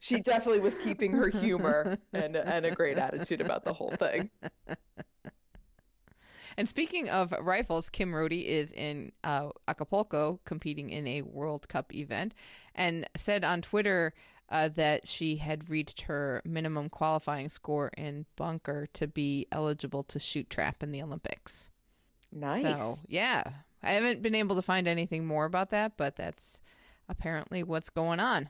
she 0.00 0.20
definitely 0.20 0.60
was 0.60 0.74
keeping 0.74 1.12
her 1.12 1.28
humor 1.28 1.98
and 2.12 2.36
and 2.36 2.66
a 2.66 2.70
great 2.70 2.98
attitude 2.98 3.40
about 3.40 3.64
the 3.64 3.72
whole 3.72 3.90
thing. 3.90 4.30
And 6.56 6.68
speaking 6.68 7.08
of 7.08 7.32
rifles, 7.40 7.90
Kim 7.90 8.14
Rhode 8.14 8.32
is 8.32 8.72
in 8.72 9.12
uh, 9.24 9.48
Acapulco 9.66 10.40
competing 10.44 10.90
in 10.90 11.06
a 11.06 11.22
World 11.22 11.68
Cup 11.68 11.92
event 11.94 12.34
and 12.74 13.08
said 13.16 13.44
on 13.44 13.60
Twitter 13.60 14.14
uh, 14.50 14.68
that 14.68 15.08
she 15.08 15.36
had 15.36 15.68
reached 15.68 16.02
her 16.02 16.42
minimum 16.44 16.88
qualifying 16.88 17.48
score 17.48 17.90
in 17.96 18.26
bunker 18.36 18.86
to 18.92 19.06
be 19.06 19.46
eligible 19.50 20.04
to 20.04 20.18
shoot 20.18 20.48
trap 20.50 20.82
in 20.82 20.92
the 20.92 21.02
Olympics. 21.02 21.70
Nice. 22.34 22.62
So, 22.78 22.96
yeah. 23.08 23.42
I 23.82 23.92
haven't 23.92 24.22
been 24.22 24.34
able 24.34 24.56
to 24.56 24.62
find 24.62 24.88
anything 24.88 25.24
more 25.26 25.44
about 25.44 25.70
that, 25.70 25.96
but 25.96 26.16
that's 26.16 26.60
apparently 27.08 27.62
what's 27.62 27.90
going 27.90 28.18
on. 28.18 28.48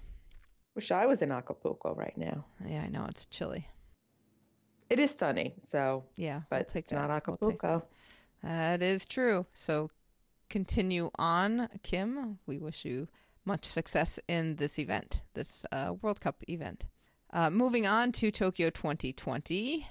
Wish 0.75 0.91
I 0.91 1.07
was 1.07 1.23
in 1.23 1.31
Acapulco 1.31 1.95
right 1.95 2.17
now. 2.17 2.45
Yeah, 2.67 2.83
I 2.83 2.89
know 2.89 3.07
it's 3.09 3.27
chilly. 3.27 3.69
It 4.91 4.99
is 5.01 5.11
sunny, 5.13 5.55
so 5.63 6.05
Yeah, 6.17 6.37
we'll 6.37 6.45
but 6.51 6.69
take 6.69 6.83
it's 6.85 6.93
that. 6.93 7.09
not 7.09 7.27
We'll 7.27 7.51
take 7.51 7.59
Acapulco. 7.65 7.87
That 8.43 8.83
is 8.83 9.07
true. 9.07 9.47
So 9.55 9.91
continue 10.51 11.11
on, 11.19 11.69
Kim. 11.83 12.39
We 12.47 12.59
wish 12.59 12.85
you 12.85 13.09
much 13.45 13.65
success 13.65 14.19
in 14.29 14.57
this 14.57 14.79
event, 14.79 15.23
this 15.35 15.67
uh, 15.73 15.95
World 16.01 16.21
Cup 16.21 16.43
event. 16.49 16.85
Uh, 17.33 17.51
moving 17.51 17.87
on 17.87 18.13
to 18.13 18.31
Tokyo 18.31 18.71
2020. 18.71 19.87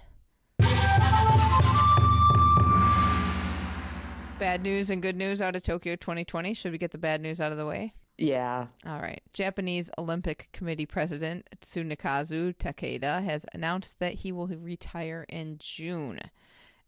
Bad 4.44 4.62
news 4.64 4.90
and 4.90 5.02
good 5.02 5.16
news 5.16 5.42
out 5.42 5.56
of 5.56 5.64
Tokyo 5.64 5.96
2020. 5.96 6.54
Should 6.54 6.74
we 6.74 6.78
get 6.78 6.92
the 6.92 6.98
bad 6.98 7.22
news 7.22 7.40
out 7.40 7.54
of 7.54 7.58
the 7.58 7.66
way? 7.66 7.94
Yeah. 8.18 8.68
All 8.86 9.00
right. 9.00 9.22
Japanese 9.32 9.90
Olympic 9.98 10.50
Committee 10.52 10.86
President 10.86 11.48
Tsunekazu 11.62 12.54
Takeda 12.58 13.24
has 13.24 13.46
announced 13.54 14.00
that 14.00 14.16
he 14.16 14.34
will 14.34 14.48
retire 14.48 15.26
in 15.30 15.60
June. 15.60 16.20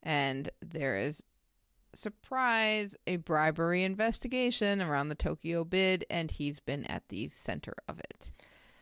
And 0.03 0.49
there 0.61 0.99
is 0.99 1.23
surprise 1.93 2.93
a 3.07 3.15
bribery 3.15 3.83
investigation 3.85 4.81
around 4.81 5.07
the 5.07 5.15
Tokyo 5.15 5.63
bid 5.63 6.05
and 6.09 6.29
he's 6.31 6.59
been 6.59 6.83
at 6.83 7.07
the 7.07 7.29
center 7.29 7.73
of 7.87 7.99
it. 7.99 8.33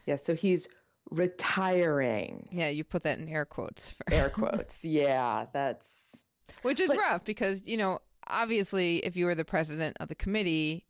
Yeah, 0.08 0.16
so 0.16 0.34
he's 0.34 0.68
retiring. 1.12 2.50
Yeah, 2.52 2.70
you 2.70 2.84
put 2.84 3.04
that 3.04 3.20
in 3.20 3.30
air 3.30 3.46
quotes 3.46 3.92
for 3.92 4.12
Air 4.12 4.30
quotes. 4.34 4.84
yeah, 4.84 5.46
that's 5.54 6.24
Which 6.64 6.80
is 6.80 6.88
But- 6.88 6.98
rough 6.98 7.24
because, 7.24 7.68
you 7.68 7.78
know, 7.78 8.00
obviously 8.28 8.98
if 8.98 9.16
you 9.16 9.26
were 9.26 9.36
the 9.36 9.46
president 9.46 9.98
of 10.00 10.08
the 10.08 10.16
committee, 10.16 10.86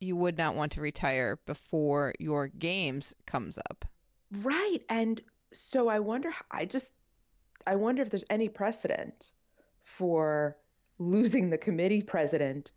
you 0.00 0.16
would 0.16 0.38
not 0.38 0.54
want 0.54 0.72
to 0.72 0.80
retire 0.80 1.38
before 1.46 2.12
your 2.18 2.48
games 2.48 3.14
comes 3.26 3.58
up. 3.70 3.84
right. 4.42 4.80
And 4.88 5.20
so 5.52 5.88
I 5.88 5.98
wonder 6.00 6.30
I 6.50 6.64
just 6.66 6.92
I 7.66 7.76
wonder 7.76 8.02
if 8.02 8.10
there's 8.10 8.24
any 8.30 8.48
precedent 8.48 9.32
for 9.82 10.56
losing 10.98 11.50
the 11.50 11.58
committee 11.58 12.02
president 12.02 12.72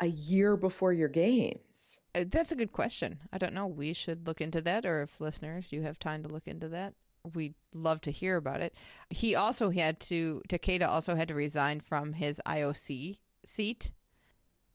a 0.00 0.06
year 0.06 0.56
before 0.56 0.92
your 0.92 1.08
games. 1.08 2.00
Uh, 2.14 2.24
That's 2.26 2.52
a 2.52 2.56
good 2.56 2.72
question. 2.72 3.20
I 3.32 3.38
don't 3.38 3.54
know. 3.54 3.66
We 3.66 3.92
should 3.92 4.26
look 4.26 4.40
into 4.40 4.60
that, 4.62 4.84
or 4.84 5.02
if 5.02 5.20
listeners, 5.20 5.72
you 5.72 5.82
have 5.82 5.98
time 5.98 6.22
to 6.22 6.28
look 6.28 6.46
into 6.46 6.68
that, 6.68 6.94
we'd 7.32 7.54
love 7.72 8.00
to 8.02 8.10
hear 8.10 8.36
about 8.36 8.60
it. 8.60 8.74
He 9.10 9.34
also 9.34 9.70
had 9.70 10.00
to, 10.00 10.42
Takeda 10.48 10.86
also 10.86 11.14
had 11.14 11.28
to 11.28 11.34
resign 11.34 11.80
from 11.80 12.12
his 12.12 12.40
IOC 12.46 13.18
seat 13.46 13.92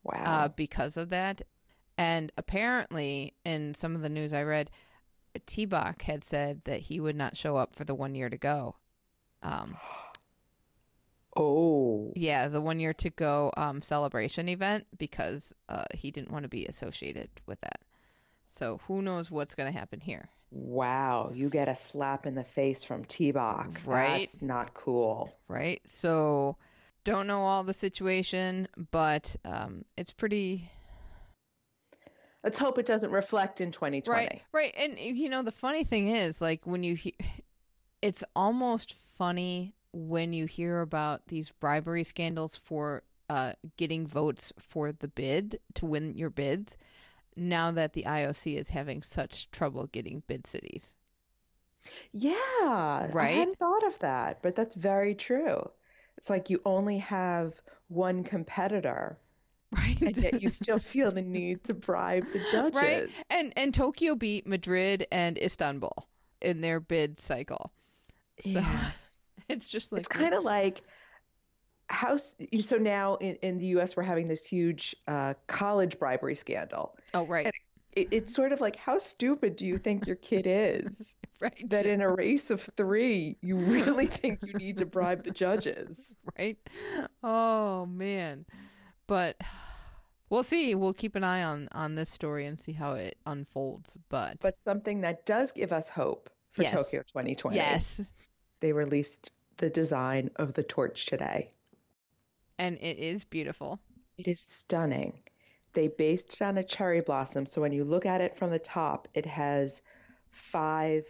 Wow. 0.03 0.24
uh, 0.26 0.47
because 0.49 0.97
of 0.97 1.09
that. 1.09 1.41
And 1.97 2.32
apparently, 2.38 3.34
in 3.43 3.74
some 3.76 3.95
of 3.95 4.01
the 4.01 4.09
news 4.09 4.34
I 4.34 4.43
read, 4.43 4.72
T-Bach 5.45 6.01
had 6.03 6.24
said 6.24 6.61
that 6.65 6.80
he 6.82 6.99
would 6.99 7.15
not 7.15 7.36
show 7.38 7.57
up 7.57 7.76
for 7.76 7.84
the 7.84 7.93
one 7.95 8.15
year 8.15 8.30
to 8.30 8.38
go. 8.38 8.76
Um, 9.43 9.76
oh. 11.36 12.11
yeah, 12.15 12.47
the 12.47 12.61
one 12.61 12.80
year 12.80 12.93
to 12.93 13.09
go 13.09 13.51
um, 13.57 13.82
celebration 13.82 14.47
event 14.49 14.88
because 14.97 15.53
uh, 15.67 15.84
he 15.93 16.11
didn't 16.11 16.32
want 16.32 16.43
to 16.43 16.49
be 16.49 16.65
associated 16.65 17.30
with 17.45 17.59
that. 17.61 17.82
So 18.47 18.80
who 18.88 19.01
knows 19.01 19.30
what's 19.30 19.55
going 19.55 19.72
to 19.72 19.78
happen 19.78 19.99
here? 19.99 20.30
Wow, 20.51 21.32
you 21.34 21.49
get 21.49 21.67
a 21.67 21.76
slap 21.76 22.26
in 22.26 22.34
the 22.34 22.43
face 22.43 22.84
from 22.84 23.05
T-Bach. 23.05 23.82
Right. 23.86 24.22
That's 24.22 24.41
not 24.41 24.74
cool. 24.74 25.32
right? 25.47 25.82
So 25.86 26.57
Don't 27.04 27.28
know 27.28 27.41
all 27.43 27.64
the 27.64 27.74
situation, 27.74 28.68
but 28.91 29.36
um, 29.45 29.86
it's 29.97 30.14
pretty 30.14 30.70
Let's 32.43 32.58
hope 32.58 32.78
it 32.78 32.86
doesn't 32.86 33.12
reflect 33.12 33.60
in 33.60 33.72
2020. 33.72 34.18
right. 34.28 34.41
Right, 34.54 34.74
and 34.78 34.97
you 34.97 35.30
know 35.30 35.41
the 35.43 35.52
funny 35.52 35.84
thing 35.84 36.08
is, 36.08 36.41
like 36.41 36.66
when 36.66 36.84
you, 36.84 36.95
he- 36.95 37.16
it's 38.02 38.24
almost 38.36 38.93
funny 38.93 39.74
when 39.91 40.32
you 40.34 40.45
hear 40.45 40.82
about 40.82 41.28
these 41.28 41.52
bribery 41.52 42.04
scandals 42.04 42.56
for 42.56 43.04
uh, 43.30 43.54
getting 43.78 44.08
votes 44.08 44.54
for 44.58 44.91
the 44.91 45.08
bid 45.08 45.60
to 45.76 45.86
win 45.86 46.14
your 46.16 46.30
bids. 46.30 46.78
Now 47.36 47.72
that 47.72 47.93
the 47.93 48.04
IOC 48.04 48.58
is 48.60 48.70
having 48.70 49.02
such 49.04 49.50
trouble 49.52 49.88
getting 49.88 50.24
bid 50.28 50.45
cities, 50.47 50.95
Yeah, 52.12 53.10
Right. 53.12 53.18
I 53.18 53.32
hadn't 53.32 53.58
thought 53.58 53.86
of 53.86 53.97
that, 54.00 54.41
but 54.41 54.56
that's 54.56 54.76
very 54.76 55.16
true. 55.16 55.70
It's 56.20 56.30
like 56.30 56.49
you 56.49 56.61
only 56.65 56.97
have 56.97 57.53
one 57.88 58.26
competitor, 58.26 59.17
right? 59.72 59.97
and 60.01 60.17
yet 60.17 60.41
you 60.41 60.49
still 60.61 60.78
feel 60.78 61.11
the 61.11 61.22
need 61.22 61.63
to 61.63 61.74
bribe 61.74 62.26
the 62.34 62.39
judges. 62.51 62.76
right? 62.76 63.09
And 63.32 63.53
and 63.55 63.74
Tokyo 63.74 64.15
beat 64.15 64.45
Madrid 64.45 65.07
and 65.13 65.38
Istanbul 65.38 66.09
in 66.41 66.59
their 66.59 66.82
bid 66.82 67.22
cycle. 67.22 67.72
So 68.41 68.59
Yeah. 68.59 68.91
it's 69.47 69.65
just 69.65 69.93
like 69.93 70.01
it's 70.01 70.09
kind 70.09 70.34
of 70.34 70.43
like 70.43 70.82
how 71.88 72.17
so 72.17 72.76
now 72.78 73.15
in, 73.15 73.36
in 73.36 73.57
the 73.57 73.67
US 73.67 73.95
we're 73.95 74.03
having 74.03 74.28
this 74.28 74.45
huge 74.45 74.97
uh, 75.07 75.36
college 75.47 75.97
bribery 75.99 76.36
scandal. 76.36 76.97
oh 77.13 77.26
right, 77.26 77.49
It, 77.93 78.09
it's 78.11 78.34
sort 78.34 78.51
of 78.51 78.59
like 78.59 78.76
how 78.76 78.97
stupid 78.97 79.55
do 79.55 79.65
you 79.65 79.78
think 79.78 80.05
your 80.05 80.17
kid 80.17 80.47
is 80.47 81.15
right, 81.41 81.69
that 81.69 81.85
in 81.85 82.01
a 82.01 82.09
race 82.13 82.51
of 82.51 82.61
three 82.75 83.37
you 83.41 83.55
really 83.57 84.07
think 84.07 84.39
you 84.43 84.53
need 84.53 84.77
to 84.77 84.85
bribe 84.85 85.23
the 85.23 85.31
judges? 85.31 86.17
right. 86.37 86.57
Oh 87.23 87.85
man, 87.85 88.45
but 89.07 89.37
we'll 90.29 90.43
see. 90.43 90.75
We'll 90.75 90.93
keep 90.93 91.15
an 91.15 91.23
eye 91.23 91.43
on 91.43 91.69
on 91.71 91.95
this 91.95 92.09
story 92.09 92.45
and 92.45 92.59
see 92.59 92.73
how 92.73 92.93
it 92.93 93.17
unfolds. 93.25 93.97
But, 94.09 94.39
But 94.41 94.57
something 94.65 95.01
that 95.01 95.25
does 95.25 95.51
give 95.51 95.71
us 95.71 95.87
hope 95.89 96.29
for 96.51 96.63
Yes. 96.63 96.73
Tokyo 96.73 97.01
2020. 97.03 97.55
yes, 97.55 98.01
They 98.59 98.73
released 98.73 99.31
the 99.57 99.69
design 99.69 100.29
of 100.37 100.53
the 100.53 100.63
torch 100.63 101.05
today. 101.05 101.49
and 102.57 102.77
it 102.81 102.97
is 102.97 103.23
beautiful. 103.23 103.79
It 104.17 104.27
is 104.27 104.41
stunning. 104.41 105.19
They 105.73 105.87
based 105.87 106.33
it 106.33 106.41
on 106.41 106.57
a 106.57 106.63
cherry 106.63 106.99
blossom. 107.01 107.45
So 107.45 107.61
when 107.61 107.71
you 107.71 107.83
look 107.85 108.05
at 108.05 108.19
it 108.21 108.35
from 108.37 108.49
the 108.51 108.59
top, 108.59 109.07
it 109.13 109.25
has 109.25 109.81
five, 110.31 111.05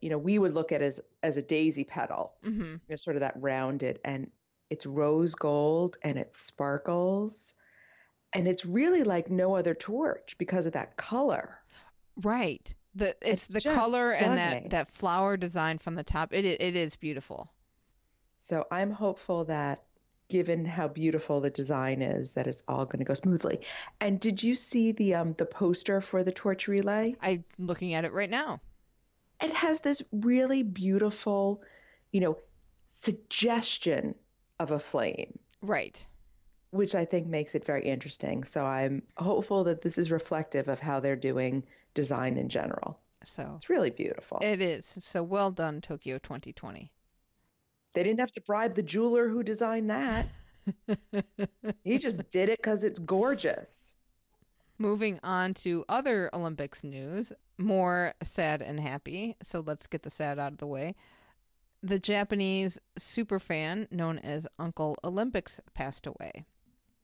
you 0.00 0.10
know, 0.10 0.18
we 0.18 0.38
would 0.38 0.52
look 0.52 0.72
at 0.72 0.82
it 0.82 0.86
as, 0.86 1.00
as 1.22 1.36
a 1.36 1.42
daisy 1.42 1.84
petal, 1.84 2.34
hmm 2.42 2.62
you 2.62 2.80
know, 2.90 2.96
sort 2.96 3.16
of 3.16 3.20
that 3.20 3.34
rounded, 3.36 3.98
and 4.04 4.30
it's 4.70 4.86
rose 4.86 5.34
gold 5.34 5.96
and 6.02 6.18
it 6.18 6.34
sparkles. 6.36 7.54
And 8.34 8.48
it's 8.48 8.66
really 8.66 9.04
like 9.04 9.30
no 9.30 9.54
other 9.54 9.74
torch 9.74 10.34
because 10.38 10.66
of 10.66 10.72
that 10.72 10.96
color. 10.96 11.60
Right. 12.22 12.74
The 12.94 13.10
it's, 13.22 13.48
It's 13.48 13.64
the 13.64 13.70
color 13.74 14.12
and 14.12 14.38
that 14.38 14.70
that 14.70 14.88
flower 14.88 15.36
design 15.36 15.78
from 15.78 15.94
the 15.94 16.04
top. 16.04 16.32
It 16.32 16.44
it 16.44 16.76
is 16.76 16.96
beautiful. 16.96 17.52
So 18.38 18.66
I'm 18.70 18.90
hopeful 18.90 19.44
that 19.44 19.84
given 20.28 20.64
how 20.64 20.88
beautiful 20.88 21.40
the 21.40 21.50
design 21.50 22.02
is, 22.02 22.32
that 22.32 22.46
it's 22.46 22.62
all 22.66 22.84
going 22.86 22.98
to 22.98 23.04
go 23.04 23.14
smoothly. 23.14 23.60
And 24.00 24.18
did 24.18 24.42
you 24.42 24.54
see 24.54 24.92
the 24.92 25.14
um 25.14 25.34
the 25.34 25.46
poster 25.46 26.00
for 26.00 26.24
the 26.24 26.32
torch 26.32 26.66
relay? 26.66 27.14
I'm 27.20 27.44
looking 27.58 27.94
at 27.94 28.04
it 28.04 28.12
right 28.12 28.30
now. 28.30 28.60
It 29.44 29.52
has 29.52 29.80
this 29.80 30.02
really 30.10 30.62
beautiful, 30.62 31.62
you 32.12 32.20
know, 32.20 32.38
suggestion 32.86 34.14
of 34.58 34.70
a 34.70 34.78
flame, 34.78 35.38
Right. 35.60 36.04
which 36.70 36.94
I 36.94 37.04
think 37.04 37.26
makes 37.26 37.54
it 37.54 37.64
very 37.64 37.84
interesting. 37.84 38.44
So 38.44 38.64
I'm 38.64 39.02
hopeful 39.16 39.64
that 39.64 39.82
this 39.82 39.98
is 39.98 40.10
reflective 40.10 40.68
of 40.68 40.80
how 40.80 41.00
they're 41.00 41.16
doing 41.16 41.62
design 41.94 42.36
in 42.36 42.48
general. 42.48 42.98
So 43.24 43.54
It's 43.56 43.68
really 43.70 43.90
beautiful. 43.90 44.38
it 44.42 44.60
is. 44.60 44.98
So 45.02 45.22
well 45.22 45.50
done, 45.50 45.80
Tokyo 45.80 46.18
2020. 46.18 46.90
They 47.94 48.02
didn't 48.02 48.20
have 48.20 48.32
to 48.32 48.40
bribe 48.40 48.74
the 48.74 48.82
jeweler 48.82 49.28
who 49.28 49.42
designed 49.42 49.88
that. 49.90 50.26
he 51.84 51.98
just 51.98 52.28
did 52.30 52.48
it 52.48 52.58
because 52.58 52.82
it's 52.82 52.98
gorgeous. 52.98 53.93
Moving 54.78 55.20
on 55.22 55.54
to 55.54 55.84
other 55.88 56.30
Olympics 56.32 56.82
news, 56.82 57.32
more 57.58 58.14
sad 58.22 58.60
and 58.60 58.80
happy. 58.80 59.36
So 59.42 59.62
let's 59.64 59.86
get 59.86 60.02
the 60.02 60.10
sad 60.10 60.38
out 60.38 60.52
of 60.52 60.58
the 60.58 60.66
way. 60.66 60.96
The 61.82 62.00
Japanese 62.00 62.80
super 62.98 63.38
fan 63.38 63.86
known 63.90 64.18
as 64.18 64.48
Uncle 64.58 64.96
Olympics 65.04 65.60
passed 65.74 66.06
away, 66.06 66.44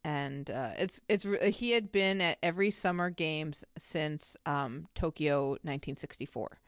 and 0.02 0.50
uh, 0.50 0.70
it's 0.78 1.02
it's 1.08 1.26
he 1.54 1.72
had 1.72 1.92
been 1.92 2.20
at 2.20 2.38
every 2.42 2.70
Summer 2.70 3.10
Games 3.10 3.62
since 3.76 4.36
um, 4.46 4.88
Tokyo 4.94 5.50
1964, 5.50 6.58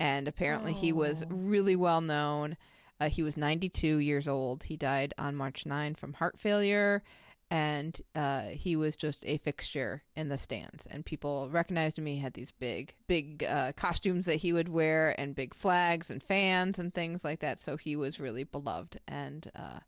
and 0.00 0.26
apparently 0.26 0.72
he 0.72 0.92
was 0.92 1.24
really 1.30 1.76
well 1.76 2.00
known. 2.00 2.56
Uh, 3.00 3.08
he 3.08 3.22
was 3.22 3.36
92 3.36 3.96
years 3.98 4.28
old. 4.28 4.64
He 4.64 4.76
died 4.76 5.14
on 5.16 5.34
March 5.34 5.64
9 5.64 5.94
from 5.94 6.14
heart 6.14 6.38
failure 6.38 7.02
and 7.50 8.00
uh, 8.14 8.42
he 8.42 8.76
was 8.76 8.94
just 8.94 9.24
a 9.26 9.38
fixture 9.38 10.02
in 10.14 10.28
the 10.28 10.38
stands. 10.38 10.86
And 10.86 11.04
people 11.04 11.48
recognized 11.50 11.98
him. 11.98 12.06
He 12.06 12.18
had 12.18 12.34
these 12.34 12.52
big, 12.52 12.94
big 13.08 13.42
uh, 13.44 13.72
costumes 13.72 14.26
that 14.26 14.36
he 14.36 14.52
would 14.52 14.68
wear, 14.68 15.14
and 15.18 15.34
big 15.34 15.52
flags 15.54 16.10
and 16.10 16.22
fans 16.22 16.78
and 16.78 16.94
things 16.94 17.24
like 17.24 17.40
that. 17.40 17.58
So 17.58 17.76
he 17.76 17.96
was 17.96 18.20
really 18.20 18.44
beloved, 18.44 18.98
and 19.08 19.50
uh, 19.56 19.80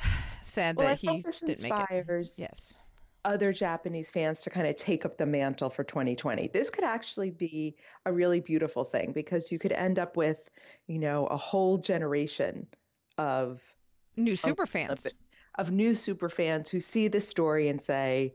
sad 0.42 0.76
Well, 0.76 0.88
that 0.88 0.98
he 0.98 1.06
didn't 1.08 1.26
make 1.26 1.48
it. 1.48 1.48
inspires 1.50 2.38
Yes, 2.38 2.78
other 3.24 3.52
Japanese 3.52 4.10
fans 4.10 4.40
to 4.40 4.50
kind 4.50 4.66
of 4.66 4.76
take 4.76 5.04
up 5.04 5.18
the 5.18 5.26
mantle 5.26 5.68
for 5.68 5.84
2020. 5.84 6.48
This 6.48 6.70
could 6.70 6.84
actually 6.84 7.30
be 7.30 7.76
a 8.06 8.12
really 8.12 8.40
beautiful 8.40 8.82
thing 8.82 9.12
because 9.12 9.52
you 9.52 9.58
could 9.58 9.72
end 9.72 9.98
up 9.98 10.16
with, 10.16 10.50
you 10.86 10.98
know, 10.98 11.26
a 11.26 11.36
whole 11.36 11.76
generation 11.76 12.66
of 13.18 13.60
new 14.16 14.36
super 14.36 14.64
fans. 14.64 15.04
Olympic- 15.04 15.12
of 15.56 15.70
new 15.70 15.94
super 15.94 16.28
fans 16.28 16.68
who 16.68 16.80
see 16.80 17.08
this 17.08 17.28
story 17.28 17.68
and 17.68 17.80
say, 17.80 18.34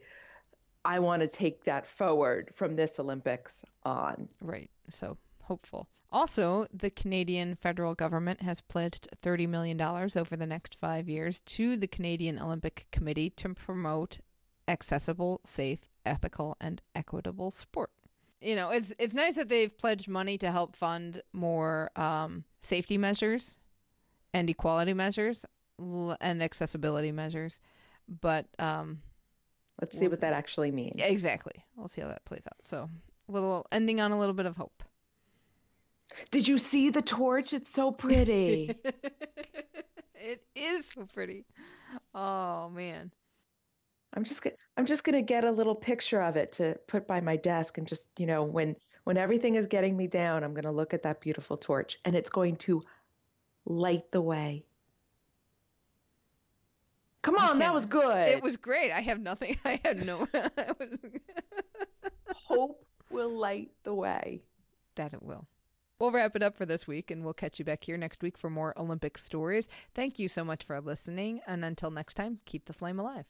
I 0.83 0.99
want 0.99 1.21
to 1.21 1.27
take 1.27 1.63
that 1.63 1.87
forward 1.87 2.51
from 2.53 2.75
this 2.75 2.99
Olympics 2.99 3.63
on. 3.83 4.29
Right. 4.41 4.69
So 4.89 5.17
hopeful. 5.43 5.87
Also, 6.11 6.67
the 6.71 6.91
Canadian 6.91 7.55
federal 7.55 7.95
government 7.95 8.41
has 8.41 8.61
pledged 8.61 9.07
$30 9.21 9.49
million 9.49 9.81
over 9.81 10.35
the 10.37 10.45
next 10.45 10.75
five 10.75 11.09
years 11.09 11.41
to 11.41 11.75
the 11.75 11.87
Canadian 11.87 12.39
Olympic 12.39 12.87
Committee 12.91 13.31
to 13.31 13.49
promote 13.49 14.19
accessible, 14.67 15.41
safe, 15.43 15.79
ethical, 16.05 16.55
and 16.61 16.81
equitable 16.95 17.51
sport. 17.51 17.89
You 18.39 18.55
know, 18.55 18.69
it's 18.69 18.93
it's 18.99 19.13
nice 19.13 19.35
that 19.35 19.49
they've 19.49 19.75
pledged 19.75 20.07
money 20.07 20.37
to 20.37 20.51
help 20.51 20.75
fund 20.75 21.21
more 21.33 21.89
um, 21.95 22.43
safety 22.61 22.97
measures 22.97 23.57
and 24.33 24.49
equality 24.49 24.93
measures 24.93 25.45
and 25.79 26.41
accessibility 26.43 27.11
measures, 27.11 27.59
but 28.21 28.47
um, 28.59 29.01
Let's 29.81 29.97
see 29.97 30.07
what 30.07 30.21
that 30.21 30.33
actually 30.33 30.71
means. 30.71 30.95
yeah, 30.97 31.07
exactly. 31.07 31.63
We'll 31.75 31.87
see 31.87 32.01
how 32.01 32.07
that 32.07 32.23
plays 32.25 32.43
out. 32.47 32.57
So, 32.63 32.89
a 33.27 33.31
little 33.31 33.65
ending 33.71 33.99
on 33.99 34.11
a 34.11 34.19
little 34.19 34.33
bit 34.35 34.45
of 34.45 34.55
hope. 34.55 34.83
Did 36.31 36.47
you 36.47 36.57
see 36.57 36.89
the 36.91 37.01
torch? 37.01 37.53
It's 37.53 37.71
so 37.71 37.91
pretty. 37.91 38.75
it 40.15 40.43
is 40.55 40.85
so 40.87 41.05
pretty. 41.13 41.45
Oh 42.13 42.69
man. 42.69 43.11
I'm 44.15 44.23
just 44.23 44.41
gonna, 44.43 44.55
I'm 44.77 44.85
just 44.85 45.03
gonna 45.03 45.21
get 45.21 45.43
a 45.43 45.51
little 45.51 45.75
picture 45.75 46.21
of 46.21 46.37
it 46.37 46.53
to 46.53 46.79
put 46.87 47.07
by 47.07 47.19
my 47.21 47.35
desk 47.35 47.77
and 47.77 47.87
just 47.87 48.09
you 48.17 48.27
know 48.27 48.43
when 48.43 48.75
when 49.03 49.17
everything 49.17 49.55
is 49.55 49.67
getting 49.67 49.97
me 49.97 50.07
down, 50.07 50.43
I'm 50.43 50.53
gonna 50.53 50.71
look 50.71 50.93
at 50.93 51.03
that 51.03 51.21
beautiful 51.21 51.57
torch 51.57 51.97
and 52.05 52.15
it's 52.15 52.29
going 52.29 52.55
to 52.57 52.81
light 53.65 54.11
the 54.11 54.21
way. 54.21 54.64
Come 57.25 57.37
on, 57.37 57.57
that 57.57 57.73
was 57.73 57.87
good. 57.87 58.27
It 58.27 58.43
was 58.43 58.55
great. 58.55 58.91
I 58.91 59.01
have 59.01 59.19
nothing. 59.19 59.57
I 59.65 59.81
had 59.83 60.05
no. 60.05 60.27
Hope 62.47 62.85
will 63.09 63.31
light 63.31 63.71
the 63.83 63.95
way. 63.95 64.43
that 64.95 65.11
it 65.11 65.23
will. 65.23 65.47
We'll 65.99 66.11
wrap 66.11 66.35
it 66.35 66.43
up 66.43 66.55
for 66.55 66.67
this 66.67 66.87
week 66.87 67.09
and 67.09 67.23
we'll 67.23 67.33
catch 67.33 67.57
you 67.57 67.65
back 67.65 67.83
here 67.83 67.97
next 67.97 68.21
week 68.21 68.37
for 68.37 68.51
more 68.51 68.75
Olympic 68.77 69.17
stories. 69.17 69.69
Thank 69.95 70.19
you 70.19 70.27
so 70.27 70.43
much 70.43 70.63
for 70.63 70.79
listening. 70.79 71.41
And 71.47 71.65
until 71.65 71.89
next 71.89 72.13
time, 72.13 72.41
keep 72.45 72.65
the 72.65 72.73
flame 72.73 72.99
alive. 72.99 73.25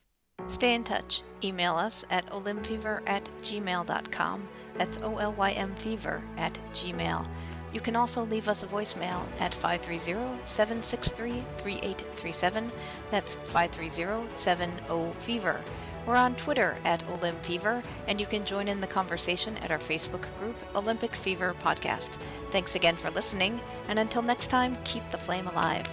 Stay 0.50 0.74
in 0.74 0.84
touch. 0.84 1.22
Email 1.42 1.76
us 1.76 2.04
at 2.10 2.30
olymfever 2.32 3.02
at 3.08 3.24
gmail.com. 3.44 4.48
That's 4.76 5.00
O 5.04 5.20
L 5.20 5.32
Y 5.34 5.52
M 5.52 5.74
fever 5.76 6.22
at 6.36 6.54
gmail. 6.74 7.26
You 7.76 7.82
can 7.82 7.98
also 7.98 8.24
leave 8.24 8.48
us 8.48 8.64
a 8.64 8.68
voicemail 8.68 9.22
at 9.38 9.54
530 9.54 10.14
763 10.46 11.44
3837. 11.58 12.72
That's 13.12 13.36
530 13.36 14.30
70 14.38 15.12
fever. 15.20 15.60
We're 16.08 16.16
on 16.16 16.36
Twitter 16.36 16.78
at 16.86 17.06
Olymp 17.08 17.44
Fever, 17.44 17.84
and 18.08 18.18
you 18.18 18.28
can 18.28 18.46
join 18.46 18.70
in 18.70 18.80
the 18.80 18.88
conversation 18.88 19.58
at 19.58 19.74
our 19.74 19.78
Facebook 19.78 20.24
group, 20.38 20.56
Olympic 20.74 21.14
Fever 21.14 21.54
Podcast. 21.62 22.18
Thanks 22.52 22.76
again 22.76 22.96
for 22.96 23.12
listening, 23.12 23.60
and 23.90 24.00
until 24.00 24.22
next 24.22 24.48
time, 24.48 24.78
keep 24.86 25.04
the 25.12 25.18
flame 25.18 25.48
alive. 25.48 25.90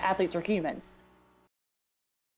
athletes 0.00 0.36
are 0.36 0.40
humans. 0.40 0.94